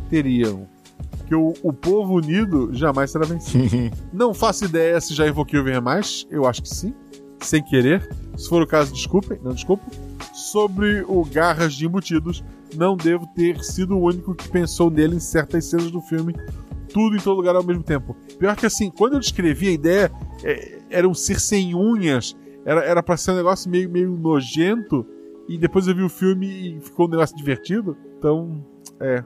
[0.09, 0.65] Teriam.
[1.27, 3.67] Que o, o povo unido jamais será vencido.
[4.13, 6.93] não faço ideia se já invoquei o Ver Mais, eu acho que sim,
[7.45, 8.07] sem querer.
[8.37, 9.83] Se for o caso, desculpem, não desculpa.
[10.33, 12.43] Sobre o Garras de Embutidos,
[12.75, 16.33] não devo ter sido o único que pensou nele em certas cenas do filme,
[16.93, 18.15] tudo em todo lugar ao mesmo tempo.
[18.39, 20.11] Pior que assim, quando eu descrevi a ideia,
[20.43, 22.35] é, era um ser sem unhas,
[22.65, 25.05] era, era ser um negócio meio, meio nojento,
[25.47, 27.97] e depois eu vi o filme e ficou um negócio divertido.
[28.17, 28.63] Então,
[28.99, 29.23] é.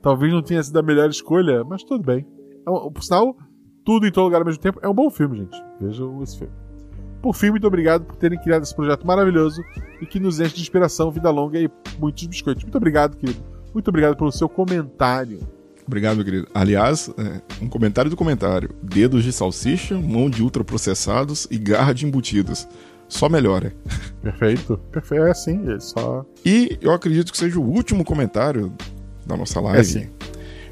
[0.00, 2.26] Talvez não tenha sido a melhor escolha, mas tudo bem.
[2.66, 3.36] É por sinal,
[3.84, 5.64] tudo em todo lugar ao mesmo tempo é um bom filme, gente.
[5.80, 6.65] Vejam esse filme.
[7.26, 9.60] Por fim, muito obrigado por terem criado esse projeto maravilhoso
[10.00, 12.62] e que nos enche de inspiração, vida longa e muitos biscoitos.
[12.62, 13.42] Muito obrigado, querido.
[13.74, 15.40] Muito obrigado pelo seu comentário.
[15.84, 16.46] Obrigado, meu querido.
[16.54, 22.06] Aliás, é, um comentário do comentário: dedos de salsicha, mão de ultraprocessados e garra de
[22.06, 22.68] embutidos.
[23.08, 23.74] Só melhora.
[24.22, 24.78] Perfeito.
[24.92, 25.24] Perfeito.
[25.24, 26.24] É assim, é só.
[26.44, 28.72] E eu acredito que seja o último comentário
[29.26, 29.80] da nossa live.
[29.80, 30.08] É sim.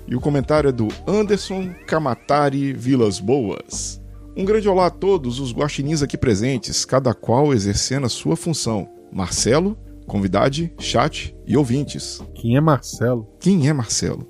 [0.07, 4.04] E o comentário é do Anderson Kamatari Vilas Boas.
[4.37, 8.89] Um grande olá a todos os guaxinins aqui presentes, cada qual exercendo a sua função.
[9.13, 9.79] Marcelo,
[10.09, 12.21] convidade, chat e ouvintes.
[12.35, 13.29] Quem é Marcelo?
[13.39, 14.29] Quem é Marcelo?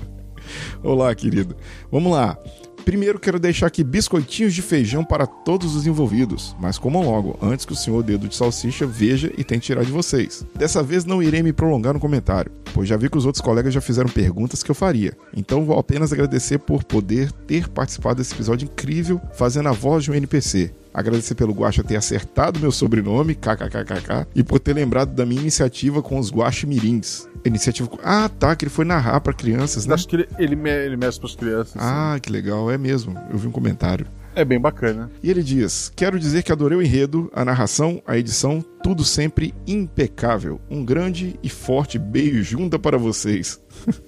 [0.82, 1.54] Olá, querido.
[1.92, 2.38] Vamos lá.
[2.88, 7.66] Primeiro quero deixar aqui biscoitinhos de feijão para todos os envolvidos, mas comam logo, antes
[7.66, 10.42] que o senhor dedo de salsicha veja e tente tirar de vocês.
[10.54, 13.74] Dessa vez não irei me prolongar no comentário, pois já vi que os outros colegas
[13.74, 15.14] já fizeram perguntas que eu faria.
[15.36, 20.10] Então vou apenas agradecer por poder ter participado desse episódio incrível fazendo a voz de
[20.10, 20.72] um NPC.
[20.92, 26.02] Agradecer pelo Guaxa ter acertado meu sobrenome, kkkk, e por ter lembrado da minha iniciativa
[26.02, 27.28] com os Guache Mirins.
[27.44, 27.88] Iniciativa.
[28.02, 29.94] Ah, tá, que ele foi narrar para crianças, né?
[29.94, 31.72] Acho que ele, ele, me- ele mexe pras crianças.
[31.72, 31.78] sim.
[31.80, 33.14] Ah, que legal, é mesmo.
[33.30, 34.06] Eu vi um comentário.
[34.34, 35.10] É bem bacana.
[35.22, 39.52] E ele diz: Quero dizer que adorei o enredo, a narração, a edição, tudo sempre
[39.66, 40.60] impecável.
[40.70, 43.60] Um grande e forte beijo junta para vocês.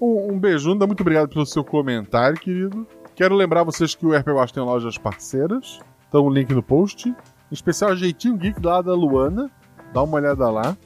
[0.00, 2.86] Um, um beijunda, muito obrigado pelo seu comentário, querido.
[3.18, 5.80] Quero lembrar vocês que o RP tem lojas parceiras.
[6.08, 7.08] Então o link no post.
[7.08, 7.14] Em
[7.50, 9.50] especial, Jeitinho Geek lá da Luana.
[9.92, 10.76] Dá uma olhada lá.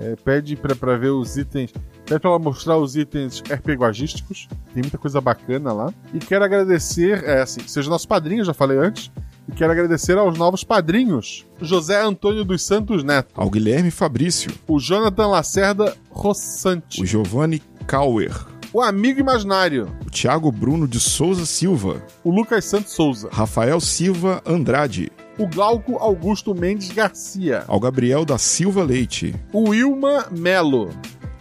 [0.00, 1.72] É, pede pra, pra ver os itens.
[2.04, 4.48] Pede pra ela mostrar os itens RPGísticos.
[4.74, 5.94] Tem muita coisa bacana lá.
[6.12, 9.08] E quero agradecer, é assim, seja nosso padrinho, já falei antes.
[9.48, 14.80] E quero agradecer aos novos padrinhos: José Antônio dos Santos Neto, Ao Guilherme Fabrício, o
[14.80, 18.34] Jonathan Lacerda Rossante, o Giovanni Kauer,
[18.76, 24.42] o Amigo Imaginário, o Thiago Bruno de Souza Silva, o Lucas Santos Souza, Rafael Silva
[24.44, 30.90] Andrade, o Glauco Augusto Mendes Garcia, ao Gabriel da Silva Leite o Wilma Melo.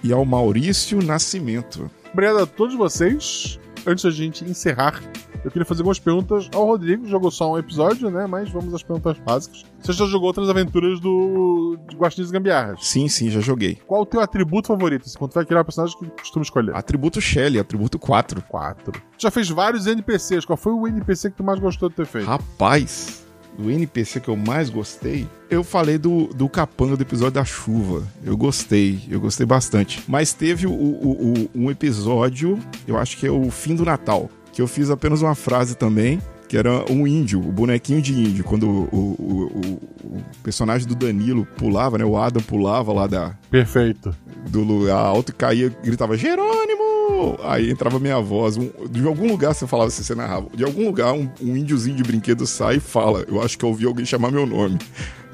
[0.01, 1.91] e ao Maurício Nascimento.
[2.13, 3.59] Obrigado a todos vocês.
[3.85, 5.03] Antes da gente encerrar,
[5.45, 7.07] eu queria fazer algumas perguntas ao Rodrigo.
[7.07, 8.27] Jogou só um episódio, né?
[8.27, 9.63] Mas vamos às perguntas básicas.
[9.81, 12.85] Você já jogou outras aventuras do de Guaxinins Gambiarras?
[12.85, 13.75] Sim, sim, já joguei.
[13.87, 15.03] Qual o teu atributo favorito?
[15.05, 16.75] Assim, quando tu vai criar o personagem que costuma escolher?
[16.75, 18.41] Atributo Shelly, atributo 4.
[18.41, 18.91] 4.
[18.91, 20.43] Tu já fez vários NPCs.
[20.45, 22.25] Qual foi o NPC que tu mais gostou de ter feito?
[22.27, 23.23] Rapaz,
[23.57, 28.03] do NPC que eu mais gostei, eu falei do, do capanga do episódio da chuva.
[28.23, 30.03] Eu gostei, eu gostei bastante.
[30.07, 34.29] Mas teve o, o- o- um episódio, eu acho que é o fim do Natal,
[34.55, 36.19] que eu fiz apenas uma frase também.
[36.47, 38.43] Que era um índio, o bonequinho de índio.
[38.43, 39.81] Quando o, o- o-
[40.17, 42.05] o personagem do Danilo pulava, né?
[42.05, 44.15] O Adam pulava lá da, Perfeito.
[44.49, 47.39] do lugar alto e caía, gritava Jerônimo!
[47.43, 48.57] Aí entrava minha voz.
[48.57, 50.47] um- de algum lugar você falava, assim, você narrava.
[50.55, 53.25] De algum lugar um, um índiozinho de brinquedo sai e fala.
[53.27, 54.77] Eu acho que eu ouvi alguém chamar meu nome.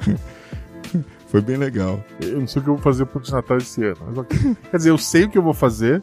[1.28, 2.04] Foi bem legal.
[2.22, 4.26] Eu não sei o que eu vou fazer pro Natal esse ano.
[4.70, 6.02] Quer dizer, eu sei o que eu vou fazer,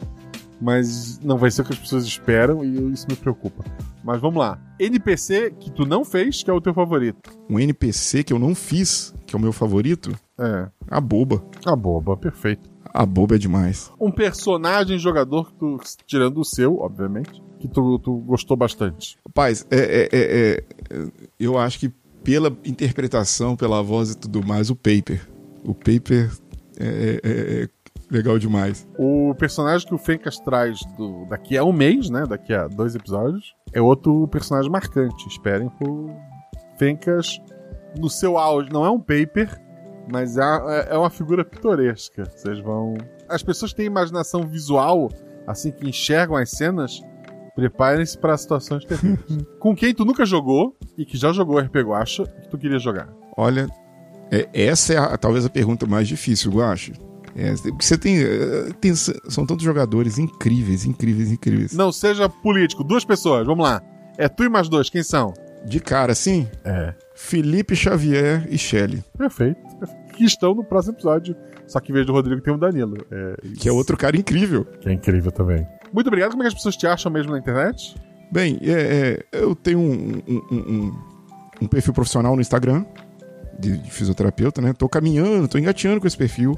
[0.61, 3.63] mas não vai ser o que as pessoas esperam e isso me preocupa.
[4.03, 4.59] Mas vamos lá.
[4.79, 7.29] NPC que tu não fez, que é o teu favorito.
[7.49, 10.67] Um NPC que eu não fiz, que é o meu favorito, É.
[10.89, 11.43] a boba.
[11.65, 12.69] A boba, perfeito.
[12.93, 13.91] A boba é demais.
[13.99, 15.77] Um personagem jogador que tu,
[16.07, 19.17] tirando o seu, obviamente, que tu, tu gostou bastante.
[19.27, 21.07] Rapaz, é, é- é- é-
[21.39, 21.89] eu acho que
[22.23, 25.21] pela interpretação, pela voz e tudo mais, o Paper.
[25.63, 26.31] O Paper
[26.79, 27.69] é, é- é
[28.11, 28.87] legal demais.
[28.97, 32.23] O personagem que o Fencas traz do, daqui a um mês, né?
[32.27, 35.27] Daqui a dois episódios, é outro personagem marcante.
[35.27, 36.09] Esperem por
[36.77, 37.39] Fencas
[37.97, 38.69] no seu auge.
[38.71, 39.49] Não é um paper,
[40.11, 40.43] mas é,
[40.89, 42.25] é uma figura pitoresca.
[42.25, 42.95] Vocês vão.
[43.27, 45.09] As pessoas que têm imaginação visual,
[45.45, 47.01] assim que enxergam as cenas,
[47.55, 49.45] preparem-se para situações terríveis.
[49.59, 53.09] Com quem tu nunca jogou e que já jogou RP Guacha que tu queria jogar?
[53.37, 53.67] Olha,
[54.31, 56.93] é- essa é a- talvez a pergunta mais difícil, eu acho.
[57.35, 61.73] É, porque você tem, é, tem- São tantos jogadores incríveis, incríveis, incríveis.
[61.73, 63.81] Não seja político, duas pessoas, vamos lá.
[64.17, 65.33] É tu e mais dois, quem são?
[65.65, 66.93] De cara, assim, É.
[67.15, 69.59] Felipe Xavier e Shelley, Perfeito.
[70.15, 71.35] Que estão no próximo episódio.
[71.67, 72.97] Só que em vez do Rodrigo tem o Danilo.
[73.11, 74.65] É, que é outro cara incrível.
[74.65, 75.65] que é incrível também.
[75.93, 76.31] Muito obrigado.
[76.31, 77.95] Como é que as pessoas te acham mesmo na internet?
[78.31, 78.71] Bem, é,
[79.31, 80.99] é, eu tenho um, um- um- um-
[81.61, 82.85] um perfil profissional no Instagram
[83.59, 84.73] de, de fisioterapeuta, né?
[84.73, 86.57] Tô caminhando, tô engateando com esse perfil.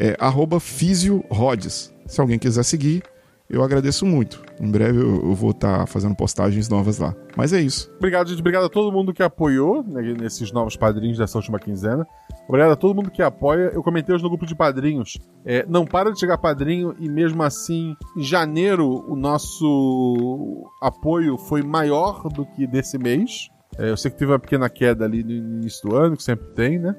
[0.00, 1.94] É arroba fisiorods.
[2.06, 3.02] Se alguém quiser seguir,
[3.50, 4.42] eu agradeço muito.
[4.58, 7.14] Em breve eu, eu vou estar fazendo postagens novas lá.
[7.36, 7.92] Mas é isso.
[7.98, 8.38] Obrigado, gente.
[8.40, 12.06] Obrigado a todo mundo que apoiou né, nesses novos padrinhos dessa última quinzena.
[12.48, 13.72] Obrigado a todo mundo que apoia.
[13.74, 15.18] Eu comentei hoje no grupo de padrinhos.
[15.44, 21.62] É, não para de chegar padrinho e mesmo assim, em janeiro, o nosso apoio foi
[21.62, 23.50] maior do que desse mês.
[23.76, 26.46] É, eu sei que teve uma pequena queda ali no início do ano, que sempre
[26.54, 26.94] tem, né?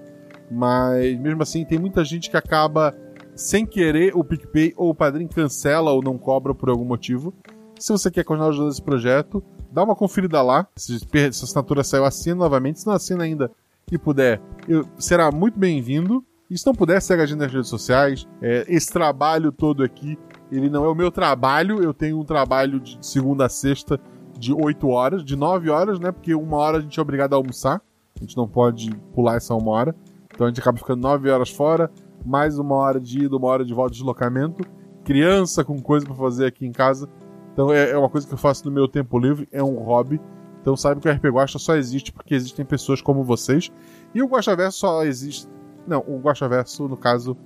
[0.52, 2.94] Mas mesmo assim, tem muita gente que acaba
[3.36, 7.34] sem querer o PicPay ou o padrinho cancela ou não cobra por algum motivo.
[7.80, 9.42] Se você quer continuar ajudando esse projeto,
[9.72, 10.68] dá uma conferida lá.
[10.76, 12.82] Se a assinatura saiu, assina novamente.
[12.82, 13.50] Se não assina ainda
[13.92, 16.24] e puder, eu- será muito bem-vindo.
[16.50, 18.28] E se não puder, segue a gente nas redes sociais.
[18.42, 20.20] É, esse trabalho todo aqui,
[20.52, 21.82] ele não é o meu trabalho.
[21.82, 24.00] Eu tenho um trabalho de segunda a sexta
[24.38, 26.12] de 8 horas, de 9 horas, né?
[26.12, 27.82] Porque uma hora a gente é obrigado a almoçar.
[28.18, 29.96] A gente não pode pular essa uma hora.
[30.42, 31.92] Então a gente acaba ficando 9 horas fora,
[32.26, 34.68] mais uma hora de ida, uma hora de volta de deslocamento.
[35.04, 37.08] criança, com coisa pra fazer aqui em casa.
[37.54, 40.20] Então é, é uma coisa que eu faço no meu tempo livre, é um hobby.
[40.60, 43.72] Então sabe que o RP Guacha só existe porque existem pessoas como vocês.
[44.16, 45.48] E o Guacha Verso só existe.
[45.86, 47.38] Não, o Guacha Verso, no caso,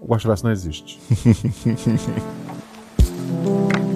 [0.00, 1.00] o Guacha Verso não existe.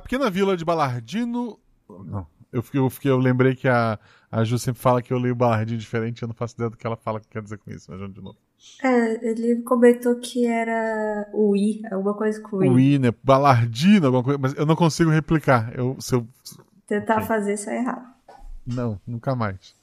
[0.00, 1.58] A pequena vila de Balardino.
[1.86, 2.26] Não.
[2.50, 3.98] Eu, fiquei, eu, fiquei, eu lembrei que a,
[4.32, 6.86] a Ju sempre fala que eu leio Balardino diferente, eu não faço ideia do que
[6.86, 8.38] ela fala que quer dizer com isso, mas vamos de novo.
[8.82, 12.68] É, ele comentou que era o I, alguma coisa com o I.
[12.70, 13.08] O I, né?
[13.22, 15.70] Balardino, alguma coisa, mas eu não consigo replicar.
[15.76, 16.26] Eu, se eu...
[16.86, 17.26] Tentar Ok.
[17.26, 18.06] fazer isso é errado.
[18.66, 19.76] Não, nunca mais.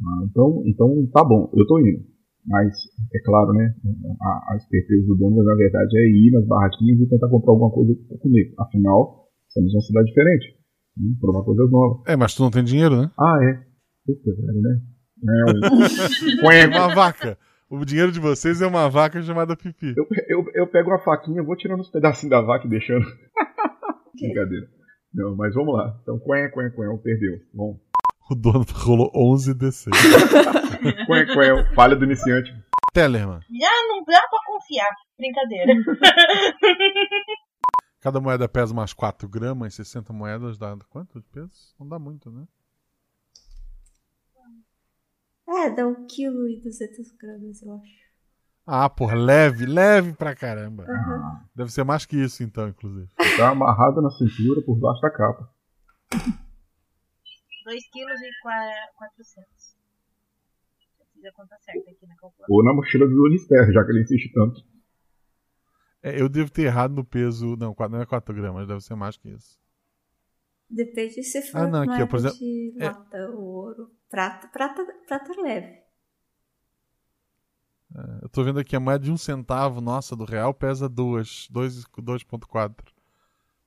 [0.00, 2.04] Ah, então, então tá bom, eu tô indo.
[2.44, 2.74] Mas,
[3.14, 3.74] é claro, né?
[4.20, 7.70] A, a esperteza do dono, na verdade, é ir nas barraquinhas e tentar comprar alguma
[7.70, 8.52] coisa comer.
[8.58, 9.25] Afinal,
[9.56, 10.56] estamos numa cidade diferente.
[10.96, 11.14] Né?
[11.20, 12.02] Provar coisas novas.
[12.06, 13.10] É, mas tu não tem dinheiro, né?
[13.18, 13.66] Ah, é.
[14.08, 14.80] Eita, velho, né?
[16.52, 17.38] É uma vaca.
[17.70, 19.94] O dinheiro de vocês é uma vaca chamada Pipi.
[19.96, 23.04] Eu, eu, eu pego a faquinha, vou tirando os pedacinhos da vaca e deixando.
[24.14, 24.68] Brincadeira.
[25.12, 25.98] Não, mas vamos lá.
[26.02, 27.38] Então, quen, quen, quen, perdeu.
[27.52, 27.78] Bom.
[28.30, 29.90] O dono rolou 11 DC.
[31.06, 32.54] quen, quen, falha do iniciante.
[32.92, 33.40] Tellerman.
[33.40, 34.88] Já não dá pra confiar.
[35.18, 35.74] Brincadeira.
[38.06, 41.74] Cada moeda pesa umas 4 gramas, 60 moedas dá quanto de peso?
[41.76, 42.46] Não dá muito, né?
[45.48, 48.06] É, dá 1 kg e 200 gramas, eu acho.
[48.64, 50.84] Ah, por leve, leve pra caramba.
[50.88, 51.48] Aham.
[51.52, 53.08] Deve ser mais que isso, então, inclusive.
[53.36, 55.52] Tá amarrado na cintura por baixo da capa.
[57.64, 59.76] 2 quilos e qua- 400.
[61.00, 62.46] Eu fiz a conta certa aqui na calculadora.
[62.50, 64.60] Ou na mochila do Unister, já que ele insiste tanto.
[66.06, 67.56] É, eu devo ter errado no peso.
[67.56, 69.58] Não, não é 4 gramas, deve ser mais que isso.
[70.70, 75.42] Depende se for Ah, não, aqui, por exemplo, de é- lata, ouro, prata, prata, prata
[75.42, 75.82] leve.
[77.92, 81.48] É, eu tô vendo aqui a moeda de um centavo nossa do real pesa 2,
[81.50, 82.92] 2,4.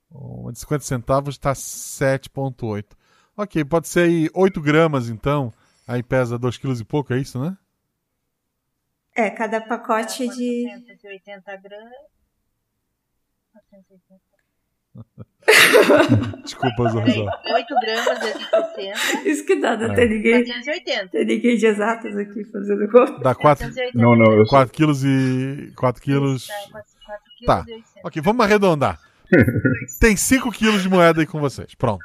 [0.10, 2.96] Uma de 50 centavos tá 7,8.
[3.36, 5.52] Ok, pode ser aí 8 gramas então.
[5.86, 7.58] Aí pesa 2 quilos e pouco, é isso, né?
[9.14, 10.64] É, cada pacote de.
[10.64, 12.19] 480 gramas.
[13.54, 14.20] 480.
[16.44, 17.26] Desculpa, Zorzó.
[17.54, 19.30] 8 gramas vezes 60.
[19.30, 19.96] Isso que dá, não É.
[19.96, 20.44] tem ninguém.
[20.46, 21.08] 480.
[21.10, 23.20] Tem ninguém de exatas aqui fazendo conta.
[23.20, 25.72] Dá 4, Não, não, eu sou- 4 quilos e.
[25.76, 26.48] 4 quilos.
[27.46, 27.64] Tá.
[28.04, 29.00] Ok, vamos arredondar.
[30.02, 31.74] Tem 5 quilos de moeda aí com vocês.
[31.76, 32.04] Pronto.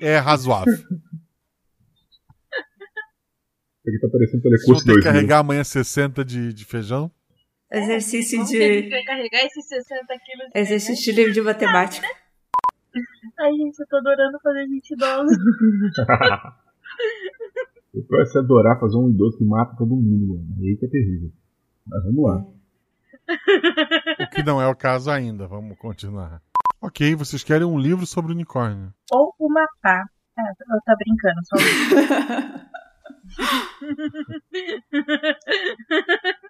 [0.00, 0.74] É razoável.
[3.88, 5.02] Aqui tá parecendo Vocês vão telecurso ter que 2000.
[5.12, 7.10] carregar amanhã 60 de, de feijão.
[7.70, 8.88] Exercício Vamos ter de.
[8.88, 10.52] que carregar esses 60 quilos.
[10.52, 12.06] de Exercício de livro de matemática.
[13.38, 15.36] Ai, gente, eu tô adorando fazer gente idosa.
[18.08, 20.46] Vai se adorar fazer um idoso que mata todo mundo, mano.
[20.60, 21.32] Aí que é terrível.
[21.86, 22.44] Mas vamos lá.
[24.24, 25.48] O que não é o caso ainda.
[25.48, 26.40] Vamos continuar.
[26.80, 28.94] Ok, vocês querem um livro sobre unicórnio.
[29.10, 30.04] Ou uma pá.
[30.38, 31.56] Ah, eu tô brincando, só